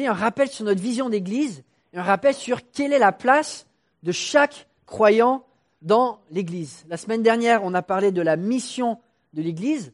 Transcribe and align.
un 0.00 0.12
rappel 0.12 0.48
sur 0.48 0.64
notre 0.64 0.80
vision 0.80 1.08
d'Église, 1.08 1.62
un 1.94 2.02
rappel 2.02 2.34
sur 2.34 2.60
quelle 2.70 2.92
est 2.92 2.98
la 2.98 3.12
place 3.12 3.66
de 4.02 4.12
chaque 4.12 4.66
croyant 4.86 5.44
dans 5.82 6.20
l'Église. 6.30 6.84
La 6.88 6.96
semaine 6.96 7.22
dernière, 7.22 7.62
on 7.64 7.74
a 7.74 7.82
parlé 7.82 8.12
de 8.12 8.22
la 8.22 8.36
mission 8.36 8.98
de 9.34 9.42
l'Église. 9.42 9.92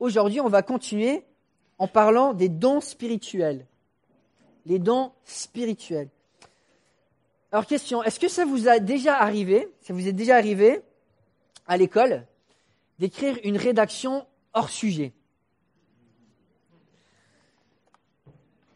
Aujourd'hui, 0.00 0.40
on 0.40 0.48
va 0.48 0.62
continuer 0.62 1.24
en 1.78 1.88
parlant 1.88 2.34
des 2.34 2.48
dons 2.48 2.80
spirituels. 2.80 3.66
Les 4.66 4.78
dons 4.78 5.12
spirituels. 5.24 6.10
Alors, 7.50 7.66
question, 7.66 8.02
est-ce 8.02 8.20
que 8.20 8.28
ça 8.28 8.44
vous 8.44 8.68
a 8.68 8.78
déjà 8.78 9.16
arrivé, 9.16 9.68
ça 9.80 9.94
vous 9.94 10.06
est 10.06 10.12
déjà 10.12 10.36
arrivé 10.36 10.82
à 11.66 11.78
l'école, 11.78 12.26
d'écrire 12.98 13.38
une 13.44 13.56
rédaction 13.56 14.26
hors 14.52 14.68
sujet? 14.68 15.14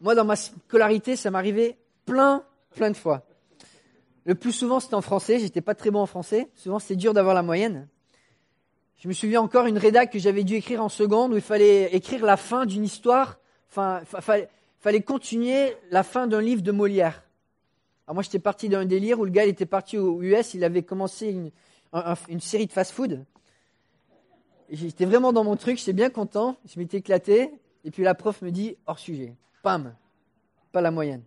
Moi, 0.03 0.15
dans 0.15 0.25
ma 0.25 0.35
scolarité, 0.35 1.15
ça 1.15 1.31
m'arrivait 1.31 1.77
plein, 2.05 2.43
plein 2.75 2.91
de 2.91 2.97
fois. 2.97 3.25
Le 4.25 4.35
plus 4.35 4.51
souvent, 4.51 4.81
c'était 4.81 4.95
en 4.95 5.01
français. 5.01 5.39
J'étais 5.39 5.61
pas 5.61 5.75
très 5.75 5.91
bon 5.91 6.01
en 6.01 6.05
français. 6.05 6.49
Souvent, 6.55 6.77
c'était 6.79 6.97
dur 6.97 7.13
d'avoir 7.13 7.33
la 7.33 7.41
moyenne. 7.41 7.87
Je 8.97 9.07
me 9.07 9.13
souviens 9.13 9.41
encore 9.41 9.65
une 9.65 9.77
rédac 9.77 10.11
que 10.11 10.19
j'avais 10.19 10.43
dû 10.43 10.55
écrire 10.55 10.83
en 10.83 10.89
seconde 10.89 11.31
où 11.31 11.35
il 11.37 11.41
fallait 11.41 11.95
écrire 11.95 12.25
la 12.25 12.35
fin 12.35 12.65
d'une 12.65 12.83
histoire. 12.83 13.39
Enfin, 13.69 14.01
fallait 14.81 15.01
continuer 15.01 15.73
la 15.89 16.03
fin 16.03 16.27
d'un 16.27 16.41
livre 16.41 16.61
de 16.61 16.73
Molière. 16.73 17.23
Moi, 18.11 18.23
j'étais 18.23 18.39
parti 18.39 18.67
d'un 18.67 18.83
délire 18.83 19.21
où 19.21 19.25
le 19.25 19.31
gars 19.31 19.45
il 19.45 19.49
était 19.49 19.65
parti 19.65 19.97
aux 19.97 20.21
US. 20.21 20.53
Il 20.53 20.65
avait 20.65 20.83
commencé 20.83 21.29
une, 21.29 21.49
une 22.27 22.41
série 22.41 22.67
de 22.67 22.73
fast-food. 22.73 23.23
J'étais 24.69 25.05
vraiment 25.05 25.31
dans 25.31 25.45
mon 25.45 25.55
truc. 25.55 25.77
J'étais 25.77 25.93
bien 25.93 26.09
content. 26.09 26.57
Je 26.65 26.77
m'étais 26.77 26.97
éclaté. 26.97 27.51
Et 27.85 27.91
puis 27.91 28.03
la 28.03 28.15
prof 28.15 28.41
me 28.41 28.51
dit 28.51 28.75
hors 28.85 28.99
sujet. 28.99 29.37
Pam, 29.63 29.95
pas 30.73 30.81
la 30.81 30.91
moyenne. 30.91 31.23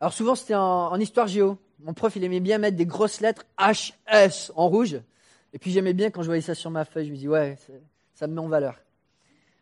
Alors 0.00 0.14
souvent 0.14 0.34
c'était 0.34 0.54
en, 0.54 0.98
histoire 0.98 1.26
géo. 1.26 1.58
Mon 1.80 1.92
prof 1.92 2.14
il 2.16 2.24
aimait 2.24 2.40
bien 2.40 2.56
mettre 2.56 2.76
des 2.76 2.86
grosses 2.86 3.20
lettres 3.20 3.44
HS 3.58 4.52
en 4.54 4.68
rouge. 4.68 4.98
Et 5.52 5.58
puis 5.58 5.70
j'aimais 5.70 5.92
bien 5.92 6.10
quand 6.10 6.22
je 6.22 6.26
voyais 6.26 6.40
ça 6.40 6.54
sur 6.54 6.70
ma 6.70 6.86
feuille, 6.86 7.08
je 7.08 7.12
me 7.12 7.16
dis 7.16 7.28
ouais, 7.28 7.58
ça 8.14 8.26
me 8.26 8.34
met 8.34 8.40
en 8.40 8.48
valeur. 8.48 8.78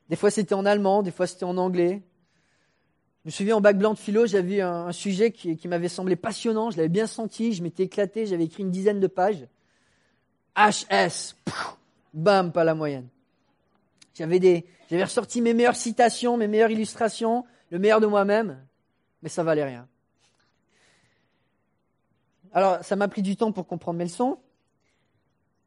Des 0.09 0.17
fois 0.17 0.31
c'était 0.31 0.55
en 0.55 0.67
allemand, 0.67 1.03
des 1.03 1.11
fois 1.11 1.27
c'était 1.27 1.45
en 1.45 1.57
anglais. 1.57 2.03
Je 3.25 3.29
me 3.29 3.31
souviens 3.31 3.57
en 3.57 3.63
bac 3.63 3.79
blanc 3.79 3.95
de 3.95 3.99
philo, 3.99 4.27
j'avais 4.27 4.61
un, 4.61 4.87
un 4.87 4.93
sujet 4.93 5.33
qui, 5.33 5.67
m'avait 5.67 5.89
semblé 5.89 6.15
passionnant, 6.15 6.71
je 6.71 6.77
l'avais 6.77 6.91
bien 6.91 7.07
senti, 7.07 7.55
je 7.55 7.63
m'étais 7.63 7.85
éclaté, 7.85 8.27
j'avais 8.27 8.45
écrit 8.45 8.63
une 8.63 8.71
dizaine 8.71 9.01
de 9.01 9.07
pages. 9.07 9.47
HS, 10.55 11.35
bam, 12.13 12.53
pas 12.53 12.65
la 12.65 12.75
moyenne. 12.75 13.09
J'avais 14.15 14.63
ressorti 14.91 15.41
mes 15.41 15.55
meilleures 15.55 15.75
citations, 15.75 16.37
mes 16.37 16.49
meilleures 16.49 16.71
illustrations, 16.71 17.47
le 17.71 17.79
meilleur 17.79 18.01
de 18.01 18.07
moi-même, 18.07 18.65
mais 19.23 19.29
ça 19.29 19.43
valait 19.43 19.65
rien. 19.65 19.89
Alors, 22.53 22.85
ça 22.85 22.95
m'a 22.95 23.09
pris 23.09 23.23
du 23.23 23.37
temps 23.37 23.51
pour 23.51 23.67
comprendre 23.67 23.99
mes 23.99 24.05
leçons. 24.05 24.39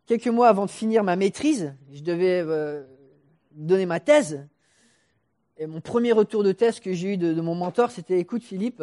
Quelques 0.06 0.28
mois 0.28 0.48
avant 0.48 0.66
de 0.66 0.72
finir 0.72 1.04
ma 1.04 1.18
maîtrise, 1.18 1.76
je 1.92 2.02
devais 2.02 2.42
euh, 2.42 2.84
donner 3.52 3.86
ma 3.86 4.00
thèse. 4.00 4.48
Et 5.58 5.68
mon 5.68 5.82
premier 5.82 6.14
retour 6.14 6.44
de 6.44 6.54
thèse 6.54 6.80
que 6.80 6.94
j'ai 6.94 7.14
eu 7.14 7.18
de, 7.18 7.42
mon 7.42 7.56
mentor, 7.56 7.92
c'était 7.92 8.20
écoute 8.20 8.44
Philippe, 8.44 8.82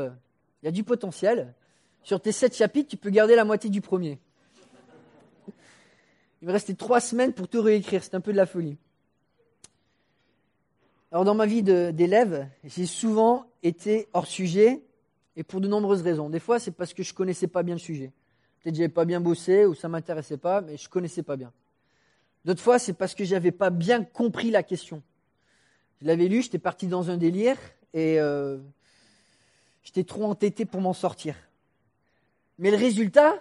il 0.63 0.67
y 0.67 0.69
a 0.69 0.73
du 0.73 0.85
potentiel. 0.85 1.55
Sur 2.03 2.21
tes 2.21 2.33
sept 2.33 2.55
chapitres, 2.55 2.91
tu 2.91 2.99
peux 2.99 3.09
garder 3.09 3.37
la 3.37 3.45
moitié 3.45 3.71
du 3.71 3.81
premier. 3.81 4.19
Il 6.43 6.49
me 6.49 6.53
restait 6.53 6.75
trois 6.75 7.01
semaines 7.01 7.33
pour 7.33 7.49
tout 7.49 7.63
réécrire. 7.63 8.05
C'est 8.05 8.15
un 8.15 8.21
peu 8.21 8.33
de 8.33 8.37
la 8.37 8.45
folie. 8.45 8.77
Alors 11.15 11.25
dans 11.25 11.37
ma 11.37 11.47
vie 11.47 11.63
d'élève, 11.63 12.49
j'ai 12.65 12.87
souvent 12.87 13.47
été 13.63 14.09
hors 14.15 14.27
sujet 14.27 14.83
et 15.37 15.45
pour 15.45 15.61
de 15.61 15.69
nombreuses 15.69 16.03
raisons. 16.03 16.29
Des 16.29 16.41
fois, 16.41 16.59
c'est 16.59 16.73
parce 16.73 16.93
que 16.93 17.05
je 17.05 17.15
connaissais 17.15 17.47
pas 17.47 17.63
bien 17.63 17.77
le 17.77 17.81
sujet. 17.81 18.13
Peut-être 18.59 18.75
j'avais 18.75 18.89
pas 18.89 19.05
bien 19.05 19.21
bossé 19.21 19.65
ou 19.65 19.77
ça 19.77 19.89
m'intéressait 19.89 20.39
pas, 20.39 20.61
mais 20.61 20.77
je 20.77 20.89
connaissais 20.89 21.23
pas 21.23 21.37
bien. 21.37 21.53
D'autres 22.45 22.63
fois, 22.63 22.81
c'est 22.81 22.95
parce 22.95 23.15
que 23.15 23.23
j'avais 23.23 23.53
pas 23.53 23.71
bien 23.71 24.03
compris 24.03 24.51
la 24.51 24.65
question. 24.65 25.05
Je 26.03 26.09
l'avais 26.09 26.27
lu, 26.27 26.43
j'étais 26.43 26.59
parti 26.59 26.89
dans 26.89 27.11
un 27.11 27.17
délire 27.17 27.59
et 27.93 28.19
euh, 28.19 28.59
j'étais 29.85 30.03
trop 30.03 30.25
entêté 30.25 30.65
pour 30.65 30.81
m'en 30.81 30.95
sortir. 30.95 31.37
Mais 32.59 32.73
le 32.73 32.77
résultat 32.77 33.35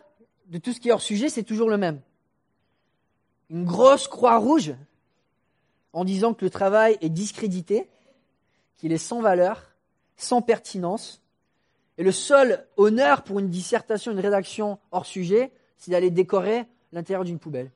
de 0.45 0.59
tout 0.59 0.73
ce 0.73 0.79
qui 0.79 0.89
est 0.89 0.91
hors 0.91 1.01
sujet, 1.01 1.27
c'est 1.27 1.41
toujours 1.41 1.71
le 1.71 1.79
même. 1.79 2.01
Une 3.49 3.65
grosse 3.65 4.07
croix 4.07 4.37
rouge 4.37 4.75
en 5.93 6.03
disant 6.03 6.33
que 6.33 6.43
le 6.43 6.49
travail 6.49 6.97
est 7.01 7.09
discrédité, 7.09 7.87
qu'il 8.75 8.91
est 8.91 8.97
sans 8.97 9.21
valeur, 9.21 9.75
sans 10.17 10.41
pertinence, 10.41 11.23
et 11.97 12.03
le 12.03 12.11
seul 12.11 12.65
honneur 12.75 13.23
pour 13.23 13.39
une 13.39 13.49
dissertation, 13.49 14.11
une 14.11 14.19
rédaction 14.19 14.79
hors 14.91 15.05
sujet, 15.05 15.51
c'est 15.77 15.91
d'aller 15.91 16.09
décorer 16.09 16.65
l'intérieur 16.91 17.23
d'une 17.23 17.39
poubelle. 17.39 17.71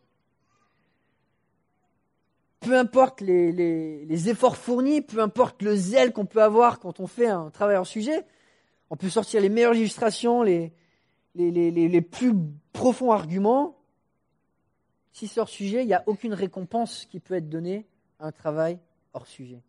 Peu 2.59 2.75
importe 2.77 3.21
les, 3.21 4.29
efforts 4.29 4.57
fournis, 4.57 5.01
peu 5.01 5.21
importe 5.21 5.61
le 5.61 5.75
zèle 5.75 6.11
qu'on 6.11 6.25
peut 6.25 6.41
avoir 6.41 6.79
quand 6.79 6.99
on 6.99 7.07
fait 7.07 7.27
un 7.27 7.51
travail 7.51 7.77
hors 7.77 7.85
sujet, 7.85 8.25
on 8.89 8.95
peut 8.95 9.09
sortir 9.09 9.41
les 9.41 9.49
meilleures 9.49 9.75
illustrations, 9.75 10.41
les, 10.41 10.71
plus 12.01 12.33
profonds 12.73 13.11
arguments. 13.11 13.77
Si 15.13 15.27
c'est 15.27 15.39
hors 15.39 15.49
sujet, 15.49 15.83
il 15.83 15.87
n'y 15.87 15.93
a 15.93 16.03
aucune 16.07 16.33
récompense 16.33 17.05
qui 17.05 17.19
peut 17.19 17.35
être 17.35 17.49
donnée 17.49 17.85
un 18.19 18.31
travail 18.31 18.79
hors 19.13 19.27
sujet. 19.27 19.61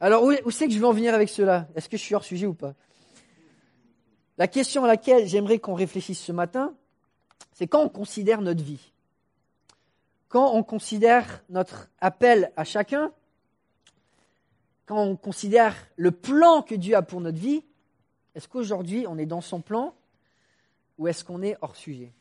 Alors, 0.00 0.24
où, 0.24 0.50
c'est 0.50 0.66
que 0.66 0.72
je 0.72 0.78
veux 0.78 0.86
en 0.86 0.92
venir 0.92 1.14
avec 1.14 1.28
cela? 1.28 1.68
Est-ce 1.74 1.88
que 1.88 1.96
je 1.96 2.02
suis 2.02 2.14
hors 2.14 2.24
sujet 2.24 2.46
ou 2.46 2.54
pas? 2.54 2.74
La 4.36 4.48
question 4.48 4.84
à 4.84 4.88
laquelle 4.88 5.26
j'aimerais 5.26 5.58
qu'on 5.58 5.74
réfléchisse 5.74 6.20
ce 6.20 6.32
matin, 6.32 6.74
c'est 7.52 7.66
quand 7.66 7.82
on 7.82 7.88
considère 7.88 8.40
notre 8.40 8.62
vie, 8.62 8.92
quand 10.28 10.52
on 10.54 10.64
considère 10.64 11.44
notre 11.48 11.88
appel 12.00 12.52
à 12.56 12.64
chacun, 12.64 13.12
quand 14.86 15.00
on 15.02 15.16
considère 15.16 15.74
le 15.96 16.10
plan 16.10 16.62
que 16.62 16.74
Dieu 16.74 16.96
a 16.96 17.02
pour 17.02 17.20
notre 17.20 17.38
vie, 17.38 17.62
est-ce 18.34 18.48
qu'aujourd'hui 18.48 19.06
on 19.08 19.16
est 19.16 19.26
dans 19.26 19.40
son 19.40 19.60
plan 19.60 19.94
ou 20.98 21.06
est-ce 21.06 21.24
qu'on 21.24 21.42
est 21.42 21.56
hors 21.62 21.76
sujet? 21.76 22.12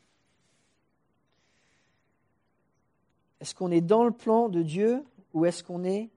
Est-ce 3.44 3.56
qu'on 3.56 3.72
est 3.72 3.82
dans 3.82 4.06
le 4.06 4.12
plan 4.12 4.48
de 4.48 4.62
Dieu 4.62 5.04
ou 5.34 5.46
est-ce 5.46 5.66
qu'on 5.66 5.84
est 5.84 6.10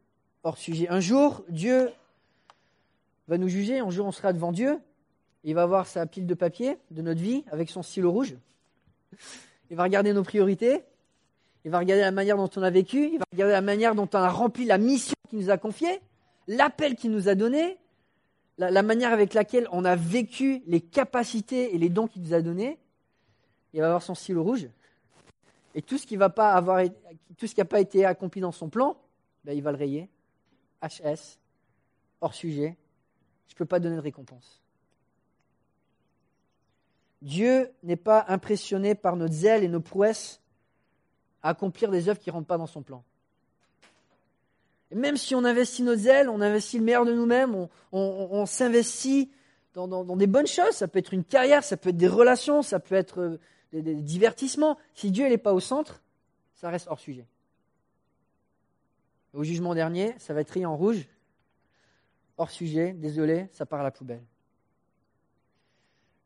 hors 0.44 0.56
sujet? 0.56 0.88
Un 0.88 1.00
jour, 1.00 1.44
Dieu 1.48 1.90
va 3.26 3.36
nous 3.36 3.48
juger, 3.48 3.80
un 3.80 3.90
jour 3.90 4.06
on 4.06 4.12
sera 4.12 4.32
devant 4.32 4.52
Dieu, 4.52 4.78
il 5.42 5.56
va 5.56 5.66
voir 5.66 5.88
sa 5.88 6.06
pile 6.06 6.28
de 6.28 6.34
papier 6.34 6.78
de 6.92 7.02
notre 7.02 7.20
vie 7.20 7.42
avec 7.50 7.68
son 7.68 7.82
stylo 7.82 8.12
rouge, 8.12 8.36
il 9.70 9.76
va 9.76 9.82
regarder 9.82 10.12
nos 10.12 10.22
priorités, 10.22 10.84
il 11.64 11.72
va 11.72 11.80
regarder 11.80 12.02
la 12.02 12.12
manière 12.12 12.36
dont 12.36 12.48
on 12.54 12.62
a 12.62 12.70
vécu, 12.70 13.08
il 13.14 13.18
va 13.18 13.24
regarder 13.32 13.54
la 13.54 13.60
manière 13.60 13.96
dont 13.96 14.08
on 14.14 14.18
a 14.18 14.30
rempli 14.30 14.64
la 14.64 14.78
mission 14.78 15.16
qu'il 15.28 15.40
nous 15.40 15.50
a 15.50 15.58
confiée, 15.58 16.00
l'appel 16.46 16.94
qu'il 16.94 17.10
nous 17.10 17.28
a 17.28 17.34
donné, 17.34 17.76
la, 18.56 18.70
la, 18.70 18.84
manière 18.84 19.12
avec 19.12 19.34
laquelle 19.34 19.66
on 19.72 19.84
a 19.84 19.96
vécu 19.96 20.62
les 20.68 20.80
capacités 20.80 21.74
et 21.74 21.78
les 21.78 21.88
dons 21.88 22.06
qu'il 22.06 22.22
nous 22.22 22.34
a 22.34 22.40
donnés. 22.40 22.78
Il 23.72 23.80
va 23.80 23.88
voir 23.88 24.02
son 24.02 24.14
stylo 24.14 24.44
rouge 24.44 24.68
et 25.76 25.82
tout 25.82 25.98
ce 25.98 26.06
qui 26.06 26.16
va 26.16 26.30
pas 26.30 26.54
avoir, 26.54 26.82
tout 27.36 27.46
ce 27.46 27.54
qui 27.54 27.60
n'a 27.60 27.66
pas 27.66 27.80
été 27.80 28.06
accompli 28.06 28.40
dans 28.40 28.50
son 28.50 28.70
plan, 28.70 28.96
ben, 29.44 29.52
il 29.52 29.62
va 29.62 29.72
le 29.72 29.76
rayer. 29.76 30.08
HS, 30.82 31.38
hors 32.22 32.34
sujet. 32.34 32.78
Je 33.48 33.54
ne 33.54 33.58
peux 33.58 33.66
pas 33.66 33.78
donner 33.78 33.96
de 33.96 34.00
récompense. 34.00 34.62
Dieu 37.20 37.70
n'est 37.82 37.96
pas 37.96 38.24
impressionné 38.28 38.94
par 38.94 39.16
notre 39.16 39.34
zèle 39.34 39.64
et 39.64 39.68
nos 39.68 39.80
prouesses 39.80 40.40
à 41.42 41.50
accomplir 41.50 41.90
des 41.90 42.08
œuvres 42.08 42.20
qui 42.20 42.30
ne 42.30 42.34
rentrent 42.34 42.46
pas 42.46 42.58
dans 42.58 42.66
son 42.66 42.82
plan. 42.82 43.04
Et 44.90 44.94
même 44.94 45.18
si 45.18 45.34
on 45.34 45.44
investit 45.44 45.82
nos 45.82 45.94
zèle, 45.94 46.30
on 46.30 46.40
investit 46.40 46.78
le 46.78 46.84
meilleur 46.84 47.04
de 47.04 47.12
nous-mêmes, 47.12 47.68
on, 47.92 48.46
s'investit 48.46 49.30
dans, 49.74 49.88
dans, 49.88 50.16
des 50.16 50.26
bonnes 50.26 50.46
choses, 50.46 50.70
ça 50.70 50.88
peut 50.88 51.00
être 51.00 51.12
une 51.12 51.24
carrière, 51.24 51.62
ça 51.64 51.76
peut 51.76 51.90
être 51.90 51.96
des 51.98 52.08
relations, 52.08 52.62
ça 52.62 52.80
peut 52.80 52.94
être 52.94 53.38
des, 53.72 53.94
divertissements. 53.94 54.78
Si 54.94 55.10
Dieu 55.10 55.28
n'est 55.28 55.38
pas 55.38 55.52
au 55.52 55.60
centre, 55.60 56.02
ça 56.54 56.70
reste 56.70 56.86
hors 56.88 57.00
sujet. 57.00 57.26
Au 59.32 59.42
jugement 59.44 59.74
dernier, 59.74 60.14
ça 60.18 60.32
va 60.34 60.40
être 60.40 60.50
rayé 60.50 60.66
en 60.66 60.76
rouge. 60.76 61.08
Hors 62.38 62.50
sujet, 62.50 62.92
désolé, 62.92 63.48
ça 63.52 63.66
part 63.66 63.80
à 63.80 63.84
la 63.84 63.90
poubelle. 63.90 64.22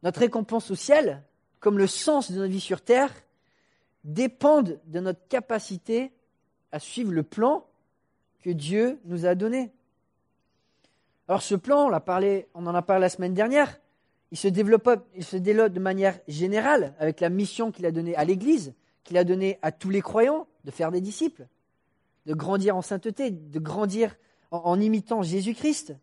Notre 0.02 0.20
récompense 0.20 0.70
au 0.70 0.74
ciel, 0.74 1.22
comme 1.58 1.78
le 1.78 1.86
sens 1.86 2.30
de 2.30 2.38
notre 2.38 2.52
vie 2.52 2.60
sur 2.60 2.82
terre, 2.82 3.12
dépendent 4.04 4.80
de 4.86 5.00
notre 5.00 5.26
capacité 5.28 6.12
à 6.72 6.78
suivre 6.78 7.12
le 7.12 7.22
plan 7.22 7.66
que 8.40 8.50
Dieu 8.50 9.00
nous 9.04 9.26
a 9.26 9.34
donné. 9.34 9.72
Alors 11.28 11.42
ce 11.42 11.54
plan, 11.54 11.88
on, 11.88 11.92
on 12.54 12.66
en 12.66 12.74
a 12.74 12.82
parlé 12.82 13.00
la 13.00 13.08
semaine 13.08 13.34
dernière, 13.34 13.79
il 14.30 14.38
se 14.38 14.48
développe, 14.48 14.88
il 15.14 15.24
se 15.24 15.36
développe 15.36 15.72
de 15.72 15.80
manière 15.80 16.18
générale 16.28 16.94
avec 16.98 17.20
la 17.20 17.30
mission 17.30 17.72
qu'il 17.72 17.86
a 17.86 17.90
donnée 17.90 18.14
à 18.16 18.24
l'Église, 18.24 18.74
qu'il 19.02 19.18
a 19.18 19.24
donnée 19.24 19.58
à 19.62 19.72
tous 19.72 19.90
les 19.90 20.02
croyants, 20.02 20.46
de 20.64 20.70
faire 20.70 20.92
des 20.92 21.00
disciples, 21.00 21.46
de 22.26 22.34
grandir 22.34 22.76
en 22.76 22.82
sainteté, 22.82 23.30
de 23.30 23.58
grandir 23.58 24.16
en, 24.50 24.80
imitant 24.80 25.22
Jésus-Christ. 25.22 25.94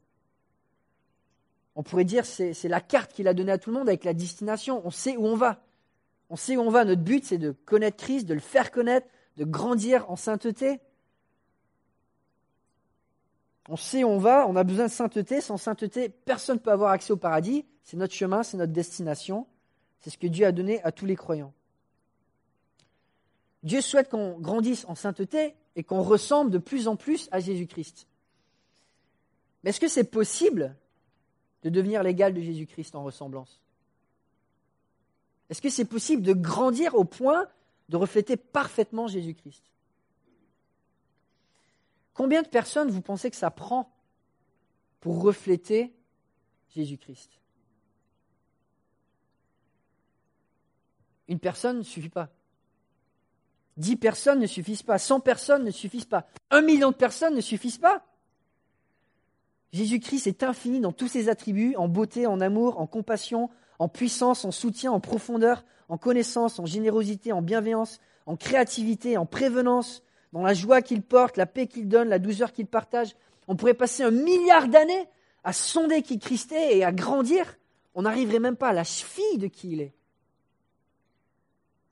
On 1.75 1.83
pourrait 1.83 2.05
dire 2.05 2.25
c'est 2.25 2.53
c'est 2.53 2.67
la 2.67 2.81
carte 2.81 3.13
qu'il 3.13 3.27
a 3.27 3.33
donnée 3.33 3.51
à 3.51 3.57
tout 3.57 3.69
le 3.69 3.77
monde 3.77 3.87
avec 3.87 4.03
la 4.03 4.13
destination. 4.13 4.81
On 4.83 4.89
sait 4.89 5.15
où 5.15 5.25
on 5.25 5.35
va. 5.35 5.63
On 6.29 6.35
sait 6.35 6.57
où 6.57 6.61
on 6.61 6.69
va. 6.69 6.85
Notre 6.85 7.03
but, 7.03 7.23
c'est 7.23 7.37
de 7.37 7.51
connaître 7.51 7.97
Christ, 7.97 8.25
de 8.25 8.33
le 8.33 8.39
faire 8.39 8.71
connaître, 8.71 9.07
de 9.37 9.45
grandir 9.45 10.09
en 10.09 10.15
sainteté. 10.15 10.79
On 13.69 13.75
sait 13.75 14.03
on 14.03 14.17
va, 14.17 14.47
on 14.47 14.55
a 14.55 14.63
besoin 14.63 14.85
de 14.85 14.91
sainteté. 14.91 15.41
Sans 15.41 15.57
sainteté, 15.57 16.09
personne 16.09 16.57
ne 16.57 16.61
peut 16.61 16.71
avoir 16.71 16.91
accès 16.91 17.11
au 17.11 17.17
paradis. 17.17 17.65
C'est 17.83 17.97
notre 17.97 18.13
chemin, 18.13 18.43
c'est 18.43 18.57
notre 18.57 18.73
destination. 18.73 19.47
C'est 19.99 20.09
ce 20.09 20.17
que 20.17 20.27
Dieu 20.27 20.45
a 20.45 20.51
donné 20.51 20.81
à 20.83 20.91
tous 20.91 21.05
les 21.05 21.15
croyants. 21.15 21.53
Dieu 23.63 23.81
souhaite 23.81 24.09
qu'on 24.09 24.39
grandisse 24.39 24.85
en 24.87 24.95
sainteté 24.95 25.55
et 25.75 25.83
qu'on 25.83 26.01
ressemble 26.01 26.51
de 26.51 26.57
plus 26.57 26.87
en 26.87 26.95
plus 26.95 27.27
à 27.31 27.39
Jésus-Christ. 27.39 28.07
Mais 29.63 29.71
est-ce 29.71 29.79
que 29.79 29.87
c'est 29.87 30.05
possible 30.05 30.75
de 31.63 31.69
devenir 31.69 32.03
l'égal 32.03 32.33
de 32.33 32.41
Jésus-Christ 32.41 32.95
en 32.95 33.03
ressemblance? 33.03 33.59
Est-ce 35.49 35.61
que 35.61 35.69
c'est 35.69 35.85
possible 35.85 36.21
de 36.21 36.33
grandir 36.33 36.95
au 36.95 37.03
point 37.03 37.47
de 37.89 37.97
refléter 37.97 38.37
parfaitement 38.37 39.07
Jésus-Christ? 39.07 39.63
Combien 42.17 42.41
de 42.41 42.47
personnes 42.47 42.89
vous 42.89 43.03
pensez 43.03 43.29
que 43.29 43.37
ça 43.37 43.51
prend 43.51 43.93
pour 45.01 45.21
refléter 45.21 45.93
Jésus-Christ? 46.69 47.29
Une 51.27 51.37
personne 51.37 51.77
ne 51.77 51.83
suffit 51.83 52.09
pas. 52.09 52.29
Dix 53.77 53.97
personnes 53.97 54.39
ne 54.39 54.47
suffisent 54.47 54.81
pas. 54.81 54.97
Cent 54.97 55.19
personnes 55.19 55.63
ne 55.63 55.69
suffisent 55.69 56.05
pas. 56.05 56.27
Un 56.49 56.61
million 56.61 56.89
de 56.89 56.95
personnes 56.95 57.35
ne 57.35 57.41
suffisent 57.41 57.77
pas. 57.77 58.03
Jésus-Christ 59.71 60.25
est 60.25 60.41
infini 60.41 60.79
dans 60.79 60.93
tous 60.93 61.09
ses 61.09 61.29
attributs, 61.29 61.75
en 61.75 61.87
beauté, 61.87 62.25
en 62.25 62.41
amour, 62.41 62.79
en 62.79 62.87
compassion, 62.87 63.51
en 63.77 63.89
puissance, 63.89 64.43
en 64.43 64.49
soutien, 64.49 64.91
en 64.91 64.99
profondeur, 64.99 65.63
en 65.87 65.99
connaissance, 65.99 66.57
en 66.57 66.65
générosité, 66.65 67.31
en 67.31 67.43
bienveillance, 67.43 67.99
en 68.25 68.35
créativité, 68.35 69.17
en 69.17 69.27
prévenance, 69.27 70.01
dans 70.33 70.41
la 70.41 70.53
joie 70.53 70.81
qu'il 70.81 71.01
porte, 71.01 71.37
la 71.37 71.45
paix 71.45 71.67
qu'il 71.67 71.87
donne, 71.87 72.09
la 72.09 72.19
douceur 72.19 72.51
qu'il 72.51 72.67
partage. 72.67 73.15
On 73.47 73.55
pourrait 73.55 73.73
passer 73.73 74.03
un 74.03 74.11
milliard 74.11 74.67
d'années 74.67 75.07
à 75.43 75.53
sonder 75.53 76.01
qui 76.01 76.19
Christ 76.19 76.51
est 76.51 76.77
et 76.77 76.83
à 76.83 76.91
grandir. 76.91 77.57
On 77.95 78.03
n'arriverait 78.03 78.39
même 78.39 78.57
pas 78.57 78.69
à 78.69 78.73
la 78.73 78.83
cheville 78.83 79.37
de 79.37 79.47
qui 79.47 79.71
il 79.71 79.81
est. 79.81 79.93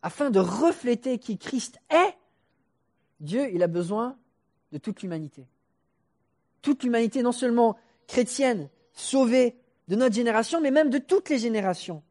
Afin 0.01 0.29
de 0.29 0.39
refléter 0.39 1.17
qui 1.17 1.37
Christ 1.37 1.79
est, 1.89 2.15
Dieu, 3.19 3.49
il 3.53 3.63
a 3.63 3.67
besoin 3.67 4.17
de 4.71 4.77
toute 4.77 5.01
l'humanité. 5.01 5.47
Toute 6.61 6.83
l'humanité, 6.83 7.23
non 7.23 7.31
seulement 7.31 7.77
chrétienne, 8.07 8.69
sauvée 8.93 9.57
de 9.87 9.95
notre 9.95 10.15
génération, 10.15 10.61
mais 10.61 10.71
même 10.71 10.89
de 10.89 10.97
toutes 10.97 11.29
les 11.29 11.39
générations. 11.39 12.03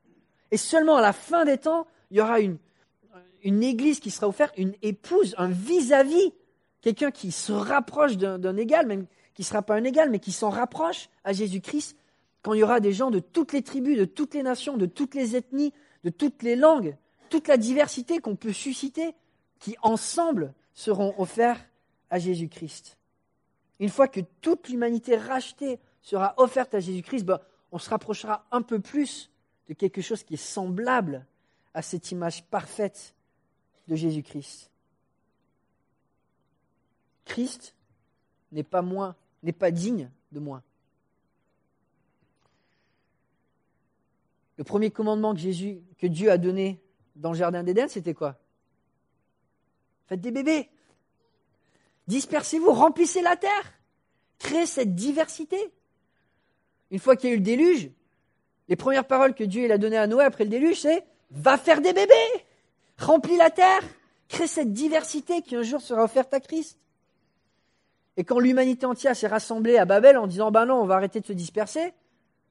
Et 0.51 0.57
seulement 0.57 0.97
à 0.97 1.03
la 1.03 1.13
fin 1.13 1.45
des 1.45 1.59
temps, 1.59 1.87
il 2.11 2.17
y 2.17 2.21
aura 2.21 2.41
une, 2.41 2.59
une 3.45 3.63
église 3.63 4.01
qui 4.01 4.11
sera 4.11 4.27
offerte, 4.27 4.55
une 4.57 4.75
épouse, 4.83 5.35
un 5.39 5.49
vis-à-vis, 5.49 6.33
quelqu'un 6.81 7.11
qui 7.11 7.31
se 7.31 7.53
rapproche 7.53 8.17
d'un 8.17 8.57
égal, 8.57 8.87
même 8.87 9.07
qui 9.35 9.43
ne 9.43 9.47
sera 9.47 9.63
pas 9.63 9.77
un 9.77 9.85
égal, 9.85 10.11
mais 10.11 10.19
qui 10.19 10.33
s'en 10.33 10.51
rapproche 10.51 11.11
à 11.25 11.33
Jésus-Christ, 11.33 11.97
quand 12.43 12.55
il 12.55 12.61
y 12.61 12.63
aura 12.63 12.81
des 12.81 12.93
gens 12.93 13.11
de 13.11 13.21
toutes 13.21 13.53
les 13.53 13.63
tribus, 13.63 13.99
de 13.99 14.05
toutes 14.05 14.35
les 14.35 14.43
nations, 14.43 14.77
de 14.77 14.87
toutes 14.87 15.15
les 15.15 15.37
ethnies, 15.37 15.73
de 16.05 16.11
toutes 16.11 16.43
les 16.43 16.57
langues, 16.57 16.97
toute 17.31 17.49
la 17.49 17.57
diversité 17.57 18.19
qu'on 18.19 18.37
peut 18.37 18.53
susciter, 18.53 19.15
qui 19.61 19.77
ensemble 19.83 20.55
seront 20.73 21.15
offerts 21.19 21.65
à 22.11 22.19
Jésus-Christ. 22.19 22.99
Une 23.79 23.89
fois 23.89 24.09
que 24.09 24.21
toute 24.41 24.69
l'humanité 24.69 25.17
rachetée 25.17 25.81
sera 26.01 26.35
offerte 26.39 26.75
à 26.75 26.81
Jésus-Christ, 26.81 27.25
ben, 27.25 27.41
on 27.73 27.79
se 27.79 27.91
rapprochera 27.91 28.47
un 28.53 28.63
peu 28.63 28.79
plus 28.79 29.31
de 29.69 29.75
quelque 29.75 30.01
chose 30.01 30.23
qui 30.23 30.35
est 30.35 30.37
semblable 30.37 31.27
à 31.73 31.83
cette 31.83 32.11
image 32.13 32.45
parfaite 32.45 33.15
de 33.89 33.97
Jésus-Christ. 33.97 34.71
Christ 37.25 37.75
n'est 38.53 38.63
pas 38.63 38.83
moins, 38.83 39.17
n'est 39.43 39.53
pas 39.53 39.71
digne 39.71 40.11
de 40.33 40.41
moi. 40.41 40.63
Le 44.57 44.65
premier 44.65 44.91
commandement 44.91 45.35
que 45.35 46.07
Dieu 46.07 46.31
a 46.31 46.39
donné 46.39 46.81
dans 47.17 47.33
le 47.33 47.39
jardin 47.39 47.63
d'Éden, 47.63 47.89
c'était 47.89 48.15
quoi? 48.15 48.37
Faites 50.07 50.21
des 50.21 50.31
bébés. 50.31 50.69
Dispersez-vous, 52.07 52.71
remplissez 52.71 53.23
la 53.23 53.37
terre. 53.37 53.73
Créez 54.39 54.67
cette 54.67 54.95
diversité. 54.95 55.59
Une 56.91 56.99
fois 56.99 57.17
qu'il 57.17 57.31
y 57.31 57.33
a 57.33 57.35
eu 57.35 57.39
le 57.39 57.45
déluge, 57.45 57.91
les 58.69 58.77
premières 58.77 59.07
paroles 59.07 59.35
que 59.35 59.45
Dieu 59.45 59.71
a 59.71 59.79
données 59.79 59.99
à 59.99 60.07
Noé 60.07 60.25
après 60.25 60.45
le 60.45 60.51
déluge, 60.51 60.81
c'est 60.81 61.05
Va 61.31 61.59
faire 61.59 61.81
des 61.81 61.93
bébés 61.93 62.44
Remplis 62.99 63.37
la 63.37 63.51
terre, 63.51 63.83
crée 64.29 64.47
cette 64.47 64.73
diversité 64.73 65.43
qui 65.43 65.57
un 65.57 65.63
jour 65.63 65.81
sera 65.81 66.05
offerte 66.05 66.33
à 66.35 66.41
Christ. 66.41 66.79
Et 68.17 68.25
quand 68.25 68.39
l'humanité 68.39 68.87
entière 68.87 69.17
s'est 69.17 69.27
rassemblée 69.27 69.77
à 69.77 69.85
Babel 69.85 70.17
en 70.17 70.27
disant 70.27 70.51
Ben 70.51 70.67
non, 70.67 70.81
on 70.81 70.87
va 70.87 70.97
arrêter 70.97 71.21
de 71.21 71.27
se 71.27 71.33
disperser, 71.33 71.93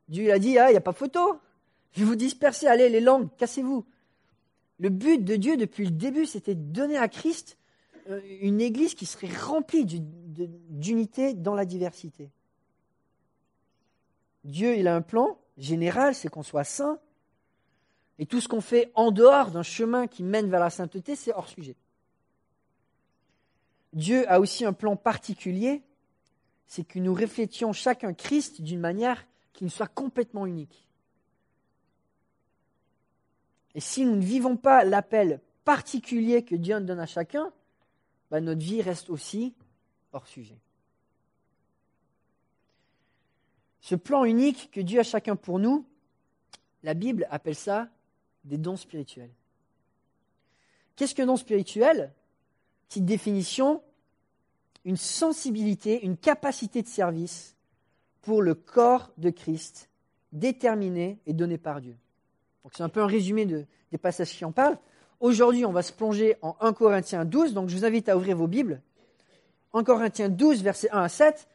Dieu 0.10 0.32
a 0.32 0.40
dit 0.40 0.58
Ah, 0.58 0.70
il 0.70 0.74
n'y 0.74 0.78
a 0.78 0.82
pas 0.82 0.94
photo. 0.94 1.40
Je 1.92 2.04
vous 2.04 2.16
disperser, 2.16 2.68
allez, 2.68 2.90
les 2.90 3.00
langues, 3.00 3.30
cassez-vous. 3.38 3.86
Le 4.80 4.90
but 4.90 5.24
de 5.24 5.36
Dieu 5.36 5.58
depuis 5.58 5.86
le 5.86 5.92
début, 5.92 6.26
c'était 6.26 6.56
de 6.56 6.62
donner 6.62 6.98
à 6.98 7.08
Christ 7.08 7.58
euh, 8.10 8.20
une 8.42 8.60
église 8.60 8.96
qui 8.96 9.06
serait 9.06 9.34
remplie 9.34 9.86
d'unité 9.86 11.34
dans 11.34 11.56
la 11.56 11.66
diversité. 11.66 12.32
Dieu, 14.44 14.76
il 14.76 14.88
a 14.88 14.96
un 14.96 15.02
plan 15.02 15.38
général, 15.58 16.16
c'est 16.16 16.30
qu'on 16.30 16.44
soit 16.44 16.66
saint, 16.66 17.00
et 18.20 18.26
tout 18.26 18.40
ce 18.40 18.48
qu'on 18.48 18.62
fait 18.62 18.92
en 18.96 19.12
dehors 19.12 19.52
d'un 19.52 19.64
chemin 19.64 20.08
qui 20.08 20.24
mène 20.24 20.50
vers 20.50 20.60
la 20.60 20.70
sainteté, 20.70 21.16
c'est 21.16 21.34
hors 21.34 21.48
sujet. 21.48 21.76
Dieu 23.94 24.30
a 24.32 24.40
aussi 24.40 24.66
un 24.66 24.74
plan 24.74 24.96
particulier, 24.96 25.84
c'est 26.66 26.84
que 26.84 27.00
nous 27.00 27.14
reflétions 27.14 27.74
chacun 27.74 28.14
Christ 28.14 28.62
d'une 28.62 28.80
manière 28.80 29.26
qui 29.54 29.64
ne 29.64 29.70
soit 29.70 29.88
complètement 29.88 30.46
unique. 30.46 30.88
Et 33.76 33.80
si 33.80 34.06
nous 34.06 34.16
ne 34.16 34.22
vivons 34.22 34.58
pas 34.58 34.84
l'appel 34.84 35.42
particulier 35.66 36.44
que 36.44 36.56
Dieu 36.56 36.80
donne 36.80 37.00
à 37.00 37.06
chacun, 37.06 37.52
ben 38.30 38.42
notre 38.42 38.62
vie 38.62 38.82
reste 38.82 39.10
aussi 39.10 39.54
hors 40.12 40.28
sujet. 40.28 40.60
Ce 43.82 43.96
plan 43.96 44.24
unique 44.24 44.70
que 44.72 44.82
Dieu 44.82 45.00
a 45.00 45.04
chacun 45.04 45.36
pour 45.36 45.60
nous, 45.60 45.86
la 46.84 46.94
Bible 46.94 47.28
appelle 47.30 47.56
ça 47.56 47.90
des 48.44 48.58
dons 48.58 48.78
spirituels. 48.78 49.32
Qu'est-ce 50.96 51.16
qu'un 51.16 51.26
don 51.26 51.38
spirituel? 51.38 52.14
Petite 52.88 53.06
définition, 53.06 53.82
une 54.86 54.98
sensibilité, 54.98 56.06
une 56.06 56.18
capacité 56.18 56.82
de 56.82 56.88
service 56.88 57.56
pour 58.22 58.42
le 58.42 58.54
corps 58.54 59.12
de 59.18 59.30
Christ, 59.30 59.90
déterminé 60.32 61.20
et 61.26 61.34
donné 61.34 61.58
par 61.58 61.82
Dieu. 61.82 61.96
Donc 62.64 62.74
c'est 62.76 62.84
un 62.84 62.90
peu 62.90 63.02
un 63.02 63.08
résumé 63.08 63.46
des 63.46 63.98
passages 63.98 64.32
qui 64.32 64.46
en 64.46 64.52
parlent. 64.52 64.78
Aujourd'hui, 65.20 65.66
on 65.66 65.72
va 65.72 65.82
se 65.82 65.94
plonger 65.94 66.36
en 66.42 66.56
1 66.60 66.74
Corinthiens 66.74 67.26
12, 67.26 67.54
donc 67.54 67.70
je 67.70 67.78
vous 67.78 67.86
invite 67.86 68.10
à 68.10 68.18
ouvrir 68.18 68.36
vos 68.36 68.48
Bibles. 68.48 68.82
1 69.74 69.84
Corinthiens 69.84 70.30
12, 70.30 70.62
versets 70.62 70.90
1 70.92 71.02
à 71.02 71.10
7. 71.10 71.48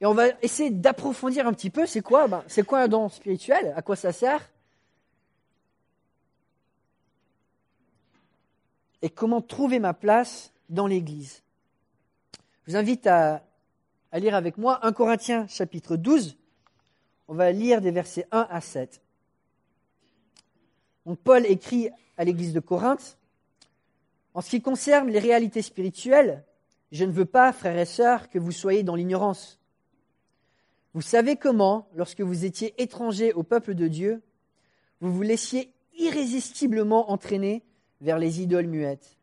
Et 0.00 0.06
on 0.06 0.14
va 0.14 0.28
essayer 0.42 0.70
d'approfondir 0.70 1.46
un 1.46 1.52
petit 1.52 1.70
peu, 1.70 1.86
c'est 1.86 2.02
quoi? 2.02 2.28
Ben, 2.28 2.42
C'est 2.48 2.64
quoi 2.64 2.80
un 2.80 2.88
don 2.88 3.08
spirituel? 3.08 3.72
À 3.76 3.82
quoi 3.82 3.96
ça 3.96 4.12
sert? 4.12 4.50
Et 9.02 9.10
comment 9.10 9.40
trouver 9.40 9.78
ma 9.78 9.94
place 9.94 10.52
dans 10.68 10.86
l'Église. 10.86 11.42
Je 12.64 12.72
vous 12.72 12.76
invite 12.76 13.06
à, 13.06 13.42
lire 14.12 14.34
avec 14.34 14.58
moi 14.58 14.84
1 14.84 14.92
Corinthiens 14.92 15.46
chapitre 15.46 15.96
12. 15.96 16.36
On 17.28 17.34
va 17.34 17.52
lire 17.52 17.80
des 17.80 17.90
versets 17.90 18.26
1 18.32 18.46
à 18.50 18.60
7. 18.60 19.00
Donc 21.04 21.18
Paul 21.18 21.46
écrit 21.46 21.90
à 22.16 22.24
l'Église 22.24 22.52
de 22.52 22.60
Corinthe, 22.60 23.18
En 24.34 24.40
ce 24.40 24.50
qui 24.50 24.60
concerne 24.60 25.08
les 25.08 25.18
réalités 25.18 25.62
spirituelles, 25.62 26.44
je 26.92 27.04
ne 27.04 27.12
veux 27.12 27.24
pas, 27.24 27.52
frères 27.52 27.78
et 27.78 27.84
sœurs, 27.84 28.28
que 28.30 28.38
vous 28.38 28.52
soyez 28.52 28.82
dans 28.82 28.94
l'ignorance. 28.94 29.60
Vous 30.94 31.02
savez 31.02 31.36
comment, 31.36 31.88
lorsque 31.94 32.22
vous 32.22 32.44
étiez 32.44 32.80
étrangers 32.82 33.32
au 33.34 33.42
peuple 33.42 33.74
de 33.74 33.86
Dieu, 33.86 34.22
vous 35.00 35.12
vous 35.12 35.22
laissiez 35.22 35.72
irrésistiblement 35.98 37.10
entraîner 37.10 37.65
vers 38.00 38.18
les 38.18 38.40
idoles 38.42 38.66
muettes. 38.66 39.16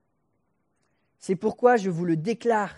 C'est 1.20 1.36
pourquoi 1.36 1.78
je 1.78 1.90
vous 1.90 2.06
le 2.06 2.18
déclare, 2.18 2.76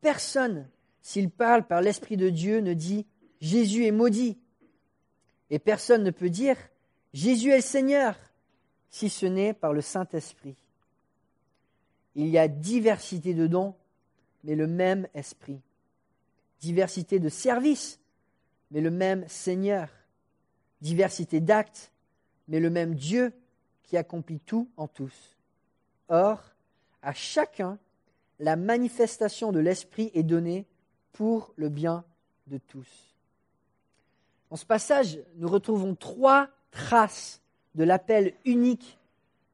personne, 0.00 0.68
s'il 1.02 1.30
parle 1.30 1.66
par 1.66 1.82
l'Esprit 1.82 2.16
de 2.16 2.30
Dieu, 2.30 2.60
ne 2.60 2.74
dit 2.74 3.06
Jésus 3.40 3.84
est 3.84 3.92
maudit. 3.92 4.38
Et 5.50 5.58
personne 5.58 6.04
ne 6.04 6.10
peut 6.10 6.30
dire 6.30 6.56
Jésus 7.12 7.50
est 7.50 7.60
Seigneur, 7.60 8.16
si 8.88 9.10
ce 9.10 9.26
n'est 9.26 9.52
par 9.52 9.72
le 9.72 9.80
Saint-Esprit. 9.80 10.56
Il 12.14 12.28
y 12.28 12.38
a 12.38 12.48
diversité 12.48 13.34
de 13.34 13.46
dons, 13.46 13.74
mais 14.44 14.54
le 14.54 14.66
même 14.66 15.06
Esprit. 15.14 15.60
Diversité 16.60 17.18
de 17.18 17.28
services, 17.28 18.00
mais 18.70 18.80
le 18.80 18.90
même 18.90 19.26
Seigneur. 19.28 19.88
diversité 20.80 21.40
d'actes, 21.40 21.92
mais 22.48 22.58
le 22.58 22.70
même 22.70 22.94
Dieu 22.94 23.32
qui 23.92 23.98
accomplit 23.98 24.40
tout 24.40 24.70
en 24.78 24.88
tous. 24.88 25.36
Or, 26.08 26.40
à 27.02 27.12
chacun, 27.12 27.78
la 28.38 28.56
manifestation 28.56 29.52
de 29.52 29.60
l'Esprit 29.60 30.10
est 30.14 30.22
donnée 30.22 30.64
pour 31.12 31.52
le 31.56 31.68
bien 31.68 32.02
de 32.46 32.56
tous. 32.56 32.88
Dans 34.48 34.56
ce 34.56 34.64
passage, 34.64 35.18
nous 35.36 35.46
retrouvons 35.46 35.94
trois 35.94 36.48
traces 36.70 37.42
de 37.74 37.84
l'appel 37.84 38.32
unique 38.46 38.98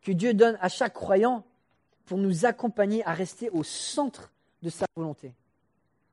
que 0.03 0.13
Dieu 0.13 0.35
donne 0.35 0.57
à 0.61 0.69
chaque 0.69 0.95
croyant 0.95 1.45
pour 2.05 2.19
nous 2.19 2.47
accompagner 2.47 3.05
à 3.07 3.15
rester 3.15 3.51
au 3.51 3.65
centre 3.65 4.31
de 4.63 4.71
sa 4.71 4.87
volonté. 4.95 5.35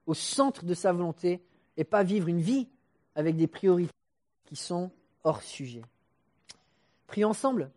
Au 0.08 0.16
centre 0.16 0.66
de 0.66 0.74
sa 0.74 0.92
volonté 0.92 1.44
et 1.78 1.84
pas 1.84 2.02
vivre 2.02 2.28
une 2.28 2.42
vie 2.42 2.68
avec 3.14 3.36
des 3.36 3.46
priorités 3.46 3.94
qui 4.46 4.56
sont 4.56 4.90
hors 5.24 5.44
sujet. 5.44 5.84
Prions 7.06 7.30
ensemble. 7.30 7.70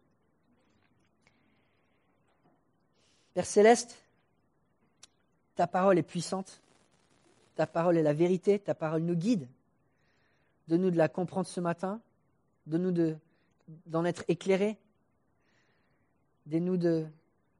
Père 3.34 3.46
céleste, 3.46 3.96
ta 5.54 5.66
parole 5.66 5.98
est 5.98 6.02
puissante, 6.02 6.60
ta 7.54 7.66
parole 7.66 7.96
est 7.96 8.02
la 8.02 8.12
vérité, 8.12 8.58
ta 8.58 8.74
parole 8.74 9.02
nous 9.02 9.16
guide. 9.16 9.48
Donne-nous 10.68 10.90
de 10.90 10.96
la 10.96 11.08
comprendre 11.08 11.46
ce 11.46 11.60
matin, 11.60 12.00
donne-nous 12.66 13.16
d'en 13.86 14.04
être 14.04 14.24
éclairés, 14.28 14.76
donne-nous 16.46 16.76
de, 16.76 17.06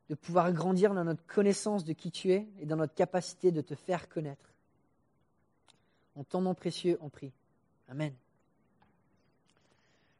de 0.09 0.15
pouvoir 0.15 0.53
grandir 0.53 0.95
dans 0.95 1.05
notre 1.05 1.25
connaissance 1.27 1.85
de 1.85 1.93
qui 1.93 2.11
tu 2.11 2.33
es 2.33 2.47
et 2.61 2.67
dans 2.67 2.77
notre 2.77 2.95
capacité 2.95 3.53
de 3.53 3.61
te 3.61 3.75
faire 3.75 4.09
connaître. 4.09 4.53
En 6.17 6.25
ton 6.25 6.41
nom 6.41 6.55
précieux, 6.55 6.99
on 7.01 7.09
prie. 7.09 7.33
Amen. 7.89 8.13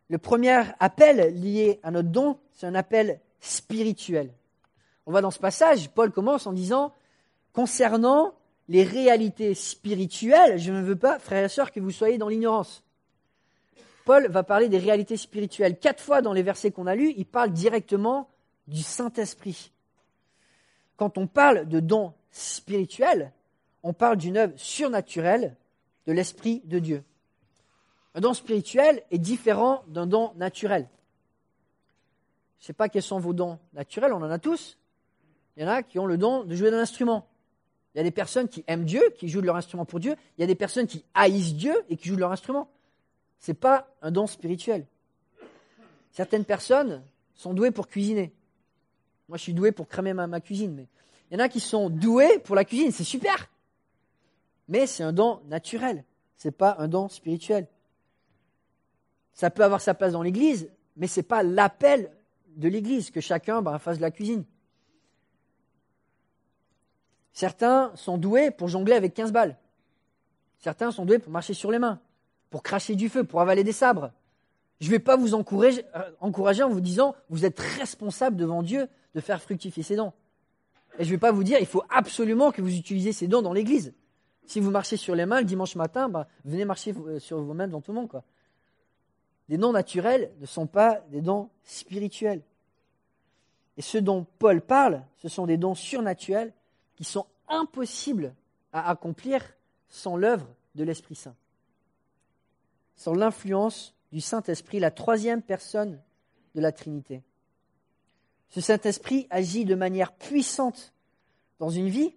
Le 0.09 0.19
premier 0.19 0.63
appel 0.79 1.35
lié 1.41 1.81
à 1.83 1.91
notre 1.91 2.09
don, 2.09 2.39
c'est 2.53 2.67
un 2.67 2.75
appel 2.75 3.21
spirituel. 3.41 4.33
On 5.09 5.13
va 5.13 5.21
dans 5.21 5.33
ce 5.33 5.41
passage, 5.41 5.91
Paul 5.91 6.13
commence 6.13 6.47
en 6.47 6.53
disant, 6.53 6.93
concernant 7.53 8.35
les 8.69 8.85
réalités 8.85 9.55
spirituelles, 9.55 10.59
je 10.59 10.71
ne 10.71 10.83
veux 10.83 10.95
pas, 10.95 11.19
frères 11.19 11.45
et 11.45 11.49
sœurs, 11.49 11.73
que 11.73 11.81
vous 11.81 11.91
soyez 11.91 12.19
dans 12.19 12.29
l'ignorance. 12.29 12.85
Paul 14.05 14.29
va 14.29 14.45
parler 14.45 14.69
des 14.69 14.79
réalités 14.79 15.17
spirituelles. 15.17 15.79
Quatre 15.81 16.03
fois 16.03 16.23
dans 16.23 16.33
les 16.33 16.45
versets 16.45 16.71
qu'on 16.71 16.87
a 16.87 16.95
lus, 16.95 17.13
il 17.17 17.27
parle 17.27 17.51
directement 17.51 18.29
du 18.69 18.83
Saint-Esprit 18.83 19.73
quand 20.99 21.17
on 21.17 21.29
parle 21.29 21.67
de 21.67 21.81
dons 21.81 22.13
spirituels, 22.33 23.33
on 23.83 23.95
parle 23.95 24.19
d'une 24.19 24.37
œuvre 24.37 24.53
surnaturelle 24.57 25.57
de 26.07 26.13
l'Esprit 26.13 26.61
de 26.65 26.81
Dieu. 26.81 27.05
Un 28.15 28.21
don 28.21 28.35
spirituel 28.35 29.03
est 29.13 29.19
différent 29.19 29.85
d'un 29.87 30.07
don 30.07 30.33
naturel. 30.35 30.89
Je 32.59 32.65
ne 32.65 32.67
sais 32.67 32.73
pas 32.73 32.89
quels 32.89 33.03
sont 33.03 33.21
vos 33.21 33.33
dons 33.33 33.61
naturels, 33.73 34.13
on 34.13 34.17
en 34.17 34.31
a 34.31 34.41
tous. 34.41 34.78
Il 35.59 35.63
y 35.63 35.65
en 35.65 35.71
a 35.71 35.83
qui 35.83 35.99
ont 35.99 36.07
le 36.07 36.17
don 36.17 36.45
de 36.45 36.55
jouer 36.55 36.71
d'un 36.71 36.79
instrument. 36.79 37.27
Il 37.93 37.99
y 37.99 38.01
a 38.01 38.05
des 38.05 38.13
personnes 38.13 38.49
qui 38.49 38.63
aiment 38.69 38.85
Dieu, 38.85 39.03
qui 39.19 39.29
jouent 39.29 39.41
de 39.41 39.47
leur 39.47 39.57
instrument 39.57 39.85
pour 39.85 39.99
Dieu. 39.99 40.15
Il 40.37 40.41
y 40.41 40.45
a 40.45 40.47
des 40.47 40.55
personnes 40.55 40.87
qui 40.87 41.05
haïssent 41.15 41.55
Dieu 41.55 41.75
et 41.89 41.97
qui 41.97 42.07
jouent 42.07 42.15
de 42.15 42.21
leur 42.21 42.31
instrument. 42.31 42.71
Ce 43.41 43.51
n'est 43.51 43.57
pas 43.57 43.93
un 44.01 44.13
don 44.13 44.29
spirituel. 44.29 44.87
Certaines 46.13 46.45
personnes 46.45 47.03
sont 47.35 47.55
douées 47.55 47.73
pour 47.73 47.89
cuisiner. 47.89 48.33
Moi, 49.29 49.37
je 49.37 49.43
suis 49.43 49.53
doué 49.53 49.73
pour 49.73 49.89
cramer 49.89 50.15
ma, 50.15 50.41
cuisine, 50.41 50.75
mais 50.75 50.87
il 51.29 51.37
y 51.37 51.41
en 51.41 51.45
a 51.45 51.49
qui 51.49 51.59
sont 51.59 51.91
doués 51.91 52.39
pour 52.39 52.55
la 52.55 52.65
cuisine, 52.65 52.93
c'est 52.93 53.03
super. 53.03 53.51
Mais 54.69 54.87
c'est 54.87 55.03
un 55.03 55.13
don 55.13 55.41
naturel, 55.49 56.05
ce 56.37 56.49
n'est 56.49 56.53
pas 56.53 56.77
un 56.79 56.87
don 56.87 57.09
spirituel. 57.09 57.67
Ça 59.33 59.51
peut 59.51 59.65
avoir 59.65 59.81
sa 59.81 59.95
place 59.95 60.13
dans 60.13 60.23
l'Église, 60.23 60.71
mais 60.97 61.09
ce 61.09 61.19
n'est 61.19 61.25
pas 61.25 61.43
l'appel 61.43 62.13
de 62.55 62.69
l'Église 62.69 63.11
que 63.11 63.21
chacun 63.21 63.61
bah, 63.61 63.79
fasse 63.81 63.97
de 63.97 64.03
la 64.03 64.13
cuisine. 64.13 64.45
Certains 67.39 67.93
sont 67.95 68.19
doués 68.19 68.51
pour 68.51 68.67
jongler 68.67 68.95
avec 68.95 69.15
15 69.15 69.31
balles. 69.31 69.57
Certains 70.59 70.91
sont 70.91 71.05
doués 71.05 71.21
pour 71.21 71.31
marcher 71.31 71.55
sur 71.55 71.71
les 71.71 71.79
mains, 71.79 72.01
pour 72.51 72.65
cracher 72.65 72.97
du 72.97 73.09
feu, 73.09 73.23
pour 73.23 73.41
avaler 73.41 73.63
des 73.63 73.71
sabres. 73.71 74.11
Je 74.81 74.87
ne 74.87 74.91
vais 74.91 74.99
pas 74.99 75.15
vous 75.15 75.35
encourager, 75.35 75.85
euh, 75.95 76.11
encourager 76.19 76.65
en 76.65 76.69
vous 76.69 76.81
disant 76.81 77.15
vous 77.31 77.45
êtes 77.45 77.61
responsable 77.61 78.35
devant 78.35 78.65
Dieu 78.65 78.89
de 79.15 79.21
faire 79.21 79.41
fructifier 79.41 79.85
ses 79.85 79.95
dons. 79.95 80.13
Et 80.99 81.05
je 81.05 81.11
ne 81.11 81.15
vais 81.15 81.19
pas 81.19 81.31
vous 81.31 81.45
dire, 81.45 81.59
il 81.61 81.67
faut 81.67 81.85
absolument 81.91 82.51
que 82.51 82.61
vous 82.61 82.75
utilisiez 82.75 83.13
ces 83.13 83.29
dons 83.29 83.41
dans 83.41 83.53
l'église. 83.53 83.95
Si 84.45 84.59
vous 84.59 84.73
marchez 84.73 84.97
sur 84.97 85.15
les 85.15 85.25
mains 85.25 85.39
le 85.39 85.47
dimanche 85.47 85.77
matin, 85.77 86.09
bah, 86.09 86.27
venez 86.45 86.65
marcher 86.65 86.93
euh, 87.07 87.21
sur 87.21 87.41
mains 87.55 87.69
devant 87.69 87.81
tout 87.81 87.93
le 87.93 88.01
monde. 88.01 88.21
Les 89.49 89.59
dons 89.59 89.71
naturels 89.71 90.33
ne 90.41 90.47
sont 90.47 90.67
pas 90.67 91.05
des 91.13 91.21
dons 91.21 91.51
spirituels. 91.63 92.43
Et 93.77 93.83
ce 93.83 93.97
dont 93.97 94.27
Paul 94.41 94.61
parle, 94.61 95.05
ce 95.19 95.29
sont 95.29 95.47
des 95.47 95.57
dons 95.57 95.77
surnaturels 95.77 96.53
qui 96.99 97.05
sont 97.05 97.27
impossibles 97.47 98.35
à 98.73 98.91
accomplir 98.91 99.41
sans 99.89 100.17
l'œuvre 100.17 100.49
de 100.75 100.83
l'Esprit 100.83 101.15
Saint. 101.15 101.37
Sans 102.97 103.15
l'influence 103.15 103.95
du 104.11 104.21
Saint-Esprit, 104.21 104.81
la 104.81 104.91
troisième 104.91 105.41
personne 105.41 106.03
de 106.57 106.61
la 106.61 106.73
Trinité. 106.73 107.23
Ce 108.49 108.61
Saint-Esprit 108.61 109.29
agit 109.31 109.65
de 109.65 109.77
manière 109.77 110.11
puissante 110.11 110.93
dans 111.61 111.71
une 111.71 111.89
vie. 111.89 112.17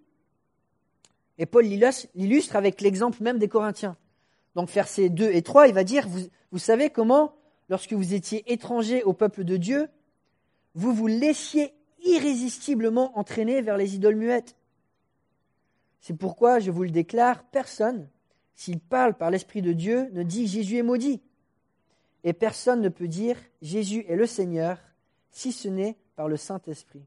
Et 1.38 1.46
Paul 1.46 1.64
l'illustre 1.64 2.56
avec 2.56 2.82
l'exemple 2.82 3.22
même 3.22 3.38
des 3.38 3.50
Corinthiens. 3.50 3.96
Donc 4.56 4.72
versets 4.72 5.10
2 5.10 5.30
et 5.32 5.44
3, 5.44 5.68
il 5.68 5.76
va 5.76 5.84
dire, 5.84 6.08
vous, 6.08 6.22
vous 6.52 6.58
savez 6.58 6.90
comment, 6.90 7.36
lorsque 7.70 7.94
vous 7.94 8.16
étiez 8.16 8.52
étrangers 8.52 9.04
au 9.04 9.14
peuple 9.14 9.44
de 9.44 9.58
Dieu, 9.58 9.90
vous 10.74 10.92
vous 10.92 11.06
laissiez 11.06 11.72
irrésistiblement 12.04 13.16
entraîner 13.20 13.62
vers 13.62 13.78
les 13.78 13.94
idoles 13.94 14.16
muettes. 14.16 14.56
C'est 16.01 16.15
pourquoi, 16.15 16.60
je 16.60 16.72
vous 16.72 16.84
le 16.84 16.89
déclare, 16.89 17.43
personne, 17.43 18.10
s'il 18.55 18.79
parle 18.79 19.13
par 19.13 19.29
l'Esprit 19.29 19.62
de 19.62 19.72
Dieu, 19.72 20.10
ne 20.13 20.24
dit 20.24 20.48
Jésus 20.48 20.77
est 20.77 20.84
maudit. 20.84 21.22
Et 22.24 22.34
personne 22.34 22.81
ne 22.81 22.89
peut 22.89 23.08
dire 23.08 23.38
Jésus 23.62 24.03
est 24.08 24.15
le 24.15 24.25
Seigneur, 24.25 24.79
si 25.29 25.51
ce 25.51 25.67
n'est 25.67 25.96
par 26.15 26.27
le 26.27 26.38
Saint-Esprit. 26.38 27.05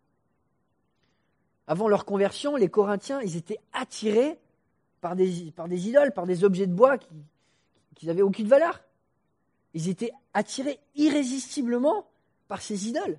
Avant 1.66 1.88
leur 1.88 2.04
conversion, 2.04 2.56
les 2.56 2.68
Corinthiens, 2.68 3.20
ils 3.20 3.36
étaient 3.36 3.60
attirés 3.72 4.38
par 5.00 5.16
des, 5.16 5.50
par 5.50 5.68
des 5.68 5.88
idoles, 5.88 6.12
par 6.12 6.26
des 6.26 6.44
objets 6.44 6.66
de 6.66 6.74
bois 6.74 6.98
qui 7.94 8.06
n'avaient 8.06 8.22
aucune 8.22 8.48
valeur. 8.48 8.82
Ils 9.72 9.88
étaient 9.88 10.12
attirés 10.34 10.78
irrésistiblement 10.94 12.06
par 12.46 12.62
ces 12.62 12.88
idoles. 12.88 13.18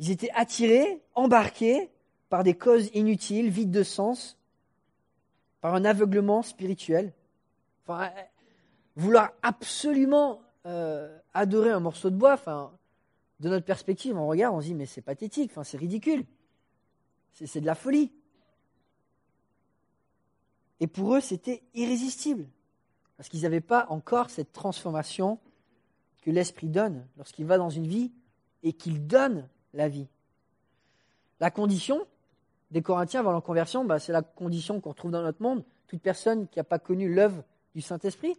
Ils 0.00 0.10
étaient 0.10 0.30
attirés, 0.34 1.02
embarqués 1.14 1.90
par 2.28 2.44
des 2.44 2.54
causes 2.54 2.90
inutiles, 2.94 3.50
vides 3.50 3.70
de 3.70 3.82
sens, 3.82 4.38
par 5.60 5.74
un 5.74 5.84
aveuglement 5.84 6.42
spirituel. 6.42 7.12
Enfin, 7.84 8.10
vouloir 8.96 9.32
absolument 9.42 10.42
euh, 10.66 11.16
adorer 11.34 11.70
un 11.70 11.80
morceau 11.80 12.10
de 12.10 12.16
bois, 12.16 12.36
de 13.40 13.48
notre 13.48 13.66
perspective, 13.66 14.16
on 14.16 14.26
regarde, 14.26 14.54
on 14.54 14.60
se 14.60 14.66
dit, 14.66 14.74
mais 14.74 14.86
c'est 14.86 15.02
pathétique, 15.02 15.52
c'est 15.62 15.76
ridicule. 15.76 16.24
C'est 17.32 17.60
de 17.60 17.66
la 17.66 17.74
folie. 17.74 18.10
Et 20.80 20.86
pour 20.86 21.14
eux, 21.14 21.20
c'était 21.20 21.62
irrésistible. 21.74 22.46
Parce 23.16 23.28
qu'ils 23.28 23.42
n'avaient 23.42 23.60
pas 23.60 23.86
encore 23.90 24.30
cette 24.30 24.52
transformation 24.52 25.38
que 26.22 26.30
l'Esprit 26.30 26.68
donne 26.68 27.06
lorsqu'il 27.16 27.46
va 27.46 27.58
dans 27.58 27.70
une 27.70 27.86
vie 27.86 28.12
et 28.62 28.72
qu'il 28.72 29.06
donne 29.06 29.48
la 29.74 29.88
vie. 29.88 30.08
La 31.40 31.50
condition 31.50 32.06
des 32.70 32.82
Corinthiens 32.82 33.20
avant 33.20 33.32
leur 33.32 33.42
conversion, 33.42 33.84
bah, 33.84 33.98
c'est 33.98 34.12
la 34.12 34.22
condition 34.22 34.80
qu'on 34.80 34.90
retrouve 34.90 35.12
dans 35.12 35.22
notre 35.22 35.42
monde. 35.42 35.64
Toute 35.86 36.02
personne 36.02 36.48
qui 36.48 36.58
n'a 36.58 36.64
pas 36.64 36.78
connu 36.78 37.12
l'œuvre 37.12 37.44
du 37.74 37.80
Saint-Esprit, 37.80 38.36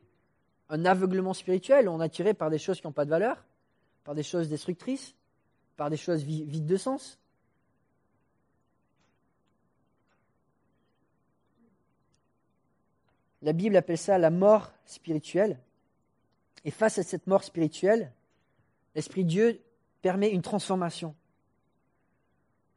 un 0.70 0.86
aveuglement 0.86 1.34
spirituel, 1.34 1.88
on 1.88 2.02
est 2.02 2.06
attiré 2.06 2.34
par 2.34 2.50
des 2.50 2.58
choses 2.58 2.82
qui 2.82 2.88
n'ont 2.88 2.94
pas 2.94 3.06
de 3.06 3.10
valeur, 3.10 3.46
par 4.04 4.16
des 4.16 4.24
choses 4.24 4.50
destructrices, 4.50 5.16
par 5.78 5.90
des 5.90 5.98
choses 5.98 6.24
vides 6.24 6.66
de 6.66 6.78
sens. 6.78 7.20
La 13.42 13.54
Bible 13.54 13.78
appelle 13.78 13.98
ça 13.98 14.18
la 14.18 14.32
mort 14.32 14.72
spirituelle. 14.86 15.60
Et 16.66 16.72
face 16.72 16.98
à 16.98 17.04
cette 17.04 17.28
mort 17.28 17.44
spirituelle, 17.44 18.12
l'Esprit 18.96 19.24
Dieu 19.24 19.62
permet 20.02 20.32
une 20.32 20.42
transformation. 20.42 21.16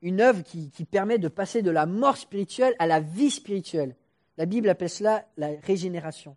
Une 0.03 0.21
œuvre 0.21 0.43
qui, 0.43 0.71
permet 0.91 1.19
de 1.19 1.29
passer 1.29 1.63
de 1.63 1.71
la 1.71 1.87
mort 1.87 2.17
spirituelle 2.17 2.75
à 2.79 2.87
la 2.87 3.01
vie 3.01 3.31
spirituelle. 3.31 3.97
La 4.39 4.47
Bible 4.47 4.69
appelle 4.69 4.89
cela 4.89 5.27
la 5.37 5.51
régénération. 5.63 6.37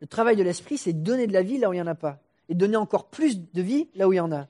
Le 0.00 0.06
travail 0.06 0.36
de 0.36 0.42
l'Esprit, 0.42 0.78
c'est 0.78 0.92
donner 0.92 1.26
de 1.26 1.32
la 1.32 1.42
vie 1.42 1.58
là 1.58 1.68
où 1.68 1.72
il 1.72 1.76
n'y 1.76 1.82
en 1.82 1.86
a 1.86 1.94
pas 1.94 2.20
et 2.50 2.54
donner 2.54 2.76
encore 2.76 3.06
plus 3.06 3.40
de 3.40 3.62
vie 3.62 3.88
là 3.94 4.08
où 4.08 4.12
il 4.12 4.16
y 4.16 4.20
en 4.20 4.32
a. 4.32 4.48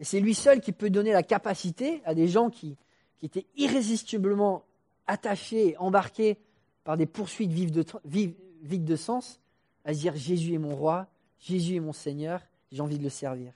Et 0.00 0.04
c'est 0.04 0.20
lui 0.20 0.34
seul 0.34 0.60
qui 0.60 0.72
peut 0.72 0.90
donner 0.90 1.12
la 1.12 1.22
capacité 1.22 2.02
à 2.04 2.14
des 2.14 2.26
gens 2.28 2.50
qui, 2.50 2.76
étaient 3.22 3.46
irrésistiblement 3.56 4.64
attachés, 5.06 5.76
embarqués 5.78 6.38
par 6.82 6.96
des 6.96 7.06
poursuites 7.06 7.52
vives 7.52 7.70
de, 7.70 7.84
vides 8.04 8.84
de 8.84 8.96
sens, 8.96 9.40
à 9.84 9.94
se 9.94 10.00
dire 10.00 10.16
Jésus 10.16 10.54
est 10.54 10.58
mon 10.58 10.74
roi, 10.74 11.06
Jésus 11.38 11.76
est 11.76 11.80
mon 11.80 11.92
Seigneur, 11.92 12.40
j'ai 12.72 12.80
envie 12.80 12.98
de 12.98 13.04
le 13.04 13.10
servir. 13.10 13.52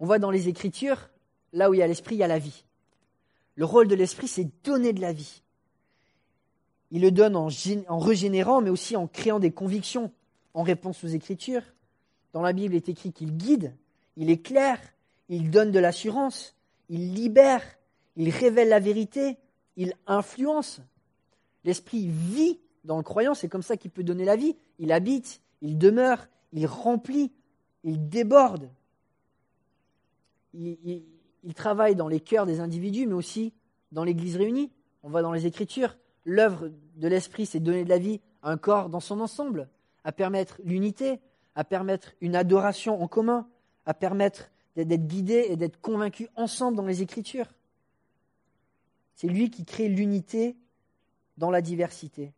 On 0.00 0.06
voit 0.06 0.18
dans 0.18 0.30
les 0.30 0.48
Écritures, 0.48 1.10
là 1.52 1.70
où 1.70 1.74
il 1.74 1.78
y 1.78 1.82
a 1.82 1.86
l'Esprit, 1.86 2.16
il 2.16 2.18
y 2.18 2.24
a 2.24 2.28
la 2.28 2.38
vie. 2.38 2.64
Le 3.54 3.64
rôle 3.64 3.88
de 3.88 3.94
l'Esprit, 3.94 4.28
c'est 4.28 4.48
donner 4.64 4.92
de 4.92 5.00
la 5.00 5.12
vie. 5.12 5.42
Il 6.90 7.02
le 7.02 7.10
donne 7.10 7.36
en, 7.36 7.48
en, 7.88 7.98
régénérant, 7.98 8.60
mais 8.60 8.70
aussi 8.70 8.96
en 8.96 9.06
créant 9.06 9.38
des 9.38 9.50
convictions 9.50 10.12
en 10.54 10.62
réponse 10.62 11.02
aux 11.04 11.08
Écritures. 11.08 11.62
Dans 12.32 12.42
la 12.42 12.52
Bible, 12.52 12.74
il 12.74 12.76
est 12.76 12.88
écrit 12.88 13.12
qu'il 13.12 13.36
guide, 13.36 13.74
il 14.16 14.30
éclaire, 14.30 14.80
il 15.28 15.50
donne 15.50 15.72
de 15.72 15.78
l'assurance, 15.78 16.54
il 16.88 17.14
libère, 17.14 17.62
il 18.16 18.30
révèle 18.30 18.68
la 18.68 18.80
vérité, 18.80 19.36
il 19.76 19.94
influence. 20.06 20.80
L'Esprit 21.64 22.08
vit 22.08 22.60
dans 22.84 22.96
le 22.96 23.02
croyant, 23.02 23.34
c'est 23.34 23.48
comme 23.48 23.62
ça 23.62 23.76
qu'il 23.76 23.90
peut 23.90 24.04
donner 24.04 24.24
la 24.24 24.36
vie. 24.36 24.56
Il 24.78 24.92
habite, 24.92 25.40
il 25.60 25.76
demeure, 25.78 26.28
il 26.52 26.66
remplit, 26.66 27.32
il 27.84 28.08
déborde. 28.08 28.70
Il, 30.58 31.04
il 31.42 31.54
travaille 31.54 31.94
dans 31.94 32.08
les 32.08 32.20
cœurs 32.20 32.44
des 32.44 32.60
individus, 32.60 33.06
mais 33.06 33.14
aussi 33.14 33.52
dans 33.92 34.04
l'Église 34.04 34.36
réunie. 34.36 34.72
On 35.02 35.08
voit 35.08 35.22
dans 35.22 35.32
les 35.32 35.46
Écritures, 35.46 35.96
l'œuvre 36.24 36.70
de 36.96 37.08
l'Esprit, 37.08 37.46
c'est 37.46 37.60
donner 37.60 37.84
de 37.84 37.88
la 37.88 37.98
vie 37.98 38.20
à 38.42 38.50
un 38.50 38.56
corps 38.56 38.88
dans 38.88 39.00
son 39.00 39.20
ensemble, 39.20 39.68
à 40.02 40.12
permettre 40.12 40.60
l'unité, 40.64 41.20
à 41.54 41.64
permettre 41.64 42.12
une 42.20 42.34
adoration 42.34 43.00
en 43.00 43.06
commun, 43.06 43.48
à 43.86 43.94
permettre 43.94 44.50
d'être 44.74 45.06
guidé 45.06 45.46
et 45.48 45.56
d'être 45.56 45.80
convaincu 45.80 46.28
ensemble 46.34 46.76
dans 46.76 46.84
les 46.84 47.00
Écritures. 47.00 47.46
C'est 49.14 49.28
lui 49.28 49.50
qui 49.50 49.64
crée 49.64 49.88
l'unité 49.88 50.56
dans 51.38 51.50
la 51.50 51.62
diversité. 51.62 52.32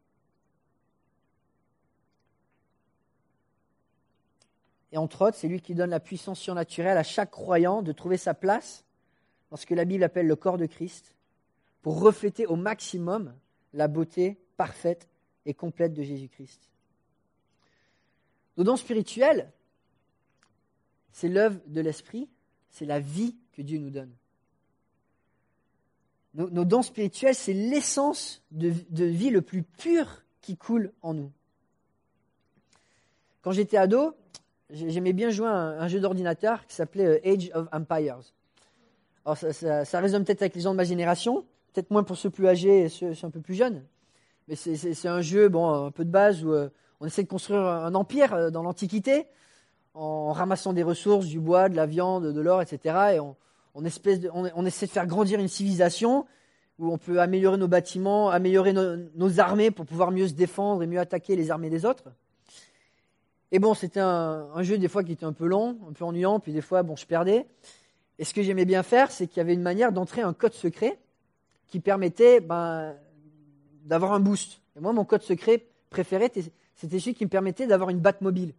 Et 4.92 4.99
entre 4.99 5.26
autres, 5.26 5.37
c'est 5.37 5.49
lui 5.49 5.61
qui 5.61 5.75
donne 5.75 5.90
la 5.90 6.00
puissance 6.00 6.40
surnaturelle 6.40 6.97
à 6.97 7.02
chaque 7.02 7.30
croyant 7.30 7.83
de 7.83 7.92
trouver 7.92 8.16
sa 8.16 8.35
place 8.35 8.85
dans 9.50 9.57
ce 9.57 9.66
que 9.66 9.75
la 9.75 9.85
Bible 9.85 10.04
appelle 10.04 10.26
le 10.26 10.37
corps 10.37 10.59
de 10.59 10.66
Christ, 10.66 11.14
pour 11.83 12.00
refléter 12.00 12.47
au 12.47 12.57
maximum 12.57 13.35
la 13.73 13.88
beauté 13.88 14.38
parfaite 14.57 15.09
et 15.47 15.54
complète 15.54 15.95
de 15.95 16.02
Jésus-Christ. 16.02 16.68
Nos 18.57 18.64
dons 18.64 18.76
spirituels, 18.76 19.50
c'est 21.12 21.28
l'œuvre 21.28 21.61
de 21.66 21.80
l'Esprit, 21.80 22.28
c'est 22.71 22.85
la 22.85 23.00
vie 23.00 23.37
que 23.52 23.62
Dieu 23.62 23.78
nous 23.78 23.90
donne. 23.90 24.12
Nos, 26.35 26.64
dons 26.64 26.83
spirituels, 26.83 27.35
c'est 27.35 27.54
l'essence 27.54 28.42
de, 28.50 28.68
vie 29.04 29.30
le 29.30 29.42
plus 29.42 29.62
pur 29.62 30.23
qui 30.40 30.57
coule 30.57 30.92
en 31.02 31.14
nous. 31.14 31.33
Quand 33.42 33.50
j'étais 33.50 33.76
ado, 33.76 34.14
j'aimais 34.70 35.12
bien 35.12 35.30
jouer 35.30 35.48
à 35.48 35.52
un, 35.52 35.88
jeu 35.88 36.00
d'ordinateur 36.00 36.66
qui 36.66 36.75
s'appelait 36.75 37.06
euh, 37.06 37.32
Age 37.32 37.50
of 37.54 37.68
Empires. 37.72 38.20
Alors 39.25 39.37
ça, 39.37 39.84
ça, 39.84 40.00
résonne 40.00 40.25
peut-être 40.25 40.42
avec 40.42 40.54
les 40.54 40.62
gens 40.62 40.72
de 40.72 40.76
ma 40.76 40.84
génération, 40.84 41.44
peut-être 41.72 41.90
moins 41.90 42.02
pour 42.02 42.16
ceux 42.16 42.30
plus 42.30 42.46
âgés 42.48 42.82
et 42.82 42.88
ceux, 42.88 43.12
un 43.22 43.30
peu 43.30 43.40
plus 43.40 43.54
jeunes. 43.54 43.84
Mais 44.48 44.56
c'est 44.56 45.08
un 45.08 45.20
jeu, 45.20 45.48
bon, 45.48 45.68
un 45.68 45.90
peu 45.90 46.04
de 46.04 46.10
base 46.10 46.44
où 46.44 46.52
euh, 46.52 46.70
on 47.00 47.06
essaie 47.06 47.22
de 47.22 47.28
construire 47.28 47.60
un 47.60 47.94
empire 47.94 48.32
euh, 48.32 48.50
dans 48.50 48.62
l'Antiquité 48.62 49.26
en 49.94 50.32
ramassant 50.32 50.72
des 50.72 50.82
ressources, 50.82 51.26
du 51.26 51.40
bois, 51.40 51.68
de 51.68 51.76
la 51.76 51.87
viande, 51.87 52.32
de 52.32 52.40
l'or, 52.40 52.62
etc. 52.62 53.14
Et 53.14 53.20
on, 53.20 53.37
on, 53.75 53.84
essaie 53.84 54.87
de 54.87 54.90
faire 54.90 55.06
grandir 55.06 55.40
une 55.40 55.48
civilisation 55.48 56.26
où 56.78 56.92
on 56.92 56.98
peut 56.98 57.20
améliorer 57.20 57.56
nos 57.56 57.68
bâtiments, 57.68 58.30
améliorer 58.30 58.72
nos, 58.72 59.40
armées 59.40 59.70
pour 59.70 59.87
pouvoir 59.87 60.10
mieux 60.10 60.28
se 60.28 60.34
défendre 60.34 60.82
et 60.82 60.87
mieux 60.87 61.00
attaquer 61.00 61.37
les 61.37 61.50
armées 61.50 61.70
des 61.70 61.84
autres. 61.84 62.04
Et 63.50 63.58
bon, 63.58 63.74
c'était 63.74 64.00
un, 64.00 64.62
jeu 64.62 64.76
des 64.78 64.88
fois 64.88 65.02
qui 65.02 65.12
était 65.12 65.24
un 65.24 65.32
peu 65.32 65.46
long, 65.46 65.78
un 65.88 65.92
peu 65.92 66.04
ennuyant, 66.04 66.38
puis 66.38 66.52
des 66.52 66.61
fois, 66.61 66.82
bon, 66.82 66.96
je 66.96 67.06
perdais. 67.06 67.46
Et 68.18 68.24
ce 68.24 68.34
que 68.34 68.42
j'aimais 68.42 68.66
bien 68.66 68.82
faire, 68.82 69.11
c'est 69.11 69.26
qu'il 69.26 69.38
y 69.38 69.40
avait 69.40 69.54
une 69.54 69.62
manière 69.62 69.92
d'entrer 69.92 70.22
un 70.22 70.34
code 70.34 70.52
secret 70.52 70.98
qui 71.68 71.80
permettait 71.80 72.40
ben, 72.40 72.94
d'avoir 73.84 74.12
un 74.12 74.20
boost. 74.20 74.61
Et 74.76 74.80
moi, 74.80 74.92
mon 74.92 75.04
code 75.04 75.22
secret 75.22 75.64
préféré, 75.88 76.30
c'était 76.74 76.98
celui 76.98 77.14
qui 77.14 77.24
me 77.24 77.30
permettait 77.30 77.66
d'avoir 77.66 77.90
une 77.90 78.00
batte 78.00 78.20
mobile. 78.20 78.52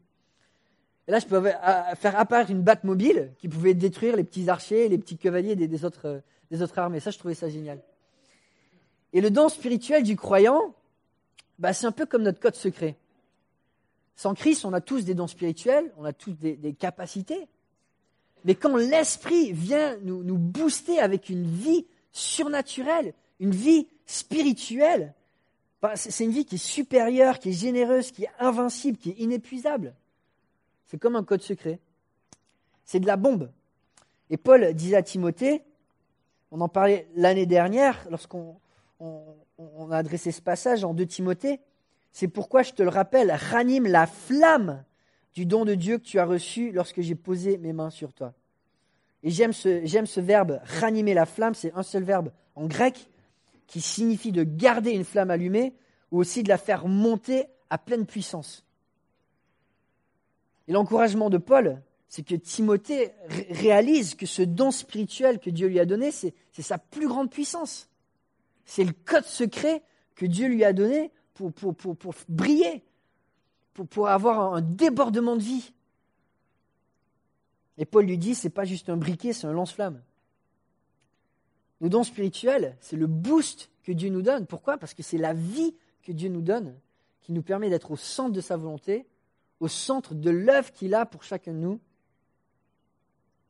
Et 1.08 1.12
là, 1.12 1.20
je 1.20 1.26
pouvais 1.26 1.56
faire 1.96 2.20
apparaître 2.20 2.52
une 2.52 2.62
batte 2.62 2.84
mobile 2.84 3.32
qui 3.40 3.48
pouvait 3.48 3.74
détruire 3.74 4.16
les 4.16 4.24
petits 4.24 4.50
archers, 4.50 4.90
les 4.90 4.98
petits 4.98 5.18
cavaliers 5.18 5.56
des, 5.56 5.86
autres, 5.86 6.22
des 6.52 6.62
autres 6.62 6.78
armées. 6.78 7.00
Ça, 7.00 7.12
je 7.12 7.18
trouvais 7.18 7.34
ça 7.34 7.50
génial. 7.50 7.80
Et 9.14 9.22
le 9.22 9.32
don 9.32 9.50
spirituel 9.50 10.04
du 10.04 10.16
croyant, 10.16 10.74
bah, 11.58 11.74
c'est 11.74 11.88
un 11.88 11.92
peu 11.92 12.06
comme 12.06 12.22
notre 12.22 12.40
code 12.40 12.56
secret. 12.56 12.96
Sans 14.20 14.34
Christ, 14.34 14.66
on 14.66 14.74
a 14.74 14.82
tous 14.82 15.06
des 15.06 15.14
dons 15.14 15.28
spirituels, 15.28 15.94
on 15.96 16.04
a 16.04 16.12
tous 16.12 16.34
des, 16.34 16.74
capacités. 16.74 17.48
Mais 18.44 18.54
quand 18.54 18.76
l'Esprit 18.76 19.54
vient 19.54 19.96
nous, 20.02 20.38
booster 20.38 21.00
avec 21.00 21.30
une 21.30 21.46
vie 21.46 21.86
surnaturelle, 22.12 23.14
une 23.40 23.52
vie 23.52 23.88
spirituelle, 24.06 25.14
bah, 25.82 25.96
c'est 25.96 26.26
une 26.26 26.32
vie 26.32 26.44
qui 26.44 26.56
est 26.56 26.58
supérieure, 26.58 27.40
qui 27.40 27.52
est 27.52 27.54
généreuse, 27.54 28.12
qui 28.12 28.26
est 28.26 28.32
invincible, 28.40 28.98
qui 28.98 29.12
est 29.12 29.20
inépuisable. 29.20 29.96
C'est 30.88 30.98
comme 30.98 31.16
un 31.16 31.24
code 31.24 31.42
secret. 31.42 31.80
C'est 32.84 33.00
de 33.00 33.08
la 33.08 33.16
bombe. 33.16 33.50
Et 34.30 34.36
Paul 34.36 34.74
disait 34.74 34.98
à 34.98 35.02
Timothée, 35.02 35.64
on 36.52 36.60
en 36.60 36.68
parlait 36.68 37.08
l'année 37.16 37.46
dernière 37.46 38.06
lorsqu'on 38.10 38.58
a 39.00 39.96
adressé 39.96 40.34
ce 40.34 40.42
passage 40.42 40.84
en 40.84 40.94
2 40.94 41.06
Timothée, 41.06 41.62
c'est 42.12 42.28
pourquoi 42.28 42.64
je 42.64 42.72
te 42.72 42.84
le 42.84 42.90
rappelle, 42.90 43.32
ranime 43.32 43.88
la 43.88 44.08
flamme 44.08 44.84
du 45.34 45.46
don 45.46 45.66
de 45.66 45.76
Dieu 45.76 45.98
que 45.98 46.04
tu 46.04 46.20
as 46.20 46.26
reçu 46.26 46.72
lorsque 46.72 47.02
j'ai 47.02 47.16
posé 47.16 47.58
mes 47.58 47.74
mains 47.74 47.90
sur 47.90 48.14
toi. 48.14 48.34
Et 49.24 49.32
j'aime 49.32 49.54
ce, 49.54 50.20
verbe 50.20 50.62
ranimer 50.64 51.14
la 51.14 51.26
flamme, 51.26 51.54
c'est 51.54 51.74
un 51.76 51.84
seul 51.84 52.04
verbe 52.04 52.32
en 52.56 52.68
grec 52.68 53.10
qui 53.68 53.82
signifie 53.82 54.32
de 54.32 54.44
garder 54.44 54.92
une 54.92 55.04
flamme 55.04 55.30
allumée 55.30 55.74
ou 56.12 56.20
aussi 56.20 56.42
de 56.42 56.50
la 56.50 56.58
faire 56.58 56.88
monter 56.88 57.46
à 57.70 57.78
pleine 57.78 58.06
puissance. 58.06 58.66
Et 60.68 60.72
l'encouragement 60.72 61.30
de 61.30 61.38
Paul, 61.38 61.82
c'est 62.08 62.24
que 62.24 62.36
Timothée 62.36 63.12
réalise 63.50 64.16
que 64.16 64.26
ce 64.26 64.42
don 64.42 64.72
spirituel 64.72 65.40
que 65.40 65.50
Dieu 65.50 65.68
lui 65.68 65.80
a 65.80 65.86
donné, 65.86 66.12
c'est 66.12 66.34
sa 66.58 66.78
plus 66.78 67.08
grande 67.08 67.30
puissance. 67.30 67.90
C'est 68.66 68.84
le 68.84 68.94
code 69.06 69.26
secret 69.26 69.84
que 70.16 70.26
Dieu 70.26 70.48
lui 70.48 70.64
a 70.64 70.74
donné 70.74 71.12
pour, 71.40 71.54
briller, 72.28 72.84
pour, 73.74 73.88
pour 73.88 74.08
avoir 74.08 74.54
un 74.54 74.62
débordement 74.62 75.36
de 75.36 75.42
vie. 75.42 75.74
Et 77.78 77.86
Paul 77.86 78.06
lui 78.06 78.18
dit, 78.18 78.36
c'est 78.36 78.50
pas 78.50 78.66
juste 78.66 78.90
un 78.90 78.98
briquet, 78.98 79.34
c'est 79.34 79.48
un 79.48 79.54
lance-flamme. 79.54 80.02
Nos 81.82 81.88
dons 81.88 82.04
spirituels, 82.04 82.76
c'est 82.82 82.98
le 82.98 83.08
boost 83.08 83.70
que 83.84 83.94
Dieu 83.94 84.10
nous 84.10 84.22
donne. 84.22 84.46
Pourquoi? 84.46 84.78
Parce 84.78 84.94
que 84.94 85.04
c'est 85.04 85.18
la 85.18 85.34
vie 85.34 85.74
que 86.04 86.12
Dieu 86.12 86.30
nous 86.30 86.42
donne 86.42 86.76
qui 87.22 87.32
nous 87.32 87.42
permet 87.42 87.70
d'être 87.70 87.92
au 87.92 87.96
centre 87.96 88.34
de 88.34 88.42
sa 88.42 88.58
volonté 88.58 89.08
au 89.60 89.68
centre 89.68 90.16
de 90.16 90.30
l'œuvre 90.30 90.72
qu'il 90.72 90.94
a 90.96 91.06
pour 91.06 91.24
chacun 91.24 91.54
de 91.54 91.60
nous. 91.60 91.80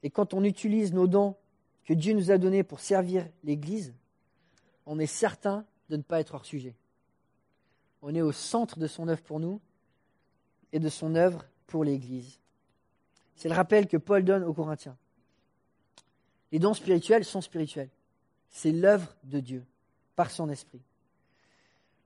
Et 0.04 0.10
quand 0.10 0.34
on 0.34 0.44
utilise 0.44 0.94
nos 0.94 1.08
dons 1.08 1.36
que 1.86 1.94
Dieu 1.94 2.14
nous 2.14 2.32
a 2.32 2.38
donnés 2.38 2.64
pour 2.64 2.80
servir 2.80 3.28
l'Église, 3.44 3.94
on 4.86 5.00
est 5.00 5.06
certain 5.06 5.66
de 5.90 5.98
ne 5.98 6.02
pas 6.02 6.20
être 6.20 6.36
hors 6.36 6.46
sujet. 6.46 6.76
On 8.02 8.16
est 8.16 8.22
au 8.22 8.32
centre 8.32 8.80
de 8.80 8.88
son 8.88 9.08
œuvre 9.08 9.22
pour 9.22 9.40
nous 9.40 9.60
et 10.72 10.80
de 10.80 10.90
son 10.90 11.16
œuvre 11.16 11.46
pour 11.68 11.84
l'Église. 11.84 12.40
C'est 13.36 13.50
le 13.50 13.56
rappel 13.56 13.88
que 13.88 13.98
Paul 13.98 14.24
donne 14.24 14.44
aux 14.44 14.54
Corinthiens. 14.54 14.98
Les 16.52 16.60
dons 16.60 16.74
spirituels 16.74 17.26
sont 17.26 17.42
spirituels. 17.42 17.90
C'est 18.50 18.72
l'œuvre 18.72 19.16
de 19.24 19.40
Dieu 19.40 19.66
par 20.16 20.32
son 20.32 20.50
esprit. 20.50 20.82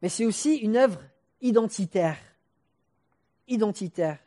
Mais 0.02 0.10
c'est 0.10 0.26
aussi 0.26 0.56
une 0.58 0.76
œuvre 0.76 1.02
identitaire 1.42 2.18
identitaire. 3.48 4.20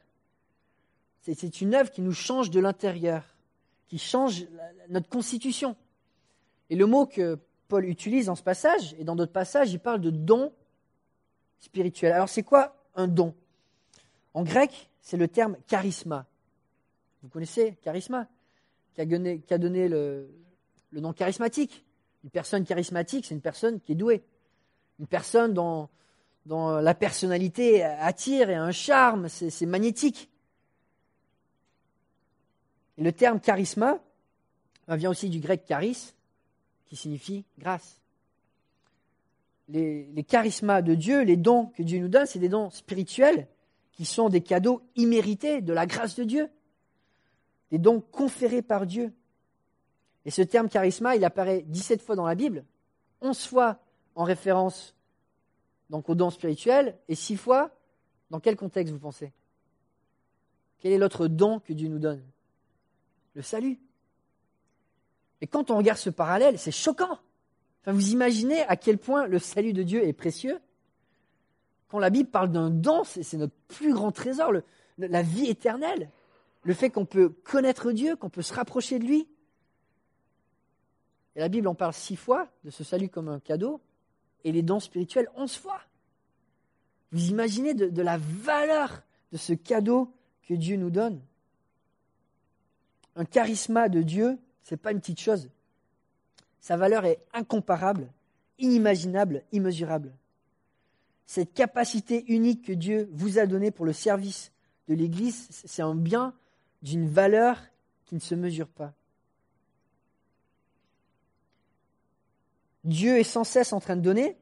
C'est 1.23 1.61
une 1.61 1.75
œuvre 1.75 1.91
qui 1.91 2.03
nous 2.03 2.13
change 2.13 2.51
de 2.51 2.61
l'intérieur, 2.61 3.25
qui 3.89 3.99
change 3.99 4.47
notre 4.89 5.09
constitution. 5.09 5.77
Et 6.71 6.77
le 6.77 6.87
mot 6.87 7.07
que 7.07 7.39
Paul 7.69 7.85
utilise 7.85 8.27
dans 8.27 8.37
ce 8.37 8.45
passage, 8.45 8.95
et 8.99 9.05
dans 9.05 9.17
d'autres 9.17 9.33
passages, 9.33 9.73
il 9.73 9.81
parle 9.81 10.01
de 10.01 10.11
don 10.11 10.53
spirituel. 11.61 12.13
Alors 12.13 12.29
c'est 12.29 12.43
quoi 12.43 12.77
un 12.95 13.09
don? 13.09 13.35
En 14.35 14.43
grec, 14.43 14.91
c'est 15.01 15.17
le 15.17 15.29
terme 15.29 15.57
charisma. 15.67 16.27
Vous 17.23 17.29
connaissez 17.29 17.77
charisma? 17.83 18.29
Qui 18.95 19.01
a 19.01 19.59
donné, 19.59 19.89
le, 19.89 20.29
nom 20.93 21.13
charismatique. 21.13 21.85
Une 22.25 22.31
personne 22.31 22.65
charismatique, 22.65 23.27
c'est 23.27 23.35
une 23.35 23.41
personne 23.41 23.81
qui 23.81 23.93
est 23.93 23.97
douée. 23.97 24.25
Une 24.99 25.07
personne 25.07 25.53
dont, 25.53 25.89
la 26.47 26.95
personnalité 26.95 27.83
attire 27.83 28.51
et 28.51 28.55
a 28.55 28.63
un 28.63 28.73
charme, 28.73 29.29
c'est 29.29 29.67
magnétique. 29.67 30.31
Et 32.99 33.03
le 33.03 33.13
terme 33.13 33.41
charisma 33.41 33.99
vient 34.89 35.11
aussi 35.11 35.29
du 35.29 35.41
grec 35.41 35.65
charis, 35.69 36.15
qui 36.87 36.97
signifie 36.97 37.45
grâce. 37.59 38.01
Les, 39.69 40.25
charismas 40.29 40.83
de 40.83 40.95
Dieu, 40.95 41.23
les 41.23 41.37
dons 41.37 41.67
que 41.67 41.83
Dieu 41.83 41.99
nous 41.99 42.09
donne, 42.09 42.27
c'est 42.27 42.39
des 42.39 42.49
dons 42.49 42.71
spirituels 42.71 43.49
qui 43.93 44.05
sont 44.05 44.29
des 44.29 44.41
cadeaux 44.41 44.83
immérités 44.95 45.61
de 45.61 45.73
la 45.73 45.87
grâce 45.87 46.15
de 46.15 46.25
Dieu, 46.25 46.49
des 47.71 47.79
dons 47.79 48.01
conférés 48.01 48.63
par 48.63 48.87
Dieu. 48.87 49.13
Et 50.25 50.31
ce 50.31 50.43
terme 50.43 50.69
charisma, 50.69 51.17
il 51.17 51.25
apparaît 51.25 51.63
17 51.67 52.03
fois 52.03 52.15
dans 52.15 52.27
la 52.27 52.35
Bible, 52.35 52.65
11 53.23 53.47
fois 53.47 53.79
en 54.15 54.25
référence 54.25 54.95
donc 55.91 56.09
aux 56.09 56.15
dons 56.15 56.31
spirituels 56.31 56.99
et 57.09 57.15
6 57.15 57.37
fois 57.37 57.71
dans 58.31 58.41
quel 58.41 58.57
contexte 58.57 58.93
vous 58.93 58.99
pensez? 58.99 59.33
Quel 60.79 60.93
est 60.93 60.99
l'autre 60.99 61.29
don 61.29 61.61
que 61.61 61.73
Dieu 61.73 61.89
nous 61.89 61.99
donne? 61.99 62.25
Le 63.35 63.43
salut. 63.43 63.79
Et 65.41 65.47
quand 65.47 65.71
on 65.71 65.77
regarde 65.77 65.99
ce 65.99 66.11
parallèle, 66.11 66.59
c'est 66.59 66.73
choquant. 66.73 67.19
Vous 67.87 68.11
imaginez 68.11 68.63
à 68.63 68.77
quel 68.77 68.99
point 68.99 69.27
le 69.27 69.39
salut 69.39 69.73
de 69.73 69.83
Dieu 69.83 70.05
est 70.05 70.13
précieux 70.13 70.59
Quand 71.89 72.01
la 72.01 72.11
Bible 72.11 72.29
parle 72.29 72.51
d'un 72.51 72.71
don, 72.71 73.05
c'est 73.05 73.33
notre 73.35 73.55
plus 73.69 73.93
grand 73.93 74.11
trésor, 74.11 74.53
la 74.99 75.23
vie 75.23 75.47
éternelle, 75.47 76.11
le 76.65 76.75
fait 76.75 76.91
qu'on 76.91 77.07
peut 77.07 77.29
connaître 77.29 77.93
Dieu, 77.93 78.17
qu'on 78.17 78.31
peut 78.31 78.43
se 78.43 78.55
rapprocher 78.55 78.99
de 78.99 79.05
lui. 79.05 79.29
Et 81.37 81.41
la 81.41 81.49
Bible 81.49 81.69
en 81.69 81.75
parle 81.75 81.93
six 81.93 82.17
fois 82.17 82.49
de 82.65 82.71
ce 82.71 82.83
salut 82.83 83.09
comme 83.09 83.29
un 83.29 83.39
cadeau, 83.39 83.81
et 84.43 84.53
les 84.53 84.63
dons 84.63 84.81
spirituels 84.81 85.29
onze 85.37 85.57
fois. 85.57 85.81
Vous 87.13 87.29
imaginez 87.29 87.75
de, 87.75 88.03
la 88.03 88.19
valeur 88.19 89.03
de 89.33 89.37
ce 89.37 89.53
cadeau 89.53 90.13
que 90.43 90.55
Dieu 90.55 90.77
nous 90.77 90.91
donne 90.91 91.21
Un 93.15 93.25
charisme 93.25 93.89
de 93.89 94.03
Dieu, 94.03 94.39
ce 94.65 94.75
n'est 94.75 94.79
pas 94.79 94.93
une 94.93 95.01
petite 95.01 95.21
chose. 95.21 95.51
Sa 96.67 96.77
valeur 96.77 97.05
est 97.05 97.25
incomparable, 97.33 98.13
inimaginable, 98.59 99.45
immesurable. 99.53 100.13
Cette 101.25 101.55
capacité 101.55 102.25
unique 102.27 102.65
que 102.65 102.73
Dieu 102.73 103.09
vous 103.13 103.39
a 103.39 103.47
donnée 103.47 103.71
pour 103.71 103.87
le 103.87 103.93
service 103.93 104.51
de 104.89 104.95
l'Église, 104.95 105.47
c'est 105.49 105.83
un 105.83 105.95
bien 105.95 106.35
d'une 106.83 107.07
valeur 107.09 107.63
qui 108.05 108.17
ne 108.17 108.21
se 108.21 108.35
mesure 108.35 108.67
pas. 108.67 108.95
Dieu 112.83 113.17
est 113.17 113.23
sans 113.23 113.45
cesse 113.45 113.73
en 113.73 113.79
train 113.79 113.95
de 113.95 114.03
donner, 114.03 114.37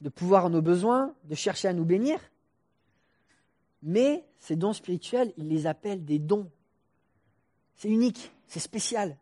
de 0.00 0.08
pouvoir 0.08 0.50
nos 0.50 0.60
besoins, 0.60 1.14
de 1.22 1.36
chercher 1.36 1.68
à 1.68 1.72
nous 1.72 1.84
bénir. 1.84 2.18
Mais 3.84 4.26
ces 4.40 4.56
dons 4.56 4.72
spirituels, 4.72 5.32
il 5.36 5.46
les 5.46 5.68
appelle 5.68 6.04
des 6.04 6.18
dons. 6.18 6.50
C'est 7.76 7.90
unique, 7.90 8.32
c'est 8.48 8.58
spécial. 8.58 9.16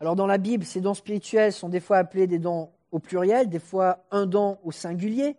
Alors 0.00 0.14
dans 0.14 0.26
la 0.26 0.38
Bible, 0.38 0.64
ces 0.64 0.80
dons 0.80 0.94
spirituels 0.94 1.52
sont 1.52 1.68
des 1.68 1.80
fois 1.80 1.96
appelés 1.96 2.26
des 2.26 2.38
dons 2.38 2.70
au 2.92 2.98
pluriel, 2.98 3.48
des 3.48 3.58
fois 3.58 4.04
un 4.10 4.26
don 4.26 4.58
au 4.62 4.72
singulier. 4.72 5.36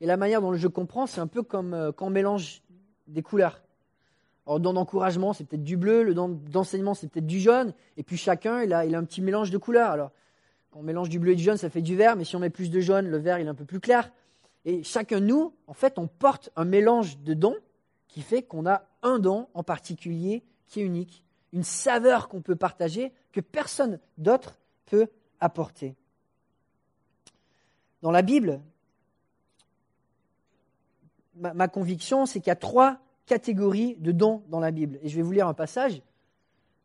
Et 0.00 0.06
la 0.06 0.16
manière 0.16 0.40
dont 0.40 0.54
je 0.54 0.68
comprends, 0.68 1.06
c'est 1.06 1.20
un 1.20 1.26
peu 1.26 1.42
comme 1.42 1.72
euh, 1.72 1.92
quand 1.92 2.06
on 2.06 2.10
mélange 2.10 2.62
des 3.06 3.22
couleurs. 3.22 3.62
Alors, 4.46 4.60
don 4.60 4.74
d'encouragement, 4.74 5.32
c'est 5.32 5.44
peut-être 5.44 5.64
du 5.64 5.76
bleu, 5.76 6.02
le 6.02 6.14
don 6.14 6.28
d'enseignement, 6.28 6.94
c'est 6.94 7.08
peut-être 7.08 7.26
du 7.26 7.40
jaune, 7.40 7.72
et 7.96 8.02
puis 8.04 8.16
chacun, 8.16 8.62
il 8.62 8.72
a, 8.72 8.84
il 8.84 8.94
a 8.94 8.98
un 8.98 9.04
petit 9.04 9.20
mélange 9.20 9.50
de 9.50 9.58
couleurs. 9.58 9.90
Alors, 9.90 10.12
quand 10.70 10.80
on 10.80 10.82
mélange 10.82 11.08
du 11.08 11.18
bleu 11.18 11.32
et 11.32 11.36
du 11.36 11.42
jaune, 11.42 11.56
ça 11.56 11.70
fait 11.70 11.82
du 11.82 11.96
vert, 11.96 12.16
mais 12.16 12.24
si 12.24 12.36
on 12.36 12.38
met 12.38 12.50
plus 12.50 12.70
de 12.70 12.80
jaune, 12.80 13.08
le 13.08 13.18
vert, 13.18 13.38
il 13.40 13.46
est 13.46 13.50
un 13.50 13.54
peu 13.54 13.64
plus 13.64 13.80
clair. 13.80 14.12
Et 14.64 14.82
chacun 14.84 15.20
de 15.20 15.26
nous, 15.26 15.54
en 15.66 15.74
fait, 15.74 15.98
on 15.98 16.06
porte 16.06 16.50
un 16.54 16.64
mélange 16.64 17.18
de 17.20 17.34
dons 17.34 17.56
qui 18.06 18.22
fait 18.22 18.42
qu'on 18.42 18.66
a 18.66 18.82
un 19.02 19.18
don 19.18 19.48
en 19.54 19.62
particulier 19.64 20.44
qui 20.66 20.80
est 20.80 20.84
unique, 20.84 21.24
une 21.56 21.64
saveur 21.64 22.28
qu'on 22.28 22.42
peut 22.42 22.54
partager 22.54 23.14
que 23.32 23.40
personne 23.40 23.98
d'autre 24.18 24.58
peut 24.84 25.08
apporter. 25.40 25.96
Dans 28.02 28.10
la 28.10 28.20
Bible, 28.20 28.60
ma, 31.34 31.66
conviction, 31.66 32.26
c'est 32.26 32.40
qu'il 32.40 32.48
y 32.48 32.50
a 32.50 32.56
trois 32.56 32.98
catégorie 33.24 33.96
de 33.96 34.12
dons 34.12 34.42
dans 34.48 34.60
la 34.60 34.70
Bible. 34.70 34.98
Et 35.02 35.08
je 35.08 35.16
vais 35.16 35.22
vous 35.22 35.32
lire 35.32 35.48
un 35.48 35.54
passage, 35.54 36.02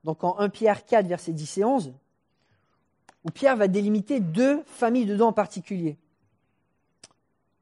donc 0.06 0.24
en 0.24 0.40
1 0.40 0.48
Pierre 0.48 0.86
4, 0.86 1.06
versets 1.06 1.34
10 1.34 1.58
et 1.58 1.66
11, 1.66 1.94
où 3.26 3.30
Pierre 3.30 3.58
va 3.58 3.68
délimiter 3.68 4.22
deux 4.22 4.64
familles 4.64 5.06
de 5.06 5.18
dons 5.18 5.28
en 5.28 5.34
particulier. 5.34 5.98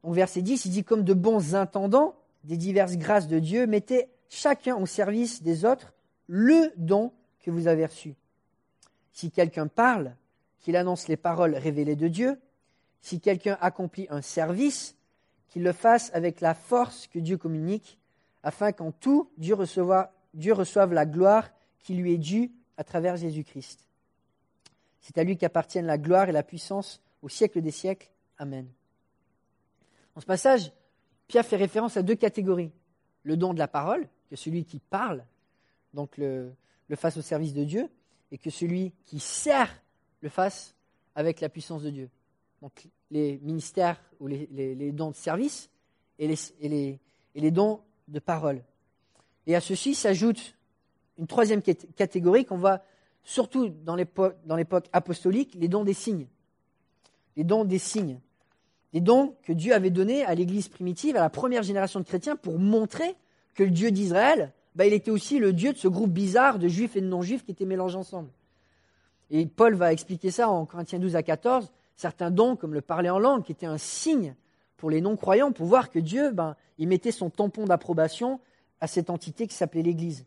Donc 0.04 0.14
verset 0.14 0.44
10, 0.44 0.66
il 0.66 0.72
dit 0.72 0.84
comme 0.84 1.04
de 1.04 1.16
bons 1.16 1.56
intendants 1.56 2.14
des 2.44 2.56
diverses 2.56 2.98
grâces 2.98 3.28
de 3.28 3.40
Dieu, 3.40 3.66
mettez 3.66 4.10
chacun 4.30 4.76
au 4.76 4.86
service 4.86 5.42
des 5.42 5.66
autres 5.66 5.92
le 6.32 6.72
don 6.78 7.12
que 7.40 7.50
vous 7.50 7.68
avez 7.68 7.86
reçu. 7.86 8.16
Si 9.12 9.32
quelqu'un 9.32 9.68
parle, 9.68 10.16
qu'il 10.60 10.76
annonce 10.76 11.08
les 11.08 11.18
paroles 11.18 11.56
révélées 11.56 11.96
de 11.96 12.08
Dieu. 12.08 12.40
Si 13.02 13.20
quelqu'un 13.20 13.58
accomplit 13.62 14.08
un 14.10 14.22
service, 14.22 14.96
qu'il 15.48 15.64
le 15.64 15.74
fasse 15.74 16.12
avec 16.14 16.42
la 16.42 16.54
force 16.54 17.08
que 17.08 17.18
Dieu 17.18 17.38
communique, 17.38 17.98
afin 18.44 18.72
qu'en 18.72 18.92
tout, 18.92 19.32
Dieu, 19.38 19.56
reçoive 19.56 20.94
la 20.94 21.06
gloire 21.06 21.50
qui 21.80 21.96
lui 21.96 22.14
est 22.14 22.18
due 22.18 22.52
à 22.78 22.84
travers 22.84 23.18
Jésus-Christ. 23.18 23.88
C'est 25.02 25.18
à 25.18 25.24
lui 25.24 25.38
qu'appartiennent 25.38 25.88
la 25.88 25.98
gloire 25.98 26.30
et 26.30 26.34
la 26.34 26.44
puissance 26.44 27.02
au 27.22 27.30
siècle 27.30 27.62
des 27.62 27.72
siècles. 27.72 28.10
Amen. 28.38 28.68
Dans 30.14 30.22
ce 30.22 30.26
passage, 30.26 30.72
Pierre 31.28 31.46
fait 31.46 31.56
référence 31.56 31.98
à 31.98 32.04
deux 32.04 32.16
catégories. 32.16 32.72
Le 33.24 33.36
don 33.36 33.54
de 33.54 33.60
la 33.60 33.68
parole, 33.68 34.08
que 34.30 34.36
celui 34.36 34.66
qui 34.66 34.80
parle, 34.80 35.26
donc 35.94 36.18
le, 36.18 36.52
fasse 36.96 37.18
au 37.18 37.22
service 37.22 37.54
de 37.54 37.64
Dieu, 37.64 37.90
et 38.32 38.38
que 38.38 38.50
celui 38.50 38.94
qui 39.06 39.20
sert 39.20 39.82
le 40.22 40.30
fasse 40.30 40.76
avec 41.16 41.42
la 41.42 41.50
puissance 41.50 41.84
de 41.84 41.90
Dieu. 41.90 42.10
Donc 42.62 42.88
les 43.12 43.40
ministères 43.42 44.00
ou 44.20 44.28
les, 44.28 44.92
dons 44.92 45.12
de 45.12 45.16
service 45.16 45.70
et 46.20 46.28
les, 46.28 47.00
et 47.36 47.42
les 47.42 47.52
dons 47.52 47.82
de 48.08 48.20
parole. 48.20 48.62
Et 49.48 49.56
à 49.56 49.62
ceci 49.62 49.96
s'ajoute 49.96 50.56
une 51.18 51.28
troisième 51.28 51.62
catégorie 51.62 52.46
qu'on 52.46 52.58
voit 52.58 52.82
surtout 53.24 53.70
dans 53.70 53.96
l'époque 53.96 54.86
apostolique, 54.94 55.56
les 55.56 55.68
dons 55.68 55.84
des 55.84 55.94
signes. 55.94 56.28
Les 57.36 57.44
dons 57.44 57.66
des 57.66 57.80
signes. 57.80 58.20
Les 58.94 59.02
dons 59.02 59.36
que 59.44 59.54
Dieu 59.54 59.74
avait 59.74 59.92
donnés 59.92 60.26
à 60.26 60.34
l'Église 60.34 60.68
primitive, 60.68 61.16
à 61.16 61.22
la 61.22 61.30
première 61.30 61.64
génération 61.64 62.00
de 62.00 62.06
chrétiens, 62.06 62.36
pour 62.36 62.58
montrer 62.58 63.16
que 63.54 63.64
le 63.64 63.70
Dieu 63.70 63.92
d'Israël, 63.92 64.54
bah, 64.76 64.86
il 64.86 64.94
était 64.94 65.12
aussi 65.12 65.40
le 65.40 65.54
Dieu 65.54 65.74
de 65.74 65.78
ce 65.78 65.88
groupe 65.88 66.12
bizarre 66.12 66.60
de 66.60 66.68
juifs 66.68 66.96
et 66.96 67.02
de 67.02 67.08
non-juifs 67.08 67.44
qui 67.44 67.52
étaient 67.52 67.66
mélangés 67.66 67.98
ensemble. 67.98 68.30
Et 69.32 69.46
Paul 69.46 69.76
va 69.76 69.94
expliquer 69.94 70.32
ça 70.32 70.50
en 70.50 70.66
Corinthiens 70.66 71.00
12 71.00 71.16
à 71.16 71.24
14, 71.24 71.72
certains 71.96 72.32
dons 72.32 72.56
comme 72.56 72.74
le 72.74 72.82
parler 72.82 73.10
en 73.10 73.20
langue, 73.20 73.44
qui 73.44 73.52
étaient 73.52 73.66
un 73.66 73.78
signe 73.78 74.36
pour 74.78 74.90
les 74.90 75.02
non-croyants, 75.02 75.52
pour 75.52 75.66
voir 75.66 75.90
que 75.90 76.00
Dieu, 76.00 76.32
ben, 76.32 76.56
il 76.78 76.88
mettait 76.88 77.12
son 77.12 77.30
tampon 77.30 77.66
d'approbation 77.66 78.40
à 78.82 78.88
cette 78.88 79.10
entité 79.10 79.46
qui 79.46 79.56
s'appelait 79.56 79.84
l'Église. 79.84 80.26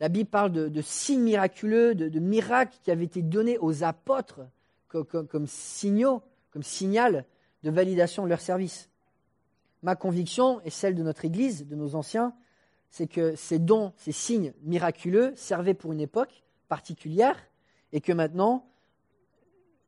La 0.00 0.08
Bible 0.08 0.28
parle 0.28 0.50
de, 0.50 0.82
signes 0.82 1.22
miraculeux, 1.22 1.94
de, 1.94 2.18
miracles 2.18 2.76
qui 2.82 2.90
avaient 2.90 3.04
été 3.04 3.22
donnés 3.22 3.56
aux 3.58 3.84
apôtres 3.84 4.40
comme, 4.88 5.46
signaux, 5.46 6.22
comme 6.50 6.64
signal 6.64 7.24
de 7.62 7.70
validation 7.70 8.24
de 8.24 8.28
leur 8.28 8.40
service. 8.40 8.90
Ma 9.84 9.94
conviction 9.94 10.60
et 10.64 10.70
celle 10.70 10.96
de 10.96 11.04
notre 11.04 11.24
Église, 11.24 11.68
de 11.68 11.76
nos 11.76 11.94
anciens, 11.94 12.34
c'est 12.92 13.06
que 13.06 13.34
ces 13.36 13.58
dons, 13.58 13.94
ces 13.96 14.12
signes 14.12 14.52
miraculeux 14.60 15.32
servaient 15.34 15.72
pour 15.72 15.94
une 15.94 16.00
époque 16.00 16.44
particulière 16.68 17.36
et 17.90 18.02
que 18.02 18.12
maintenant, 18.12 18.66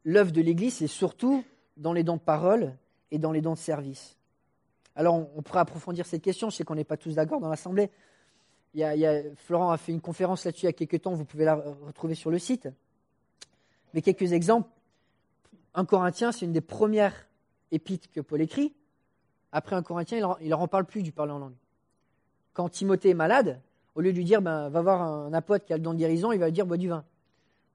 l'œuvre 0.05 0.33
de 0.33 0.41
l'Église, 0.41 0.77
c'est 0.77 0.87
surtout 0.87 1.45
dans 1.77 1.93
les 1.93 2.03
dons 2.03 2.17
de 2.17 2.23
parole 2.23 2.75
et 3.11 3.19
dans 3.19 3.31
les 3.31 3.43
dons 3.43 3.53
de 3.53 3.59
service. 3.59 4.17
Alors, 4.97 5.17
on, 5.37 5.43
pourrait 5.43 5.61
approfondir 5.61 6.07
cette 6.07 6.23
question. 6.23 6.49
Je 6.49 6.57
sais 6.57 6.65
qu'on 6.65 6.77
n'est 6.77 6.85
pas 6.85 6.97
tous 6.97 7.15
d'accord 7.15 7.41
dans 7.41 7.51
l'Assemblée. 7.51 7.91
Florent 9.37 9.71
a 9.71 9.77
fait 9.77 9.93
une 9.93 10.01
conférence 10.01 10.47
là-dessus 10.47 10.63
il 10.63 10.67
y 10.67 10.71
a 10.71 10.73
quelques 10.73 11.03
temps. 11.03 11.13
Vous 11.13 11.27
pouvez 11.27 11.45
la 11.45 11.57
retrouver 11.57 12.15
sur 12.15 12.31
le 12.31 12.39
site. 12.39 12.71
Mais 13.93 14.01
quelques 14.01 14.33
exemples. 14.33 14.71
Un 15.75 15.85
Corinthien, 15.85 16.33
c'est 16.33 16.47
une 16.47 16.53
des 16.53 16.63
premières 16.63 17.29
épîtres 17.71 18.11
que 18.11 18.23
Paul 18.23 18.41
écrit. 18.41 18.73
Après 19.53 19.77
un 19.77 19.83
Corinthien, 19.83 20.17
il 20.41 20.45
ne 20.45 20.49
leur 20.49 20.61
en 20.61 20.69
parle 20.69 20.87
plus 20.87 21.03
du 21.03 21.13
parler 21.13 21.33
en 21.33 21.39
langue. 21.39 21.57
Quand 22.55 22.69
Timothée 22.69 23.11
est 23.11 23.15
malade, 23.15 23.61
au 23.95 24.01
lieu 24.01 24.13
de 24.13 24.17
lui 24.17 24.25
dire 24.25 24.41
ben, 24.41 24.69
va 24.71 24.81
voir 24.81 25.03
un 25.03 25.33
apôtre 25.35 25.65
qui 25.65 25.73
a 25.73 25.77
le 25.77 25.83
don 25.83 25.93
de 25.93 25.99
guérison, 25.99 26.33
il 26.33 26.39
va 26.39 26.47
lui 26.47 26.53
dire 26.53 26.67
bois 26.67 26.77
du 26.77 26.89
vin. 26.89 27.05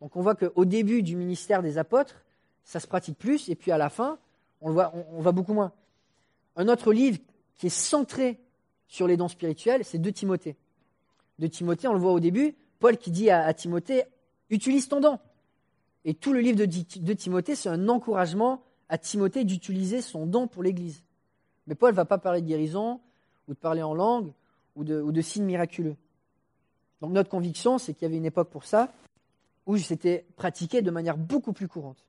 Donc 0.01 0.15
on 0.15 0.21
voit 0.21 0.35
qu'au 0.35 0.65
début 0.65 1.03
du 1.03 1.15
ministère 1.15 1.61
des 1.61 1.77
apôtres, 1.77 2.23
ça 2.63 2.79
se 2.79 2.87
pratique 2.87 3.17
plus, 3.17 3.49
et 3.49 3.55
puis 3.55 3.71
à 3.71 3.77
la 3.77 3.89
fin, 3.89 4.17
on, 4.61 4.69
le 4.69 4.73
voit, 4.73 4.93
on, 5.11 5.21
va 5.21 5.31
beaucoup 5.31 5.53
moins. 5.53 5.73
Un 6.55 6.67
autre 6.69 6.93
livre 6.93 7.19
qui 7.57 7.67
est 7.67 7.69
centré 7.69 8.39
sur 8.87 9.07
les 9.07 9.17
dons 9.17 9.27
spirituels, 9.27 9.83
c'est 9.83 9.99
de 9.99 10.09
Timothée. 10.09 10.55
De 11.39 11.47
Timothée, 11.47 11.87
on 11.87 11.93
le 11.93 11.99
voit 11.99 12.13
au 12.13 12.19
début, 12.19 12.55
Paul 12.79 12.97
qui 12.97 13.11
dit 13.11 13.29
à, 13.29 13.53
Timothée, 13.53 14.03
utilise 14.49 14.87
ton 14.87 15.01
don. 15.01 15.19
Et 16.05 16.13
tout 16.13 16.31
le 16.31 16.39
livre 16.39 16.57
de, 16.57 16.65
de 16.65 17.13
Timothée, 17.13 17.55
c'est 17.55 17.69
un 17.69 17.89
encouragement 17.89 18.63
à 18.87 18.97
Timothée 18.97 19.43
d'utiliser 19.43 20.01
son 20.01 20.25
don 20.25 20.47
pour 20.47 20.63
l'Église. 20.63 21.03
Mais 21.67 21.75
Paul 21.75 21.91
ne 21.91 21.95
va 21.95 22.05
pas 22.05 22.17
parler 22.17 22.41
de 22.41 22.47
guérison, 22.47 23.01
ou 23.47 23.53
de 23.53 23.59
parler 23.59 23.81
en 23.81 23.93
langue, 23.93 24.31
ou 24.79 24.85
de, 24.85 25.01
ou 25.01 25.21
signes 25.21 25.43
miraculeux. 25.43 25.97
Donc 27.01 27.11
notre 27.11 27.29
conviction, 27.29 27.77
c'est 27.77 27.93
qu'il 27.93 28.03
y 28.03 28.05
avait 28.05 28.17
une 28.17 28.25
époque 28.25 28.49
pour 28.49 28.63
ça, 28.63 28.93
où 29.65 29.77
c'était 29.77 30.25
pratiqué 30.37 30.81
de 30.81 30.89
manière 30.89 31.17
beaucoup 31.17 31.51
plus 31.51 31.67
courante. 31.67 32.05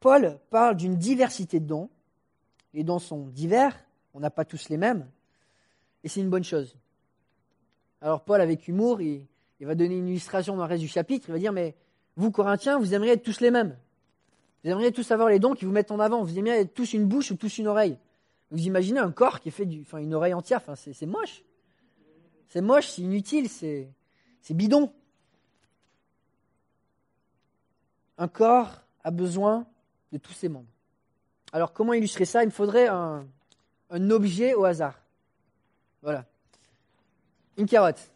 Paul 0.00 0.38
parle 0.50 0.76
d'une 0.76 0.96
diversité 0.96 1.58
de 1.58 1.66
dons, 1.66 1.90
Les 2.72 2.84
dons 2.84 3.00
sont 3.00 3.26
divers, 3.26 3.76
on 4.14 4.20
n'a 4.20 4.30
pas 4.30 4.44
tous 4.44 4.68
les 4.68 4.76
mêmes, 4.76 5.08
et 6.04 6.08
c'est 6.08 6.20
une 6.20 6.30
bonne 6.30 6.44
chose. 6.44 6.76
Alors 8.00 8.22
Paul, 8.22 8.40
avec 8.40 8.68
humour, 8.68 9.00
il, 9.00 9.26
va 9.60 9.74
donner 9.74 9.96
une 9.96 10.08
illustration 10.08 10.54
dans 10.54 10.62
le 10.62 10.68
reste 10.68 10.82
du 10.82 10.88
chapitre, 10.88 11.28
il 11.28 11.32
va 11.32 11.38
dire, 11.38 11.52
mais 11.52 11.74
vous, 12.16 12.30
Corinthiens, 12.30 12.78
vous 12.78 12.94
aimeriez 12.94 13.12
être 13.12 13.24
tous 13.24 13.40
les 13.40 13.50
mêmes. 13.50 13.76
Vous 14.62 14.70
aimeriez 14.70 14.92
tous 14.92 15.10
avoir 15.10 15.28
les 15.28 15.40
dons 15.40 15.54
qui 15.54 15.64
vous 15.64 15.72
mettent 15.72 15.90
en 15.90 16.00
avant. 16.00 16.22
Vous 16.22 16.38
aimeriez 16.38 16.60
être 16.60 16.74
tous 16.74 16.92
une 16.92 17.06
bouche 17.06 17.30
ou 17.30 17.36
tous 17.36 17.58
une 17.58 17.68
oreille. 17.68 17.96
Vous 18.50 18.66
imaginez 18.66 19.00
un 19.00 19.12
corps 19.12 19.40
qui 19.40 19.48
est 19.48 19.52
fait 19.52 19.66
du, 19.66 19.82
enfin, 19.82 19.98
une 19.98 20.14
oreille 20.14 20.34
entière, 20.34 20.58
enfin, 20.58 20.74
c'est 20.74 21.06
moche. 21.06 21.42
C'est 22.48 22.62
moche, 22.62 22.88
c'est 22.88 23.02
inutile, 23.02 23.48
c'est 23.48 23.94
bidon. 24.50 24.92
Un 28.16 28.28
corps 28.28 28.82
a 29.04 29.10
besoin 29.10 29.66
de 30.12 30.18
tous 30.18 30.32
ses 30.32 30.48
membres. 30.48 30.68
Alors 31.52 31.72
comment 31.72 31.92
illustrer 31.92 32.24
ça? 32.24 32.42
Il 32.42 32.46
me 32.46 32.50
faudrait 32.52 32.88
un, 32.88 33.26
objet 33.90 34.54
au 34.54 34.64
hasard. 34.64 35.00
Voilà. 36.02 36.24
Une 37.56 37.66
carotte. 37.66 38.10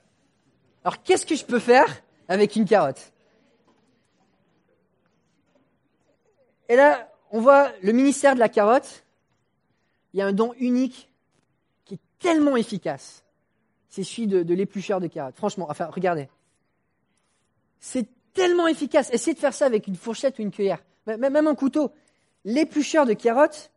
Alors 0.84 1.02
qu'est-ce 1.02 1.26
que 1.26 1.34
je 1.34 1.44
peux 1.44 1.58
faire 1.58 2.02
avec 2.28 2.56
une 2.56 2.64
carotte? 2.64 3.12
Et 6.68 6.76
là, 6.76 7.10
on 7.30 7.40
voit 7.40 7.70
le 7.82 7.92
ministère 7.92 8.34
de 8.34 8.40
la 8.40 8.48
carotte. 8.48 9.04
Il 10.12 10.18
y 10.18 10.22
a 10.22 10.26
un 10.26 10.32
don 10.32 10.54
unique 10.58 11.10
qui 11.84 11.94
est 11.94 12.00
tellement 12.18 12.56
efficace. 12.56 13.24
C'est 13.88 14.04
celui 14.04 14.26
de, 14.26 14.54
l'éplucheur 14.54 15.00
de 15.00 15.06
carottes. 15.06 15.36
Franchement, 15.36 15.66
enfin, 15.68 15.86
regardez. 15.86 16.28
C'est 17.78 18.08
tellement 18.32 18.66
efficace. 18.66 19.10
Essayez 19.12 19.34
de 19.34 19.38
faire 19.38 19.54
ça 19.54 19.66
avec 19.66 19.86
une 19.86 19.96
fourchette 19.96 20.38
ou 20.38 20.42
une 20.42 20.50
cuillère. 20.50 20.82
Même 21.06 21.46
un 21.46 21.54
couteau. 21.54 21.92
L'éplucheur 22.44 23.06
de 23.06 23.12
carottes, 23.12 23.70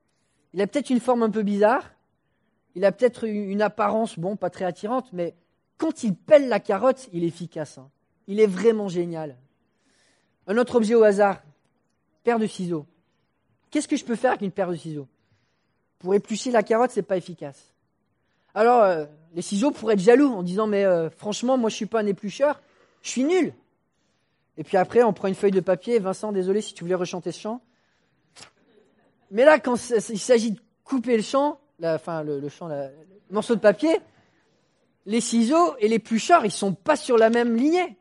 il 0.53 0.61
a 0.61 0.67
peut-être 0.67 0.89
une 0.89 0.99
forme 0.99 1.23
un 1.23 1.29
peu 1.29 1.43
bizarre, 1.43 1.91
il 2.75 2.85
a 2.85 2.91
peut-être 2.91 3.25
une 3.27 3.61
apparence, 3.61 4.17
bon, 4.17 4.35
pas 4.35 4.49
très 4.49 4.65
attirante, 4.65 5.11
mais 5.13 5.35
quand 5.77 6.03
il 6.03 6.15
pèle 6.15 6.47
la 6.47 6.59
carotte, 6.59 7.09
il 7.13 7.23
est 7.23 7.27
efficace. 7.27 7.77
Hein. 7.77 7.89
Il 8.27 8.39
est 8.39 8.47
vraiment 8.47 8.87
génial. 8.87 9.37
Un 10.47 10.57
autre 10.57 10.75
objet 10.75 10.95
au 10.95 11.03
hasard, 11.03 11.41
paire 12.23 12.39
de 12.39 12.47
ciseaux. 12.47 12.85
Qu'est-ce 13.69 13.87
que 13.87 13.97
je 13.97 14.05
peux 14.05 14.15
faire 14.15 14.31
avec 14.31 14.41
une 14.41 14.51
paire 14.51 14.69
de 14.69 14.75
ciseaux? 14.75 15.07
Pour 15.99 16.13
éplucher 16.13 16.51
la 16.51 16.63
carotte, 16.63 16.91
c'est 16.91 17.01
pas 17.01 17.17
efficace. 17.17 17.73
Alors, 18.53 18.81
euh, 18.83 19.05
les 19.33 19.41
ciseaux 19.41 19.71
pourraient 19.71 19.95
être 19.95 19.99
jaloux 19.99 20.31
en 20.31 20.43
disant, 20.43 20.67
mais 20.67 20.85
euh, 20.85 21.09
franchement, 21.09 21.57
moi 21.57 21.69
je 21.69 21.75
suis 21.75 21.85
pas 21.85 21.99
un 21.99 22.05
éplucheur, 22.05 22.61
je 23.01 23.09
suis 23.09 23.23
nul. 23.23 23.53
Et 24.57 24.63
puis 24.63 24.77
après, 24.77 25.03
on 25.03 25.13
prend 25.13 25.27
une 25.27 25.35
feuille 25.35 25.51
de 25.51 25.59
papier. 25.59 25.99
Vincent, 25.99 26.31
désolé 26.31 26.61
si 26.61 26.73
tu 26.73 26.83
voulais 26.83 26.95
rechanter 26.95 27.31
ce 27.31 27.41
chant. 27.41 27.61
Mais 29.31 29.43
là, 29.43 29.59
quand 29.59 29.75
il 30.09 30.19
s'agit 30.19 30.51
de 30.51 30.59
couper 30.83 31.17
le 31.17 31.23
champ, 31.23 31.59
enfin 31.83 32.23
le, 32.23 32.47
champ, 32.47 32.67
le 32.67 32.89
morceau 33.29 33.55
de 33.55 33.59
papier, 33.59 33.99
les 35.05 35.21
ciseaux 35.21 35.75
et 35.79 35.87
les 35.87 35.99
pluchards, 35.99 36.45
ils 36.45 36.51
sont 36.51 36.73
pas 36.73 36.95
sur 36.95 37.17
la 37.17 37.29
même 37.29 37.55
lignée. 37.55 37.97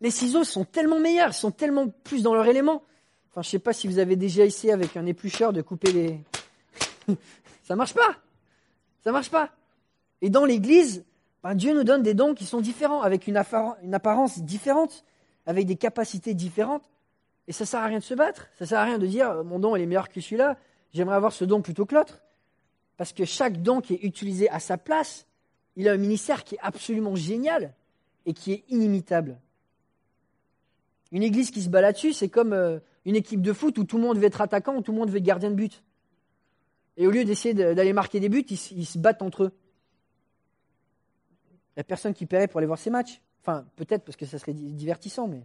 Les 0.00 0.10
ciseaux 0.10 0.44
sont 0.44 0.64
tellement 0.64 0.98
meilleurs, 0.98 1.30
ils 1.30 1.34
sont 1.34 1.50
tellement 1.50 1.88
plus 1.88 2.22
dans 2.22 2.34
leur 2.34 2.46
élément. 2.46 2.82
Enfin, 3.30 3.42
je 3.42 3.48
sais 3.48 3.58
pas 3.58 3.72
si 3.72 3.88
vous 3.88 3.98
avez 3.98 4.16
déjà 4.16 4.44
essayé 4.44 4.72
avec 4.72 4.96
un 4.96 5.06
éplucheur 5.06 5.52
de 5.52 5.62
couper 5.62 5.92
les. 5.92 6.20
ça 7.62 7.76
marche 7.76 7.94
pas. 7.94 8.16
Ça 9.02 9.12
marche 9.12 9.30
pas. 9.30 9.50
Et 10.20 10.30
dans 10.30 10.44
l'Église, 10.44 11.04
ben, 11.42 11.54
Dieu 11.54 11.74
nous 11.74 11.84
donne 11.84 12.02
des 12.02 12.14
dons 12.14 12.34
qui 12.34 12.46
sont 12.46 12.60
différents, 12.60 13.02
avec 13.02 13.26
une 13.26 13.36
apparence 13.36 14.38
différente, 14.40 15.04
avec 15.46 15.66
des 15.66 15.76
capacités 15.76 16.34
différentes. 16.34 16.88
Et 17.48 17.52
ça 17.52 17.66
sert 17.66 17.80
à 17.80 17.86
rien 17.86 17.98
de 17.98 18.04
se 18.04 18.14
battre. 18.14 18.48
Ça 18.58 18.66
sert 18.66 18.78
à 18.78 18.84
rien 18.84 18.98
de 18.98 19.06
dire 19.06 19.30
euh, 19.30 19.42
mon 19.42 19.58
don 19.58 19.74
est 19.74 19.84
meilleur 19.86 20.08
que 20.08 20.20
celui-là. 20.20 20.56
J'aimerais 20.92 21.16
avoir 21.16 21.32
ce 21.32 21.44
don 21.44 21.60
plutôt 21.60 21.86
que 21.86 21.94
l'autre. 21.94 22.22
Parce 22.96 23.12
que 23.12 23.24
chaque 23.24 23.62
don 23.62 23.80
qui 23.80 23.94
est 23.94 24.04
utilisé 24.04 24.48
à 24.50 24.60
sa 24.60 24.78
place, 24.78 25.26
il 25.74 25.88
a 25.88 25.92
un 25.92 25.96
ministère 25.96 26.44
qui 26.44 26.54
est 26.54 26.60
absolument 26.62 27.16
génial 27.16 27.74
et 28.26 28.32
qui 28.32 28.52
est 28.52 28.64
inimitable. 28.68 29.40
Une 31.10 31.22
église 31.22 31.50
qui 31.50 31.62
se 31.62 31.68
bat 31.68 31.80
là-dessus, 31.80 32.12
c'est 32.12 32.28
comme 32.28 32.52
euh, 32.52 32.78
une 33.04 33.16
équipe 33.16 33.42
de 33.42 33.52
foot 33.52 33.76
où 33.78 33.84
tout 33.84 33.96
le 33.96 34.02
monde 34.02 34.18
veut 34.18 34.24
être 34.24 34.40
attaquant 34.40 34.76
ou 34.76 34.82
tout 34.82 34.92
le 34.92 34.98
monde 34.98 35.10
veut 35.10 35.18
être 35.18 35.24
gardien 35.24 35.50
de 35.50 35.56
but. 35.56 35.82
Et 36.96 37.06
au 37.06 37.10
lieu 37.10 37.24
d'essayer 37.24 37.54
d'aller 37.54 37.92
marquer 37.92 38.20
des 38.20 38.28
buts, 38.28 38.44
ils, 38.48 38.86
se 38.86 38.98
battent 38.98 39.22
entre 39.22 39.44
eux. 39.44 39.52
Il 41.50 41.78
n'y 41.78 41.80
a 41.80 41.84
personne 41.84 42.12
qui 42.12 42.26
paierait 42.26 42.48
pour 42.48 42.58
aller 42.58 42.66
voir 42.66 42.78
ces 42.78 42.90
matchs. 42.90 43.22
Enfin, 43.40 43.64
peut-être 43.76 44.04
parce 44.04 44.16
que 44.16 44.26
ça 44.26 44.38
serait 44.38 44.52
divertissant, 44.52 45.26
mais. 45.26 45.42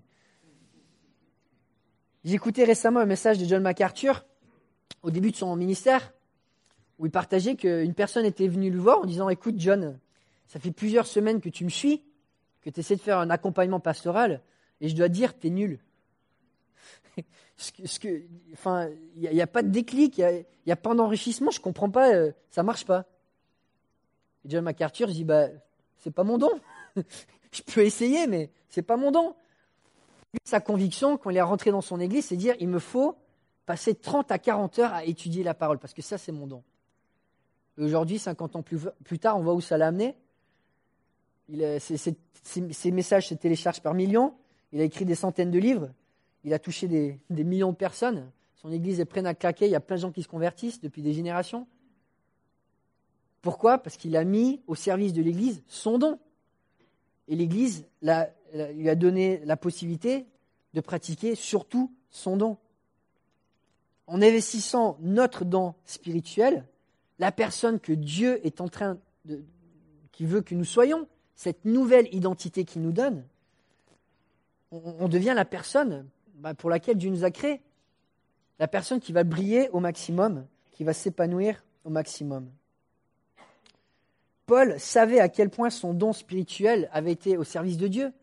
J'écoutais 2.26 2.66
récemment 2.66 3.00
un 3.00 3.06
message 3.06 3.38
de 3.38 3.46
John 3.46 3.62
MacArthur 3.62 4.26
au 5.02 5.12
début 5.12 5.32
de 5.32 5.38
son 5.38 5.56
ministère 5.56 6.14
où 7.00 7.06
il 7.06 7.12
partageait 7.12 7.56
qu'une 7.56 7.94
personne 7.94 8.26
était 8.26 8.48
venue 8.48 8.70
le 8.70 8.80
voir 8.80 9.00
en 9.00 9.06
disant 9.06 9.30
Écoute, 9.30 9.56
John, 9.58 9.98
ça 10.48 10.60
fait 10.60 10.72
plusieurs 10.72 11.06
semaines 11.06 11.40
que 11.42 11.50
tu 11.50 11.64
me 11.64 11.70
suis, 11.70 12.04
que 12.62 12.70
tu 12.70 12.80
essaies 12.80 12.96
de 12.96 13.02
faire 13.02 13.20
un 13.20 13.30
accompagnement 13.30 13.80
pastoral, 13.80 14.42
et 14.82 14.90
je 14.90 14.96
dois 14.96 15.10
dire, 15.10 15.38
tu 15.38 15.48
es 15.48 15.50
nul. 15.50 15.80
enfin, 18.54 18.90
il 19.16 19.30
n'y 19.30 19.42
a, 19.42 19.48
pas 19.48 19.64
de 19.64 19.70
déclic, 19.70 20.18
il 20.18 20.46
n'y 20.66 20.72
a, 20.72 20.76
pas 20.76 20.94
d'enrichissement, 20.94 21.52
je 21.52 21.60
ne 21.60 21.64
comprends 21.64 21.90
pas, 21.90 22.14
euh, 22.14 22.32
ça 22.52 22.62
ne 22.62 22.68
marche 22.68 22.86
pas. 22.86 23.06
Et 24.46 24.50
John 24.50 24.64
MacArthur 24.64 25.08
dit 25.08 25.24
bah, 25.24 25.48
C'est 25.98 26.12
pas 26.12 26.24
mon 26.24 26.38
don. 26.38 26.52
je 26.96 27.62
peux 27.64 27.82
essayer, 27.82 28.28
mais 28.28 28.52
ce 28.70 28.80
n'est 28.80 28.86
pas 28.86 28.98
mon 28.98 29.12
don 29.12 29.36
sa 30.44 30.60
conviction, 30.60 31.18
quand 31.18 31.30
il 31.30 31.38
est 31.38 31.42
rentré 31.42 31.72
dans 31.72 31.82
son 31.82 32.00
église, 32.00 32.26
c'est 32.26 32.36
dire 32.36 32.56
il 32.60 32.68
me 32.68 32.80
faut 32.80 33.16
passer 33.66 33.96
30 33.96 34.32
à 34.32 34.40
40 34.40 34.80
heures 34.80 34.94
à 34.94 35.04
étudier 35.04 35.44
la 35.44 35.54
parole, 35.54 35.80
parce 35.80 35.94
que 35.94 36.02
ça, 36.02 36.18
c'est 36.18 36.32
mon 36.32 36.48
don. 36.48 36.64
Aujourd'hui, 37.78 38.18
50 38.18 38.56
ans 38.56 38.64
plus, 38.64 39.20
tard, 39.20 39.38
on 39.38 39.44
voit 39.44 39.54
où 39.54 39.62
ça 39.62 39.78
l'a 39.78 39.88
amené. 39.88 40.16
ses, 41.80 42.92
messages 42.92 43.28
se 43.28 43.36
téléchargent 43.36 43.82
par 43.82 43.94
millions. 43.94 44.34
Il 44.72 44.82
a 44.82 44.84
écrit 44.84 45.06
des 45.06 45.16
centaines 45.16 45.52
de 45.52 45.60
livres. 45.60 45.90
Il 46.48 46.54
a 46.54 46.60
touché 46.60 46.88
des, 46.88 47.44
millions 47.44 47.74
de 47.74 47.76
personnes. 47.76 48.32
Son 48.56 48.72
église 48.72 49.02
est 49.02 49.06
pleine 49.06 49.26
à 49.26 49.36
claquer. 49.36 49.66
Il 49.66 49.72
y 49.72 49.76
a 49.76 49.82
plein 49.82 49.98
de 49.98 50.02
gens 50.04 50.14
qui 50.14 50.24
se 50.24 50.30
convertissent 50.30 50.80
depuis 50.80 51.02
des 51.02 51.12
générations. 51.12 51.68
Pourquoi? 53.42 53.80
Parce 53.80 53.98
qu'il 53.98 54.16
a 54.16 54.24
mis 54.24 54.62
au 54.66 54.74
service 54.74 55.12
de 55.12 55.22
l'église 55.22 55.62
son 55.68 55.98
don. 55.98 56.20
Et 57.28 57.36
l'église 57.36 57.86
lui 58.02 58.90
a 58.90 58.96
donné 58.96 59.42
la 59.44 59.58
possibilité 59.58 60.26
de 60.74 60.80
pratiquer 60.80 61.36
surtout 61.36 61.92
son 62.12 62.38
don. 62.38 62.58
En 64.06 64.22
investissant 64.22 64.98
notre 65.02 65.44
don 65.44 65.76
spirituel, 65.84 66.66
la 67.20 67.34
personne 67.34 67.78
que 67.78 67.92
Dieu 67.92 68.40
est 68.48 68.62
en 68.62 68.70
train 68.70 68.98
de, 69.26 69.44
qui 70.14 70.26
veut 70.26 70.40
que 70.40 70.56
nous 70.56 70.64
soyons, 70.64 71.10
cette 71.36 71.66
nouvelle 71.66 72.08
identité 72.16 72.64
qu'il 72.64 72.84
nous 72.84 72.94
donne, 72.94 73.26
on, 74.72 75.10
devient 75.10 75.34
la 75.36 75.44
personne 75.44 76.08
bah, 76.38 76.54
pour 76.54 76.70
laquelle 76.70 76.98
Dieu 76.98 77.10
nous 77.10 77.24
a 77.26 77.32
créés. 77.32 77.62
La 78.60 78.68
personne 78.68 79.00
qui 79.00 79.12
va 79.12 79.24
briller 79.24 79.70
au 79.70 79.80
maximum, 79.80 80.46
qui 80.72 80.84
va 80.84 80.94
s'épanouir 80.94 81.64
au 81.84 81.90
maximum. 81.90 82.50
Paul 84.46 84.80
savait 84.80 85.20
à 85.20 85.30
quel 85.30 85.50
point 85.50 85.70
son 85.70 85.94
don 85.94 86.14
spirituel 86.14 86.90
avait 86.94 87.12
été 87.12 87.38
au 87.38 87.44
service 87.44 87.78
de 87.78 87.88
Dieu 87.88 88.14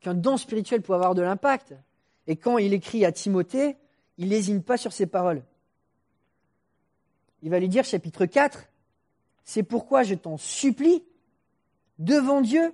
qu'un 0.00 0.14
don 0.14 0.36
spirituel 0.36 0.80
peut 0.80 0.94
avoir 0.94 1.14
de 1.14 1.22
l'impact. 1.22 1.74
Et 2.26 2.36
quand 2.36 2.58
il 2.58 2.72
écrit 2.72 3.04
à 3.04 3.12
Timothée, 3.12 3.76
il 4.16 4.28
n'hésite 4.28 4.64
pas 4.64 4.76
sur 4.76 4.92
ses 4.92 5.06
paroles. 5.06 5.42
Il 7.42 7.50
va 7.50 7.58
lui 7.58 7.68
dire, 7.68 7.84
chapitre 7.84 8.26
4, 8.26 8.68
C'est 9.44 9.62
pourquoi 9.62 10.02
je 10.02 10.14
t'en 10.14 10.36
supplie, 10.36 11.02
devant 11.98 12.40
Dieu, 12.40 12.72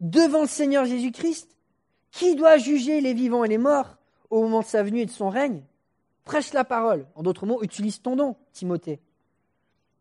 devant 0.00 0.42
le 0.42 0.48
Seigneur 0.48 0.86
Jésus-Christ, 0.86 1.56
qui 2.10 2.34
doit 2.34 2.56
juger 2.56 3.00
les 3.00 3.14
vivants 3.14 3.44
et 3.44 3.48
les 3.48 3.58
morts 3.58 3.95
au 4.30 4.42
moment 4.42 4.60
de 4.60 4.66
sa 4.66 4.82
venue 4.82 5.00
et 5.00 5.06
de 5.06 5.10
son 5.10 5.28
règne 5.28 5.62
Prêche 6.26 6.52
la 6.52 6.64
parole. 6.64 7.06
En 7.14 7.22
d'autres 7.22 7.46
mots, 7.46 7.62
utilise 7.62 8.02
ton 8.02 8.16
don, 8.16 8.34
Timothée. 8.52 9.00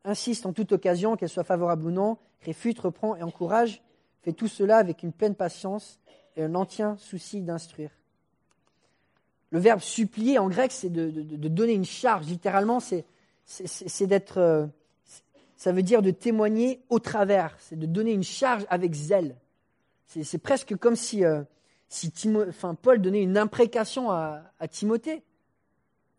Insiste 0.03 0.47
en 0.47 0.53
toute 0.53 0.71
occasion, 0.71 1.15
qu'elle 1.15 1.29
soit 1.29 1.43
favorable 1.43 1.85
ou 1.85 1.91
non, 1.91 2.17
réfute, 2.41 2.79
reprend 2.79 3.15
et 3.15 3.21
encourage. 3.21 3.83
Fais 4.23 4.33
tout 4.33 4.47
cela 4.47 4.77
avec 4.77 5.03
une 5.03 5.11
pleine 5.11 5.35
patience 5.35 5.99
et 6.35 6.43
un 6.43 6.55
entier 6.55 6.87
souci 6.97 7.41
d'instruire. 7.41 7.91
Le 9.51 9.59
verbe 9.59 9.81
supplier 9.81 10.39
en 10.39 10.49
grec, 10.49 10.71
c'est 10.71 10.89
de, 10.89 11.09
donner 11.47 11.73
une 11.73 11.85
charge. 11.85 12.25
Littéralement, 12.25 12.79
c'est, 12.79 13.05
d'être. 14.07 14.39
Euh, 14.39 14.65
ça 15.57 15.71
veut 15.71 15.83
dire 15.83 16.01
de 16.01 16.11
témoigner 16.11 16.81
au 16.89 16.97
travers. 16.97 17.55
C'est 17.59 17.77
de 17.77 17.85
donner 17.85 18.13
une 18.13 18.23
charge 18.23 18.65
avec 18.69 18.93
zèle. 18.93 19.35
C'est, 20.07 20.37
presque 20.39 20.75
comme 20.75 20.95
si, 20.95 21.23
euh, 21.23 21.43
si 21.89 22.11
Paul 22.81 23.01
donnait 23.01 23.23
une 23.23 23.37
imprécation 23.37 24.11
à, 24.11 24.43
Timothée. 24.69 25.23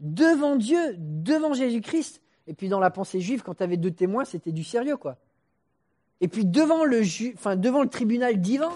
Devant 0.01 0.57
Dieu, 0.57 0.97
devant 0.99 1.55
Jésus-Christ. 1.55 2.21
Et 2.47 2.55
puis 2.55 2.69
dans 2.69 2.81
la 2.81 2.91
pensée 2.91 3.21
juive, 3.21 3.43
quand 3.43 3.55
tu 3.55 3.63
avais 3.63 3.77
deux 3.77 3.91
témoins, 3.91 4.25
c'était 4.25 4.53
du 4.53 4.63
sérieux, 4.63 4.97
quoi. 4.97 5.17
Et 6.21 6.29
puis 6.29 6.45
devant 6.45 6.85
le, 6.85 7.03
enfin, 7.35 7.57
devant 7.57 7.83
le 7.83 7.89
tribunal 7.89 8.41
divin, 8.41 8.73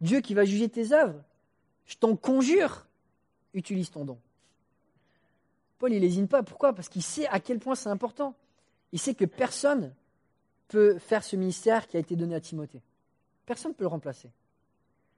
Dieu 0.00 0.20
qui 0.20 0.34
va 0.34 0.44
juger 0.44 0.68
tes 0.68 0.92
œuvres. 0.92 1.22
Je 1.86 1.96
t'en 1.96 2.16
conjure, 2.16 2.86
utilise 3.52 3.90
ton 3.90 4.04
don. 4.04 4.18
Paul, 5.78 5.92
il 5.92 6.00
n'hésite 6.00 6.28
pas. 6.28 6.42
Pourquoi? 6.42 6.72
Parce 6.72 6.88
qu'il 6.88 7.02
sait 7.02 7.26
à 7.26 7.40
quel 7.40 7.58
point 7.58 7.74
c'est 7.74 7.90
important. 7.90 8.34
il 8.92 8.98
sait 8.98 9.14
que 9.14 9.24
personne 9.24 9.92
peut 10.68 10.98
faire 10.98 11.22
ce 11.22 11.36
ministère 11.36 11.86
qui 11.86 11.96
a 11.96 12.00
été 12.00 12.16
donné 12.16 12.34
à 12.34 12.40
Timothée. 12.40 12.82
Personne 13.44 13.72
ne 13.72 13.76
peut 13.76 13.84
le 13.84 13.88
remplacer. 13.88 14.30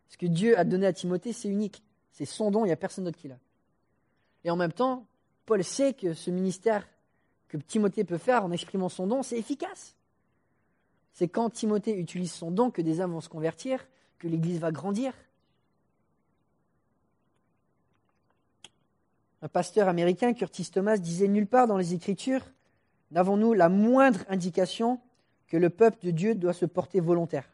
Ce 0.09 0.17
que 0.17 0.27
Dieu 0.27 0.59
a 0.59 0.65
donné 0.65 0.87
à 0.87 0.93
Timothée, 0.93 1.33
c'est 1.33 1.49
unique. 1.49 1.83
C'est 2.13 2.25
son 2.25 2.51
don, 2.51 2.65
il 2.65 2.69
n'y 2.69 2.73
a 2.73 2.77
personne 2.77 3.05
d'autre 3.05 3.19
qui 3.19 3.29
l'a. 3.29 3.39
Et 4.45 4.51
en 4.51 4.57
même 4.57 4.73
temps, 4.73 5.07
Paul 5.45 5.63
sait 5.63 5.93
que 5.93 6.15
ce 6.15 6.31
ministère 6.31 6.89
que 7.49 7.57
Timothée 7.57 8.05
peut 8.05 8.19
faire 8.19 8.45
en 8.45 8.51
exprimant 8.51 8.89
son 8.89 9.07
don, 9.07 9.23
c'est 9.23 9.39
efficace. 9.39 9.97
C'est 11.13 11.29
quand 11.29 11.51
Timothée 11.51 11.99
utilise 11.99 12.33
son 12.33 12.51
don 12.51 12.71
que 12.71 12.83
des 12.83 13.01
âmes 13.01 13.13
vont 13.13 13.21
se 13.21 13.29
convertir, 13.29 13.87
que 14.19 14.29
l'Église 14.29 14.61
va 14.61 14.73
grandir. 14.73 15.13
Un 19.43 19.49
pasteur 19.49 19.89
américain, 19.89 20.33
Curtis 20.33 20.71
Thomas, 20.71 20.97
disait 20.97 21.29
Nulle 21.29 21.47
part 21.47 21.67
dans 21.67 21.77
les 21.77 21.95
Écritures 21.95 22.43
n'avons-nous 23.11 23.53
la 23.53 23.69
moindre 23.69 24.25
indication 24.29 25.01
que 25.47 25.57
le 25.57 25.71
peuple 25.71 26.05
de 26.05 26.11
Dieu 26.11 26.35
doit 26.35 26.53
se 26.53 26.67
porter 26.67 27.01
volontaire. 27.01 27.49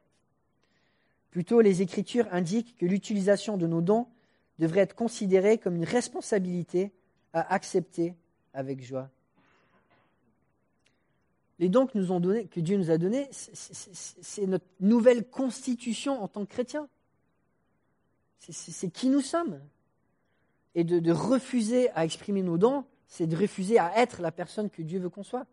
Plutôt, 1.33 1.63
les 1.63 1.81
Écritures 1.81 2.29
indiquent 2.31 2.77
que 2.77 2.85
l'utilisation 2.85 3.57
de 3.57 3.67
nos 3.67 3.81
dons 3.81 4.07
devrait 4.59 4.83
être 4.83 4.95
considérée 4.95 5.57
comme 5.57 5.77
une 5.77 5.85
responsabilité 5.85 6.93
à 7.33 7.55
accepter 7.55 8.15
avec 8.53 8.85
joie. 8.85 9.11
Les 11.59 11.71
dons 11.71 11.87
que, 11.87 12.61
Dieu 12.61 12.77
nous 12.77 12.91
a 12.91 12.99
donnés, 12.99 13.29
c'est 13.33 14.47
notre 14.47 14.67
nouvelle 14.81 15.27
constitution 15.27 16.23
en 16.23 16.29
tant 16.29 16.45
que 16.45 16.51
chrétiens. 16.51 16.87
C'est 18.39 18.91
qui 18.91 19.09
nous 19.09 19.21
sommes. 19.23 19.59
Et 20.75 20.85
de, 20.85 20.99
de 20.99 21.13
refuser 21.13 21.91
à 21.93 22.05
exprimer 22.05 22.43
nos 22.43 22.59
dons, 22.59 22.85
c'est 23.07 23.27
de 23.27 23.37
refuser 23.37 23.79
à 23.79 23.97
être 23.97 24.21
la 24.21 24.33
personne 24.33 24.69
que 24.69 24.83
Dieu 24.83 24.99
veut 24.99 25.09
qu'on 25.11 25.23
soit. 25.23 25.47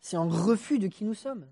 C'est 0.00 0.16
un 0.16 0.28
refus 0.28 0.78
de 0.78 0.88
qui 0.88 1.04
nous 1.04 1.14
sommes. 1.14 1.46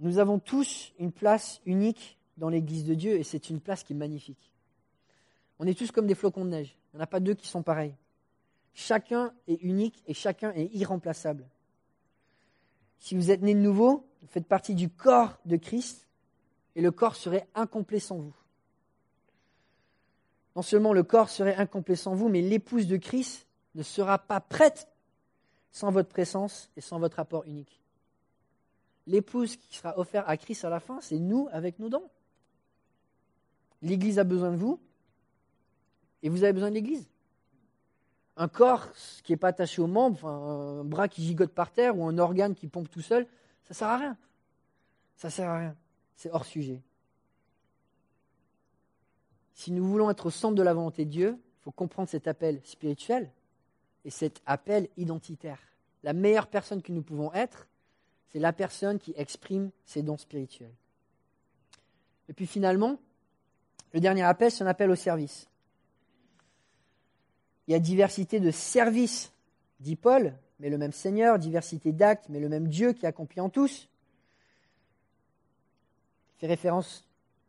Nous 0.00 0.18
avons 0.18 0.38
tous 0.38 0.92
une 0.98 1.12
place 1.12 1.60
unique 1.64 2.18
dans 2.36 2.48
l'Église 2.48 2.84
de 2.84 2.94
Dieu 2.94 3.18
et 3.18 3.22
c'est 3.22 3.48
une 3.48 3.60
place 3.60 3.82
qui 3.82 3.94
est 3.94 3.96
magnifique. 3.96 4.52
On 5.58 5.66
est 5.66 5.78
tous 5.78 5.90
comme 5.90 6.06
des 6.06 6.14
flocons 6.14 6.44
de 6.44 6.50
neige. 6.50 6.76
Il 6.92 6.96
n'y 6.96 7.00
en 7.00 7.04
a 7.04 7.06
pas 7.06 7.20
deux 7.20 7.34
qui 7.34 7.46
sont 7.48 7.62
pareils. 7.62 7.94
Chacun 8.74 9.32
est 9.48 9.62
unique 9.62 10.02
et 10.06 10.12
chacun 10.12 10.52
est 10.52 10.66
irremplaçable. 10.74 11.48
Si 12.98 13.14
vous 13.14 13.30
êtes 13.30 13.42
né 13.42 13.54
de 13.54 13.60
nouveau, 13.60 14.06
vous 14.20 14.28
faites 14.28 14.46
partie 14.46 14.74
du 14.74 14.90
corps 14.90 15.38
de 15.46 15.56
Christ 15.56 16.06
et 16.74 16.82
le 16.82 16.90
corps 16.90 17.16
serait 17.16 17.48
incomplet 17.54 18.00
sans 18.00 18.18
vous. 18.18 18.36
Non 20.54 20.62
seulement 20.62 20.92
le 20.92 21.02
corps 21.02 21.30
serait 21.30 21.56
incomplet 21.56 21.96
sans 21.96 22.14
vous, 22.14 22.28
mais 22.28 22.42
l'épouse 22.42 22.86
de 22.86 22.96
Christ 22.96 23.46
ne 23.74 23.82
sera 23.82 24.18
pas 24.18 24.40
prête 24.40 24.88
sans 25.70 25.90
votre 25.90 26.08
présence 26.08 26.70
et 26.76 26.80
sans 26.80 26.98
votre 26.98 27.18
apport 27.18 27.44
unique. 27.46 27.80
L'épouse 29.06 29.56
qui 29.56 29.76
sera 29.76 29.98
offerte 29.98 30.26
à 30.28 30.36
Christ 30.36 30.64
à 30.64 30.70
la 30.70 30.80
fin, 30.80 31.00
c'est 31.00 31.18
nous 31.18 31.48
avec 31.52 31.78
nos 31.78 31.88
dons. 31.88 32.08
L'Église 33.82 34.18
a 34.18 34.24
besoin 34.24 34.50
de 34.50 34.56
vous 34.56 34.80
et 36.22 36.28
vous 36.28 36.42
avez 36.42 36.52
besoin 36.52 36.70
de 36.70 36.74
l'Église. 36.74 37.08
Un 38.36 38.48
corps 38.48 38.88
qui 39.22 39.32
n'est 39.32 39.36
pas 39.36 39.48
attaché 39.48 39.80
aux 39.80 39.86
membres, 39.86 40.26
un 40.26 40.84
bras 40.84 41.08
qui 41.08 41.24
gigote 41.24 41.52
par 41.52 41.72
terre 41.72 41.96
ou 41.96 42.04
un 42.04 42.18
organe 42.18 42.54
qui 42.54 42.66
pompe 42.66 42.90
tout 42.90 43.00
seul, 43.00 43.26
ça 43.64 43.70
ne 43.70 43.74
sert 43.74 43.88
à 43.88 43.96
rien. 43.96 44.18
Ça 45.16 45.28
ne 45.28 45.32
sert 45.32 45.48
à 45.48 45.58
rien. 45.58 45.76
C'est 46.16 46.30
hors 46.30 46.44
sujet. 46.44 46.82
Si 49.54 49.72
nous 49.72 49.86
voulons 49.86 50.10
être 50.10 50.26
au 50.26 50.30
centre 50.30 50.54
de 50.54 50.62
la 50.62 50.74
volonté 50.74 51.04
de 51.04 51.10
Dieu, 51.10 51.38
il 51.38 51.62
faut 51.62 51.70
comprendre 51.70 52.08
cet 52.08 52.28
appel 52.28 52.60
spirituel 52.64 53.32
et 54.04 54.10
cet 54.10 54.42
appel 54.44 54.88
identitaire. 54.96 55.60
La 56.02 56.12
meilleure 56.12 56.48
personne 56.48 56.82
que 56.82 56.92
nous 56.92 57.02
pouvons 57.02 57.32
être, 57.32 57.66
c'est 58.28 58.38
la 58.38 58.52
personne 58.52 58.98
qui 58.98 59.14
exprime 59.16 59.70
ses 59.84 60.02
dons 60.02 60.18
spirituels. 60.18 60.74
Et 62.28 62.32
puis 62.32 62.46
finalement, 62.46 62.98
le 63.92 64.00
dernier 64.00 64.22
appel, 64.22 64.50
c'est 64.50 64.64
un 64.64 64.68
appel 64.68 64.90
au 64.90 64.96
service. 64.96 65.48
Il 67.66 67.72
y 67.72 67.74
a 67.74 67.78
diversité 67.78 68.40
de 68.40 68.50
services, 68.50 69.32
dit 69.80 69.96
Paul, 69.96 70.34
mais 70.60 70.70
le 70.70 70.78
même 70.78 70.92
Seigneur, 70.92 71.38
diversité 71.38 71.92
d'actes, 71.92 72.26
mais 72.28 72.40
le 72.40 72.48
même 72.48 72.68
Dieu 72.68 72.92
qui 72.92 73.06
accomplit 73.06 73.40
en 73.40 73.48
tous. 73.48 73.88
Il 76.36 76.40
fait 76.40 76.46
référence 76.46 77.04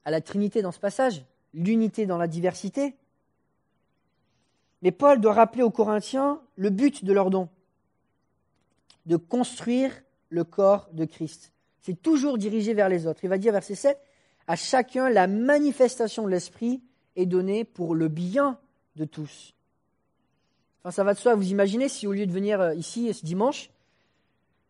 à 0.06 0.12
la 0.12 0.22
Trinité 0.22 0.62
dans 0.62 0.72
ce 0.72 0.80
passage, 0.80 1.26
l'unité 1.54 2.06
dans 2.06 2.18
la 2.18 2.28
diversité. 2.28 2.96
Mais 4.82 4.92
Paul 4.92 5.20
doit 5.20 5.34
rappeler 5.34 5.64
aux 5.64 5.72
Corinthiens 5.72 6.42
le 6.56 6.70
but 6.70 7.04
de 7.04 7.14
leur 7.14 7.30
don, 7.30 7.50
de 9.06 9.18
construire 9.18 10.02
le 10.30 10.44
corps 10.44 10.90
de 10.94 11.06
Christ. 11.06 11.54
C'est 11.82 12.02
toujours 12.02 12.38
dirigé 12.38 12.74
vers 12.74 12.90
les 12.90 13.08
autres. 13.08 13.20
Il 13.24 13.30
va 13.30 13.38
dire 13.38 13.54
verset 13.54 13.76
7, 13.76 14.00
à 14.48 14.56
chacun 14.56 15.10
la 15.10 15.28
manifestation 15.28 16.24
de 16.26 16.30
l'Esprit 16.30 16.82
est 17.16 17.26
donnée 17.26 17.64
pour 17.64 17.96
le 17.96 18.08
bien 18.08 18.60
de 18.96 19.06
tous. 19.06 19.54
Enfin, 20.80 20.92
ça 20.92 21.04
va 21.04 21.14
de 21.14 21.20
soi. 21.20 21.36
Vous 21.36 21.52
imaginez 21.52 21.90
si 21.90 22.08
au 22.08 22.14
lieu 22.14 22.26
de 22.26 22.32
venir 22.32 22.62
euh, 22.62 22.76
ici 22.76 23.14
ce 23.14 23.26
dimanche, 23.26 23.70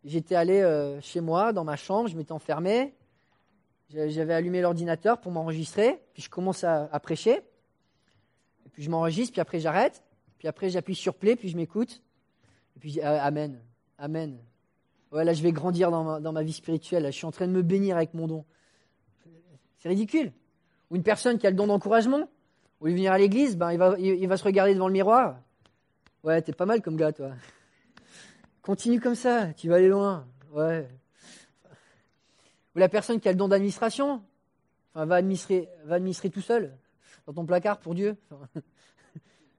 j'étais 0.03 0.35
allé 0.35 0.61
euh, 0.61 1.01
chez 1.01 1.21
moi, 1.21 1.53
dans 1.53 1.63
ma 1.63 1.75
chambre, 1.75 2.09
je 2.09 2.15
m'étais 2.15 2.31
enfermé, 2.31 2.93
j'avais 3.89 4.33
allumé 4.33 4.61
l'ordinateur 4.61 5.19
pour 5.19 5.31
m'enregistrer, 5.31 6.01
puis 6.13 6.21
je 6.21 6.29
commence 6.29 6.63
à 6.63 6.99
prêcher, 6.99 7.41
puis 8.73 8.83
je 8.83 8.89
m'enregistre, 8.89 9.31
puis 9.31 9.41
après 9.41 9.59
j'arrête, 9.59 10.03
puis 10.37 10.47
après 10.47 10.69
j'appuie 10.69 10.93
sur 10.93 11.15
play, 11.15 11.35
puis 11.35 11.49
je 11.49 11.55
m'écoute, 11.55 12.01
et 12.75 12.79
puis 12.79 12.89
je 12.89 12.93
dis 12.95 13.01
ah, 13.01 13.23
Amen, 13.23 13.59
Amen. 13.97 14.37
Ouais, 15.11 15.23
là 15.23 15.33
je 15.33 15.41
vais 15.41 15.51
grandir 15.51 15.89
dans 15.89 16.31
ma, 16.31 16.43
vie 16.43 16.53
spirituelle, 16.53 17.05
je 17.05 17.11
suis 17.11 17.25
en 17.25 17.31
train 17.31 17.47
de 17.47 17.51
me 17.51 17.61
bénir 17.61 17.95
avec 17.95 18.13
mon 18.13 18.27
don. 18.27 18.45
C'est 19.77 19.89
ridicule. 19.89 20.33
Ou 20.89 20.95
une 20.95 21.03
personne 21.03 21.37
qui 21.37 21.47
a 21.47 21.49
le 21.49 21.55
don 21.55 21.67
d'encouragement, 21.67 22.29
au 22.79 22.85
lieu 22.85 22.91
de 22.91 22.97
venir 22.97 23.11
à 23.11 23.17
l'église, 23.17 23.57
ben, 23.57 23.71
il, 23.71 24.27
va, 24.27 24.37
se 24.37 24.43
regarder 24.43 24.73
devant 24.73 24.87
le 24.87 24.93
miroir. 24.93 25.39
Ouais, 26.23 26.41
t'es 26.41 26.53
pas 26.53 26.65
mal 26.65 26.81
comme 26.81 26.97
gars, 26.97 27.13
toi. 27.13 27.31
Continue 28.61 28.99
comme 28.99 29.15
ça, 29.15 29.53
tu 29.53 29.69
vas 29.69 29.75
aller 29.75 29.87
loin. 29.87 30.25
Ouais. 30.51 30.87
Ou 32.75 32.79
la 32.79 32.89
personne 32.89 33.19
qui 33.19 33.29
a 33.29 33.31
le 33.31 33.37
don 33.37 33.47
d'administration, 33.47 34.21
enfin, 34.93 35.05
va 35.05 35.15
administrer, 35.15 35.69
va 35.85 35.95
administrer 35.95 36.29
tout 36.29 36.41
seul 36.41 36.77
dans 37.25 37.33
ton 37.33 37.45
placard 37.45 37.79
pour 37.79 37.95
Dieu. 37.95 38.17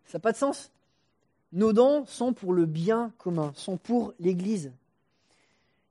Ça 0.04 0.18
n'a 0.18 0.20
pas 0.20 0.32
de 0.32 0.36
sens. 0.36 0.70
Nos 1.52 1.72
dons 1.72 2.04
sont 2.06 2.32
pour 2.32 2.52
le 2.52 2.66
bien 2.66 3.12
commun, 3.18 3.52
sont 3.54 3.78
pour 3.78 4.12
l'Église. 4.18 4.72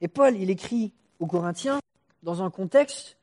Et 0.01 0.07
Paul, 0.07 0.35
il 0.37 0.49
écrit 0.49 0.93
aux 1.19 1.27
Corinthiens 1.27 1.79
dans 2.23 2.43
un 2.43 2.49
contexte 2.49 3.17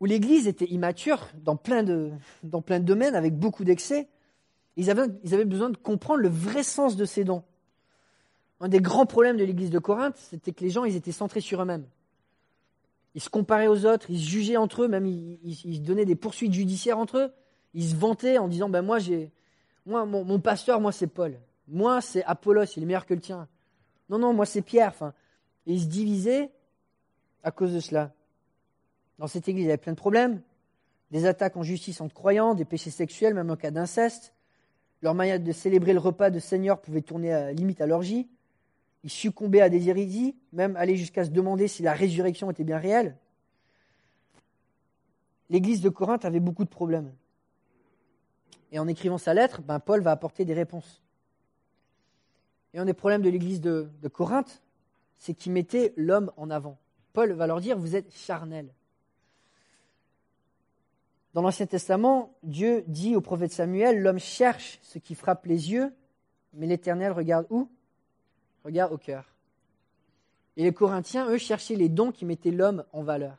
où 0.00 0.06
l'Église 0.06 0.48
était 0.48 0.66
immature 0.66 1.28
dans 1.42 1.56
plein 1.56 1.82
de, 1.82 2.10
domaines, 2.42 3.14
avec 3.14 3.36
beaucoup 3.38 3.64
d'excès. 3.64 4.08
Ils 4.76 4.90
avaient, 4.90 5.06
ils 5.22 5.44
besoin 5.44 5.70
de 5.70 5.76
comprendre 5.76 6.20
le 6.20 6.28
vrai 6.28 6.62
sens 6.62 6.96
de 6.96 7.04
ces 7.04 7.24
dons. 7.24 7.44
Un 8.60 8.68
des 8.68 8.80
grands 8.80 9.06
problèmes 9.06 9.36
de 9.36 9.44
l'Église 9.44 9.70
de 9.70 9.78
Corinthe, 9.78 10.16
c'était 10.16 10.52
que 10.52 10.64
les 10.64 10.70
gens, 10.70 10.84
ils 10.84 10.96
étaient 10.96 11.12
centrés 11.12 11.40
sur 11.40 11.62
eux-mêmes. 11.62 11.86
Ils 13.14 13.20
se 13.20 13.28
comparaient 13.28 13.68
aux 13.68 13.86
autres, 13.86 14.10
ils 14.10 14.18
se 14.18 14.28
jugeaient 14.28 14.56
entre 14.56 14.82
eux, 14.82 14.88
même 14.88 15.06
ils, 15.06 15.38
ils, 15.64 15.82
donnaient 15.82 16.04
des 16.04 16.16
poursuites 16.16 16.52
judiciaires 16.52 16.98
entre 16.98 17.18
eux 17.18 17.32
il 17.74 17.84
se 17.84 17.94
vantait 17.94 18.38
en 18.38 18.48
disant 18.48 18.68
ben 18.68 18.82
moi 18.82 18.98
j'ai 18.98 19.30
moi 19.84 20.06
mon, 20.06 20.38
pasteur 20.40 20.80
moi 20.80 20.92
c'est 20.92 21.08
Paul 21.08 21.38
moi 21.68 22.00
c'est 22.00 22.24
Apollos 22.24 22.64
il 22.76 22.82
est 22.82 22.86
meilleur 22.86 23.04
que 23.04 23.14
le 23.14 23.20
tien 23.20 23.48
non 24.08 24.18
non 24.18 24.32
moi 24.32 24.46
c'est 24.46 24.62
Pierre 24.62 24.94
et 25.66 25.74
il 25.74 25.80
se 25.80 25.86
divisait 25.86 26.50
à 27.42 27.50
cause 27.50 27.72
de 27.72 27.80
cela. 27.80 28.12
Dans 29.18 29.26
cette 29.26 29.48
église 29.48 29.64
il 29.64 29.68
y 29.68 29.70
avait 29.70 29.78
plein 29.78 29.92
de 29.92 29.98
problèmes. 29.98 30.42
Des 31.10 31.26
attaques 31.26 31.56
en 31.56 31.62
justice 31.62 32.00
entre 32.00 32.14
croyants 32.14 32.54
des 32.54 32.64
péchés 32.64 32.90
sexuels 32.90 33.34
même 33.34 33.50
en 33.50 33.56
cas 33.56 33.70
d'inceste. 33.70 34.34
Leur 35.02 35.14
manière 35.14 35.38
de 35.38 35.52
célébrer 35.52 35.92
le 35.92 35.98
repas 35.98 36.30
de 36.30 36.38
Seigneur 36.38 36.80
pouvait 36.80 37.02
tourner 37.02 37.32
à, 37.32 37.52
limite 37.52 37.80
à 37.80 37.86
l'orgie. 37.86 38.28
Ils 39.04 39.10
succombaient 39.10 39.60
à 39.60 39.68
des 39.68 39.88
hérésies 39.88 40.36
même 40.52 40.76
aller 40.76 40.96
jusqu'à 40.96 41.24
se 41.24 41.30
demander 41.30 41.68
si 41.68 41.82
la 41.82 41.92
résurrection 41.92 42.50
était 42.50 42.64
bien 42.64 42.78
réelle. 42.78 43.16
L'église 45.50 45.82
de 45.82 45.90
Corinthe 45.90 46.24
avait 46.24 46.40
beaucoup 46.40 46.64
de 46.64 46.70
problèmes. 46.70 47.12
Et 48.72 48.78
en 48.78 48.88
écrivant 48.88 49.18
sa 49.18 49.34
lettre, 49.34 49.62
ben, 49.62 49.78
Paul 49.78 50.02
va 50.02 50.10
apporter 50.10 50.44
des 50.44 50.54
réponses. 50.54 51.02
Et 52.72 52.78
un 52.78 52.84
des 52.84 52.92
problèmes 52.92 53.22
de 53.22 53.30
l'église 53.30 53.60
de, 53.60 53.88
Corinthe, 54.12 54.62
c'est 55.18 55.34
qu'il 55.34 55.52
mettait 55.52 55.92
l'homme 55.96 56.32
en 56.36 56.50
avant. 56.50 56.78
Paul 57.12 57.32
va 57.32 57.46
leur 57.46 57.60
dire, 57.60 57.78
vous 57.78 57.96
êtes 57.96 58.12
charnel. 58.14 58.68
Dans 61.32 61.42
l'Ancien 61.42 61.66
Testament, 61.66 62.34
Dieu 62.42 62.84
dit 62.86 63.16
au 63.16 63.20
prophète 63.20 63.52
Samuel, 63.52 64.00
l'homme 64.00 64.18
cherche 64.18 64.78
ce 64.82 64.98
qui 64.98 65.14
frappe 65.14 65.46
les 65.46 65.72
yeux, 65.72 65.92
mais 66.52 66.66
l'Éternel 66.66 67.12
regarde 67.12 67.46
où? 67.50 67.68
Regarde 68.64 68.92
au 68.92 68.98
cœur. 68.98 69.34
Et 70.56 70.62
les 70.62 70.72
Corinthiens, 70.72 71.28
eux, 71.28 71.38
cherchaient 71.38 71.74
les 71.74 71.88
dons 71.88 72.12
qui 72.12 72.24
mettaient 72.24 72.52
l'homme 72.52 72.84
en 72.92 73.02
valeur. 73.02 73.36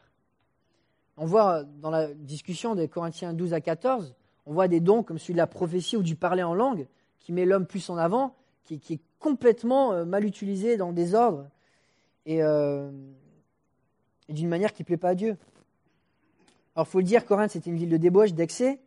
On 1.17 1.25
voit 1.25 1.63
dans 1.63 1.89
la 1.89 2.13
discussion 2.13 2.75
des 2.75 2.89
Corinthiens 2.89 3.33
12 3.33 3.53
à 3.53 3.61
14 3.61 4.13
on 4.45 4.53
voit 4.53 4.67
des 4.67 4.79
dons 4.79 5.03
comme 5.03 5.17
celui 5.17 5.33
de 5.33 5.39
la 5.39 5.47
prophétie 5.47 5.97
ou 5.97 6.03
du 6.03 6.15
parler 6.15 6.43
en 6.43 6.53
langue, 6.53 6.87
qui 7.19 7.33
met 7.33 7.45
l'homme 7.45 7.65
plus 7.65 7.89
en 7.89 7.97
avant, 7.97 8.35
qui, 8.63 8.75
est 8.75 9.01
complètement 9.19 9.93
euh, 9.93 10.05
mal 10.05 10.25
utilisé 10.25 10.77
dans 10.77 10.89
le 10.89 10.95
désordre 10.95 11.47
et, 12.25 12.41
euh, 12.41 12.91
et 14.27 14.33
d'une 14.33 14.47
manière 14.47 14.73
qui 14.73 14.83
ne 14.83 14.85
plaît 14.85 14.97
pas 14.97 15.09
à 15.09 15.15
Dieu. 15.15 15.37
Alors, 16.75 16.87
il 16.87 16.91
faut 16.91 16.99
le 16.99 17.05
dire, 17.05 17.25
Corinthe, 17.25 17.51
c'était 17.51 17.69
une 17.69 17.77
ville 17.77 17.89
de 17.89 17.97
débauche, 17.97 18.33
d'excès, 18.33 18.79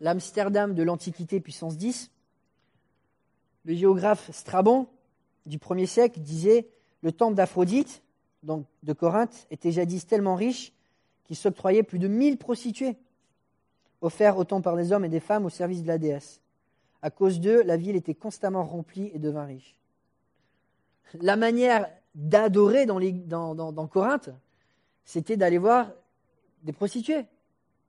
l'Amsterdam 0.00 0.74
de 0.74 0.82
l'Antiquité, 0.82 1.40
puissance 1.40 1.76
10. 1.76 2.10
Le 3.64 3.74
géographe 3.74 4.30
Strabon, 4.32 4.88
du 5.46 5.58
1er 5.58 5.86
siècle, 5.86 6.20
disait 6.20 6.68
Le 7.00 7.12
temple 7.12 7.34
d'Aphrodite, 7.34 8.02
donc 8.42 8.66
de 8.82 8.92
Corinthe, 8.92 9.46
était 9.50 9.72
jadis 9.72 10.06
tellement 10.06 10.34
riche 10.34 10.72
qu'il 11.24 11.36
s'octroyait 11.36 11.82
plus 11.82 11.98
de 11.98 12.08
1000 12.08 12.38
prostituées, 12.38 12.96
offertes 14.00 14.38
autant 14.38 14.60
par 14.60 14.76
des 14.76 14.92
hommes 14.92 15.04
et 15.04 15.08
des 15.08 15.20
femmes 15.20 15.44
au 15.44 15.50
service 15.50 15.82
de 15.82 15.88
la 15.88 15.98
déesse. 15.98 16.40
À 17.02 17.10
cause 17.10 17.40
d'eux, 17.40 17.62
la 17.62 17.76
ville 17.76 17.94
était 17.94 18.14
constamment 18.14 18.64
remplie 18.64 19.10
et 19.14 19.18
devint 19.18 19.44
riche. 19.44 19.76
La 21.20 21.36
manière 21.36 21.88
d'adorer 22.14 22.86
dans, 22.86 23.88
Corinthe, 23.90 24.30
c'était 25.04 25.36
d'aller 25.36 25.58
voir 25.58 25.90
des 26.62 26.72
prostituées. 26.72 27.26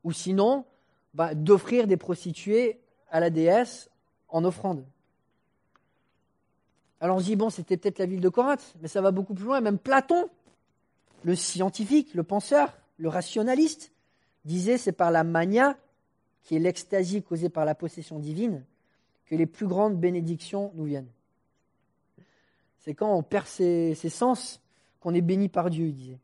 Ou 0.04 0.12
sinon, 0.12 0.66
bah, 1.14 1.36
d'offrir 1.36 1.88
des 1.88 1.98
prostituées 1.98 2.80
à 3.10 3.20
la 3.20 3.30
déesse 3.30 3.90
en 4.30 4.46
offrande. 4.46 4.86
Alors 7.02 7.18
on 7.18 7.20
se 7.20 7.26
dit, 7.26 7.36
bon, 7.36 7.50
c'était 7.50 7.78
peut-être 7.78 8.00
la 8.00 8.06
ville 8.06 8.22
de 8.22 8.30
Corinthe, 8.30 8.76
mais 8.82 8.88
ça 8.88 9.02
va 9.02 9.12
beaucoup 9.12 9.34
plus 9.34 9.46
loin. 9.46 9.62
Même 9.62 9.78
Platon, 9.78 10.30
le 11.24 11.36
scientifique, 11.36 12.14
le 12.14 12.24
penseur, 12.24 12.78
le 12.98 13.10
rationaliste, 13.10 13.92
disait 14.46 14.78
c'est 14.78 14.92
par 14.92 15.12
la 15.12 15.24
mania, 15.24 15.78
qui 16.44 16.56
est 16.56 16.60
l'extasie 16.60 17.22
causée 17.22 17.50
par 17.50 17.66
la 17.66 17.76
possession 17.76 18.20
divine, 18.20 18.66
que 19.26 19.36
les 19.36 19.46
plus 19.46 19.68
grandes 19.68 20.00
bénédictions 20.00 20.72
nous 20.76 20.86
viennent. 20.86 21.10
C'est 22.90 22.96
quand 22.96 23.16
on 23.16 23.22
perd 23.22 23.46
ses, 23.46 23.94
sens 23.94 24.64
qu'on 25.00 25.14
est 25.14 25.22
béni 25.22 25.48
par 25.48 25.70
Dieu, 25.70 25.90
il 25.90 25.94
disait. 25.94 26.18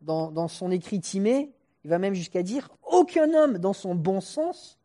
Dans, 0.00 0.30
dans 0.30 0.48
son 0.48 0.70
écrit 0.70 0.98
Timée, 0.98 1.52
il 1.84 1.90
va 1.90 1.98
même 1.98 2.14
jusqu'à 2.14 2.42
dire 2.42 2.70
Aucun 2.90 3.34
homme, 3.34 3.58
dans 3.58 3.74
son 3.74 3.94
bon 3.94 4.22
sens, 4.22 4.78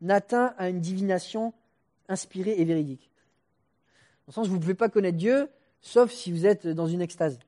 n'atteint 0.00 0.54
à 0.56 0.70
une 0.70 0.80
divination 0.80 1.52
inspirée 2.08 2.54
et 2.56 2.64
véridique. 2.64 3.10
Dans 4.26 4.28
le 4.28 4.32
sens, 4.32 4.48
vous 4.48 4.54
ne 4.54 4.60
pouvez 4.60 4.72
pas 4.72 4.88
connaître 4.88 5.18
Dieu, 5.18 5.50
sauf 5.82 6.10
si 6.10 6.32
vous 6.32 6.46
êtes 6.46 6.66
dans 6.66 6.86
une 6.86 7.02
extase. 7.02 7.38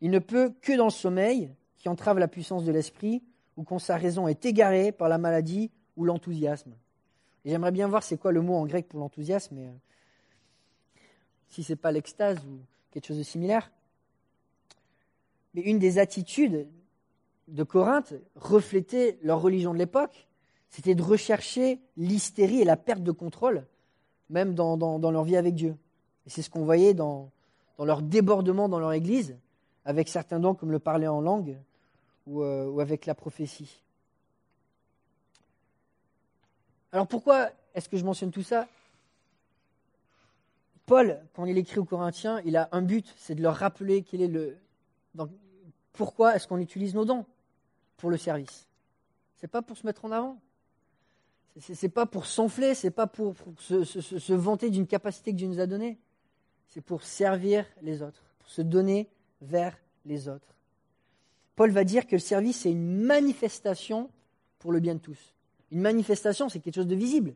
Il 0.00 0.10
ne 0.10 0.18
peut 0.18 0.54
que 0.62 0.74
dans 0.74 0.86
le 0.86 0.90
sommeil, 0.90 1.52
qui 1.76 1.90
entrave 1.90 2.18
la 2.18 2.26
puissance 2.26 2.64
de 2.64 2.72
l'esprit, 2.72 3.22
ou 3.58 3.64
quand 3.64 3.78
sa 3.78 3.98
raison 3.98 4.28
est 4.28 4.46
égarée 4.46 4.92
par 4.92 5.10
la 5.10 5.18
maladie 5.18 5.70
ou 5.98 6.06
l'enthousiasme 6.06 6.72
j'aimerais 7.44 7.72
bien 7.72 7.88
voir 7.88 8.02
c'est 8.02 8.16
quoi 8.16 8.32
le 8.32 8.40
mot 8.40 8.54
en 8.54 8.66
grec 8.66 8.88
pour 8.88 9.00
l'enthousiasme, 9.00 9.56
mais 9.56 9.66
euh, 9.66 9.72
si 11.52 11.62
ce 11.62 11.72
n'est 11.72 11.76
pas 11.76 11.92
l'extase 11.92 12.38
ou 12.46 12.60
quelque 12.90 13.06
chose 13.06 13.18
de 13.18 13.22
similaire. 13.22 13.70
Mais 15.54 15.60
une 15.60 15.78
des 15.78 15.98
attitudes 15.98 16.66
de 17.48 17.62
Corinthe 17.62 18.14
reflétait 18.36 19.18
leur 19.22 19.42
religion 19.42 19.74
de 19.74 19.78
l'époque, 19.78 20.28
c'était 20.70 20.94
de 20.94 21.02
rechercher 21.02 21.78
l'hystérie 21.98 22.62
et 22.62 22.64
la 22.64 22.78
perte 22.78 23.02
de 23.02 23.12
contrôle, 23.12 23.66
même 24.30 24.54
dans, 24.54 24.98
leur 24.98 25.24
vie 25.24 25.36
avec 25.36 25.54
Dieu. 25.54 25.76
Et 26.26 26.30
c'est 26.30 26.40
ce 26.40 26.48
qu'on 26.48 26.64
voyait 26.64 26.94
dans, 26.94 27.30
leur 27.78 28.00
débordement 28.00 28.70
dans 28.70 28.78
leur 28.78 28.94
Église, 28.94 29.36
avec 29.84 30.08
certains 30.08 30.40
dons 30.40 30.54
comme 30.54 30.72
le 30.72 30.78
parler 30.78 31.06
en 31.06 31.20
langue 31.20 31.58
ou 32.26 32.42
euh, 32.42 32.78
avec 32.78 33.04
la 33.04 33.14
prophétie. 33.14 33.82
Alors 36.92 37.06
pourquoi 37.06 37.50
est-ce 37.74 37.90
que 37.90 37.98
je 37.98 38.04
mentionne 38.04 38.30
tout 38.30 38.42
ça? 38.42 38.66
Paul, 40.92 41.18
quand 41.32 41.46
il 41.46 41.56
écrit 41.56 41.78
aux 41.78 41.86
Corinthiens, 41.86 42.42
il 42.44 42.54
a 42.54 42.68
un 42.70 42.82
but, 42.82 43.14
c'est 43.16 43.34
de 43.34 43.40
leur 43.40 43.56
rappeler 43.56 44.02
quel 44.02 44.20
est 44.20 44.28
le. 44.28 44.58
pourquoi 45.94 46.36
est-ce 46.36 46.46
qu'on 46.46 46.58
utilise 46.58 46.94
nos 46.94 47.06
dons 47.06 47.24
pour 47.96 48.10
le 48.10 48.18
service 48.18 48.68
C'est 49.36 49.48
pas 49.48 49.62
pour 49.62 49.78
se 49.78 49.86
mettre 49.86 50.04
en 50.04 50.12
avant. 50.12 50.38
C'est 51.58 51.88
pas 51.88 52.04
pour 52.04 52.26
s'enfler, 52.26 52.74
c'est 52.74 52.90
pas 52.90 53.06
pour, 53.06 53.34
se, 53.58 53.84
se, 53.84 54.34
vanter 54.34 54.68
d'une 54.68 54.86
capacité 54.86 55.32
que 55.32 55.38
Dieu 55.38 55.46
nous 55.46 55.60
a 55.60 55.66
donnée. 55.66 55.98
C'est 56.68 56.82
pour 56.82 57.04
servir 57.04 57.64
les 57.80 58.02
autres, 58.02 58.22
pour 58.40 58.50
se 58.50 58.60
donner 58.60 59.08
vers 59.40 59.74
les 60.04 60.28
autres. 60.28 60.54
Paul 61.56 61.70
va 61.70 61.84
dire 61.84 62.06
que 62.06 62.16
le 62.16 62.20
service 62.20 62.60
c'est 62.60 62.70
une 62.70 63.00
manifestation 63.00 64.10
pour 64.58 64.72
le 64.72 64.80
bien 64.80 64.96
de 64.96 65.00
tous. 65.00 65.32
Une 65.70 65.80
manifestation, 65.80 66.50
c'est 66.50 66.60
quelque 66.60 66.74
chose 66.74 66.86
de 66.86 66.96
visible. 66.96 67.34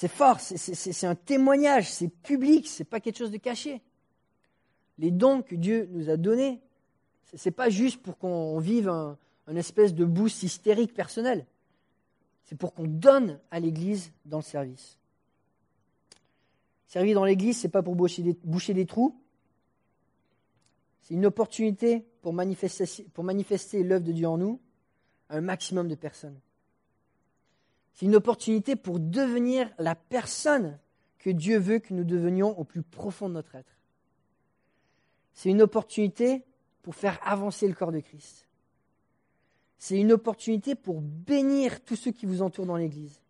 C'est 0.00 0.06
fort, 0.06 0.38
c'est 0.38 1.06
un 1.08 1.16
témoignage, 1.16 1.90
c'est 1.90 2.06
public, 2.06 2.68
c'est 2.68 2.84
pas 2.84 3.00
quelque 3.00 3.18
chose 3.18 3.32
de 3.32 3.36
caché. 3.36 3.82
Les 4.96 5.10
dons 5.10 5.42
que 5.42 5.56
Dieu 5.56 5.88
nous 5.90 6.08
a 6.08 6.16
donnés, 6.16 6.60
ce 7.34 7.48
n'est 7.48 7.52
pas 7.52 7.68
juste 7.68 8.00
pour 8.00 8.16
qu'on 8.16 8.60
vive 8.60 8.88
un, 8.88 9.18
espèce 9.56 9.94
de 9.94 10.04
boost 10.04 10.44
hystérique 10.44 10.94
personnel. 10.94 11.46
C'est 12.44 12.54
pour 12.54 12.74
qu'on 12.74 12.86
donne 12.86 13.40
à 13.50 13.58
l'Église 13.58 14.12
dans 14.24 14.36
le 14.36 14.44
service. 14.44 15.00
Servir 16.86 17.16
dans 17.16 17.24
l'Église, 17.24 17.58
ce 17.58 17.66
n'est 17.66 17.72
pas 17.72 17.82
pour 17.82 17.96
boucher 17.96 18.22
des, 18.22 18.86
trous. 18.86 19.20
C'est 21.02 21.14
une 21.14 21.26
opportunité 21.26 22.06
pour 22.22 22.34
manifester 22.34 23.82
l'œuvre 23.82 24.04
de 24.04 24.12
Dieu 24.12 24.28
en 24.28 24.38
nous 24.38 24.60
à 25.28 25.38
un 25.38 25.40
maximum 25.40 25.88
de 25.88 25.96
personnes. 25.96 26.38
C'est 27.98 28.06
une 28.06 28.14
opportunité 28.14 28.76
pour 28.76 29.00
devenir 29.00 29.68
la 29.76 29.96
personne 29.96 30.78
que 31.18 31.30
Dieu 31.30 31.58
veut 31.58 31.80
que 31.80 31.92
nous 31.92 32.04
devenions 32.04 32.56
au 32.56 32.62
plus 32.62 32.84
profond 32.84 33.28
de 33.28 33.34
notre 33.34 33.56
être. 33.56 33.76
C'est 35.34 35.50
une 35.50 35.62
opportunité 35.62 36.44
pour 36.82 36.94
faire 36.94 37.18
avancer 37.26 37.66
le 37.66 37.74
corps 37.74 37.90
de 37.90 37.98
Christ. 37.98 38.46
C'est 39.78 39.98
une 39.98 40.12
opportunité 40.12 40.76
pour 40.76 41.00
bénir 41.00 41.82
tous 41.82 41.96
ceux 41.96 42.12
qui 42.12 42.24
vous 42.24 42.40
entourent 42.40 42.66
dans 42.66 42.76
l'Église. 42.76 43.20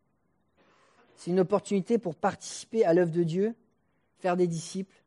C'est 1.16 1.30
une 1.30 1.40
opportunité 1.40 1.96
pour 1.96 2.14
participer 2.14 2.84
à 2.84 2.92
l'œuvre 2.92 3.12
de 3.12 3.22
Dieu, 3.22 3.54
faire 4.18 4.36
des 4.36 4.46
disciples, 4.46 5.02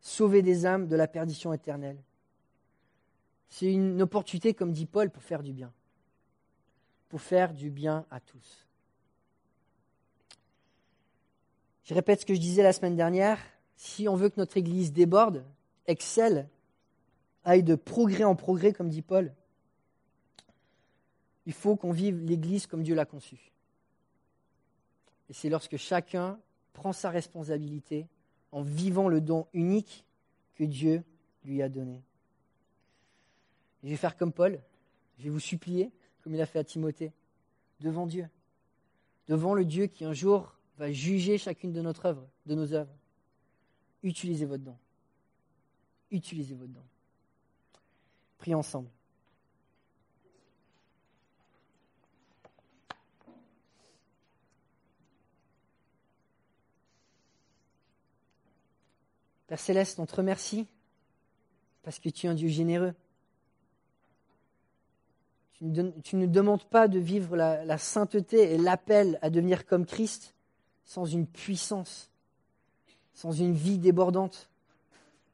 sauver 0.00 0.42
des 0.42 0.66
âmes 0.66 0.88
de 0.88 0.96
la 0.96 1.06
perdition 1.06 1.52
éternelle. 1.52 2.02
C'est 3.48 3.72
une 3.72 4.02
opportunité, 4.02 4.54
comme 4.54 4.72
dit 4.72 4.86
Paul, 4.86 5.08
pour 5.08 5.22
faire 5.22 5.44
du 5.44 5.52
bien. 5.52 5.72
Pour 7.08 7.20
faire 7.20 7.54
du 7.54 7.70
bien 7.70 8.04
à 8.10 8.18
tous. 8.18 8.67
Je 11.88 11.94
répète 11.94 12.20
ce 12.20 12.26
que 12.26 12.34
je 12.34 12.38
disais 12.38 12.62
la 12.62 12.74
semaine 12.74 12.96
dernière. 12.96 13.38
Si 13.74 14.08
on 14.08 14.14
veut 14.14 14.28
que 14.28 14.38
notre 14.38 14.58
Église 14.58 14.92
déborde, 14.92 15.42
excelle, 15.86 16.46
aille 17.44 17.62
de 17.62 17.76
progrès 17.76 18.24
en 18.24 18.36
progrès, 18.36 18.74
comme 18.74 18.90
dit 18.90 19.00
Paul, 19.00 19.32
il 21.46 21.54
faut 21.54 21.76
qu'on 21.76 21.92
vive 21.92 22.18
l'Église 22.18 22.66
comme 22.66 22.82
Dieu 22.82 22.94
l'a 22.94 23.06
conçue. 23.06 23.52
Et 25.30 25.32
c'est 25.32 25.48
lorsque 25.48 25.78
chacun 25.78 26.38
prend 26.74 26.92
sa 26.92 27.08
responsabilité 27.08 28.06
en 28.52 28.60
vivant 28.60 29.08
le 29.08 29.22
don 29.22 29.46
unique 29.54 30.04
que 30.56 30.64
Dieu 30.64 31.02
lui 31.42 31.62
a 31.62 31.70
donné. 31.70 32.02
je 33.82 33.88
vais 33.88 33.96
faire 33.96 34.18
comme 34.18 34.34
Paul, 34.34 34.60
je 35.16 35.24
vais 35.24 35.30
vous 35.30 35.40
supplier, 35.40 35.90
comme 36.22 36.34
il 36.34 36.40
a 36.42 36.46
fait 36.46 36.58
à 36.58 36.64
Timothée, 36.64 37.14
devant 37.80 38.06
Dieu, 38.06 38.28
devant 39.26 39.54
le 39.54 39.64
Dieu 39.64 39.86
qui 39.86 40.04
un 40.04 40.12
jour 40.12 40.57
va 40.78 40.92
juger 40.92 41.38
chacune 41.38 41.72
de, 41.72 41.82
notre 41.82 42.06
œuvre, 42.06 42.26
de 42.46 42.54
nos 42.54 42.72
œuvres. 42.72 42.94
Utilisez 44.02 44.46
votre 44.46 44.62
don. 44.62 44.76
Utilisez 46.10 46.54
votre 46.54 46.72
don. 46.72 46.84
Prions 48.38 48.60
ensemble. 48.60 48.88
Père 59.48 59.58
Céleste, 59.58 59.98
on 59.98 60.06
te 60.06 60.14
remercie 60.14 60.66
parce 61.82 61.98
que 61.98 62.08
tu 62.08 62.26
es 62.26 62.28
un 62.28 62.34
Dieu 62.34 62.48
généreux. 62.48 62.94
Tu 65.54 65.64
ne, 65.64 66.26
demandes 66.26 66.64
pas 66.68 66.86
de 66.86 67.00
vivre 67.00 67.36
la 67.36 67.78
sainteté 67.78 68.54
et 68.54 68.58
l'appel 68.58 69.18
à 69.22 69.30
devenir 69.30 69.66
comme 69.66 69.86
Christ, 69.86 70.36
sans 70.88 71.04
une 71.04 71.26
puissance, 71.26 72.10
sans 73.12 73.32
une 73.32 73.52
vie 73.52 73.78
débordante, 73.78 74.48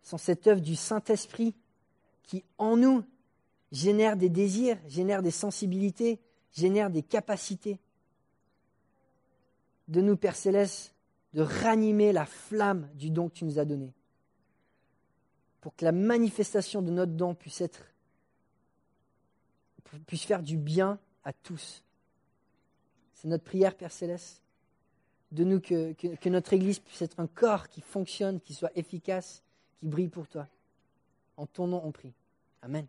sans 0.03 0.19
cette 0.19 0.49
œuvre 0.49 0.61
du 0.61 0.75
Saint-Esprit 0.75 1.55
qui, 2.25 2.45
en 2.59 2.77
nous, 2.77 3.05
génère 3.71 4.17
des 4.17 4.29
désirs, 4.29 4.77
génère 4.89 5.23
des 5.23 5.31
sensibilités, 5.31 6.21
génère 6.53 6.91
des 6.91 7.05
capacités. 7.05 7.79
De 9.87 10.01
nous, 10.01 10.17
Père 10.17 10.35
Céleste, 10.35 10.93
de 11.35 11.43
ranimer 11.43 12.13
la 12.13 12.27
flamme 12.27 12.91
du 12.95 13.11
don 13.11 13.29
que 13.29 13.35
tu 13.35 13.45
nous 13.45 13.61
as 13.61 13.65
donné, 13.65 13.95
pour 15.61 15.77
que 15.77 15.85
la 15.85 15.93
manifestation 15.93 16.83
de 16.83 16.91
notre 16.91 17.13
don 17.13 17.37
puisse 17.37 17.61
être, 17.61 17.87
puisse 20.07 20.25
faire 20.25 20.43
du 20.43 20.57
bien 20.57 20.99
à 21.23 21.33
tous. 21.33 21.85
C'est 23.13 23.29
notre 23.29 23.45
prière, 23.45 23.77
Père 23.77 23.93
Céleste 23.93 24.44
de 25.35 25.45
nous 25.45 25.61
que, 25.61 26.29
notre 26.29 26.53
Église 26.53 26.79
puisse 26.79 27.03
être 27.03 27.19
un 27.19 27.27
corps 27.27 27.69
qui 27.69 27.81
fonctionne, 27.81 28.41
qui 28.41 28.55
soit 28.55 28.71
efficace, 28.77 29.43
qui 29.81 29.87
brille 29.87 30.09
pour 30.09 30.29
toi. 30.29 30.47
En 31.37 31.47
ton 31.47 31.67
nom, 31.67 31.83
on 31.85 31.91
prie. 31.91 32.13
Amen. 32.63 32.87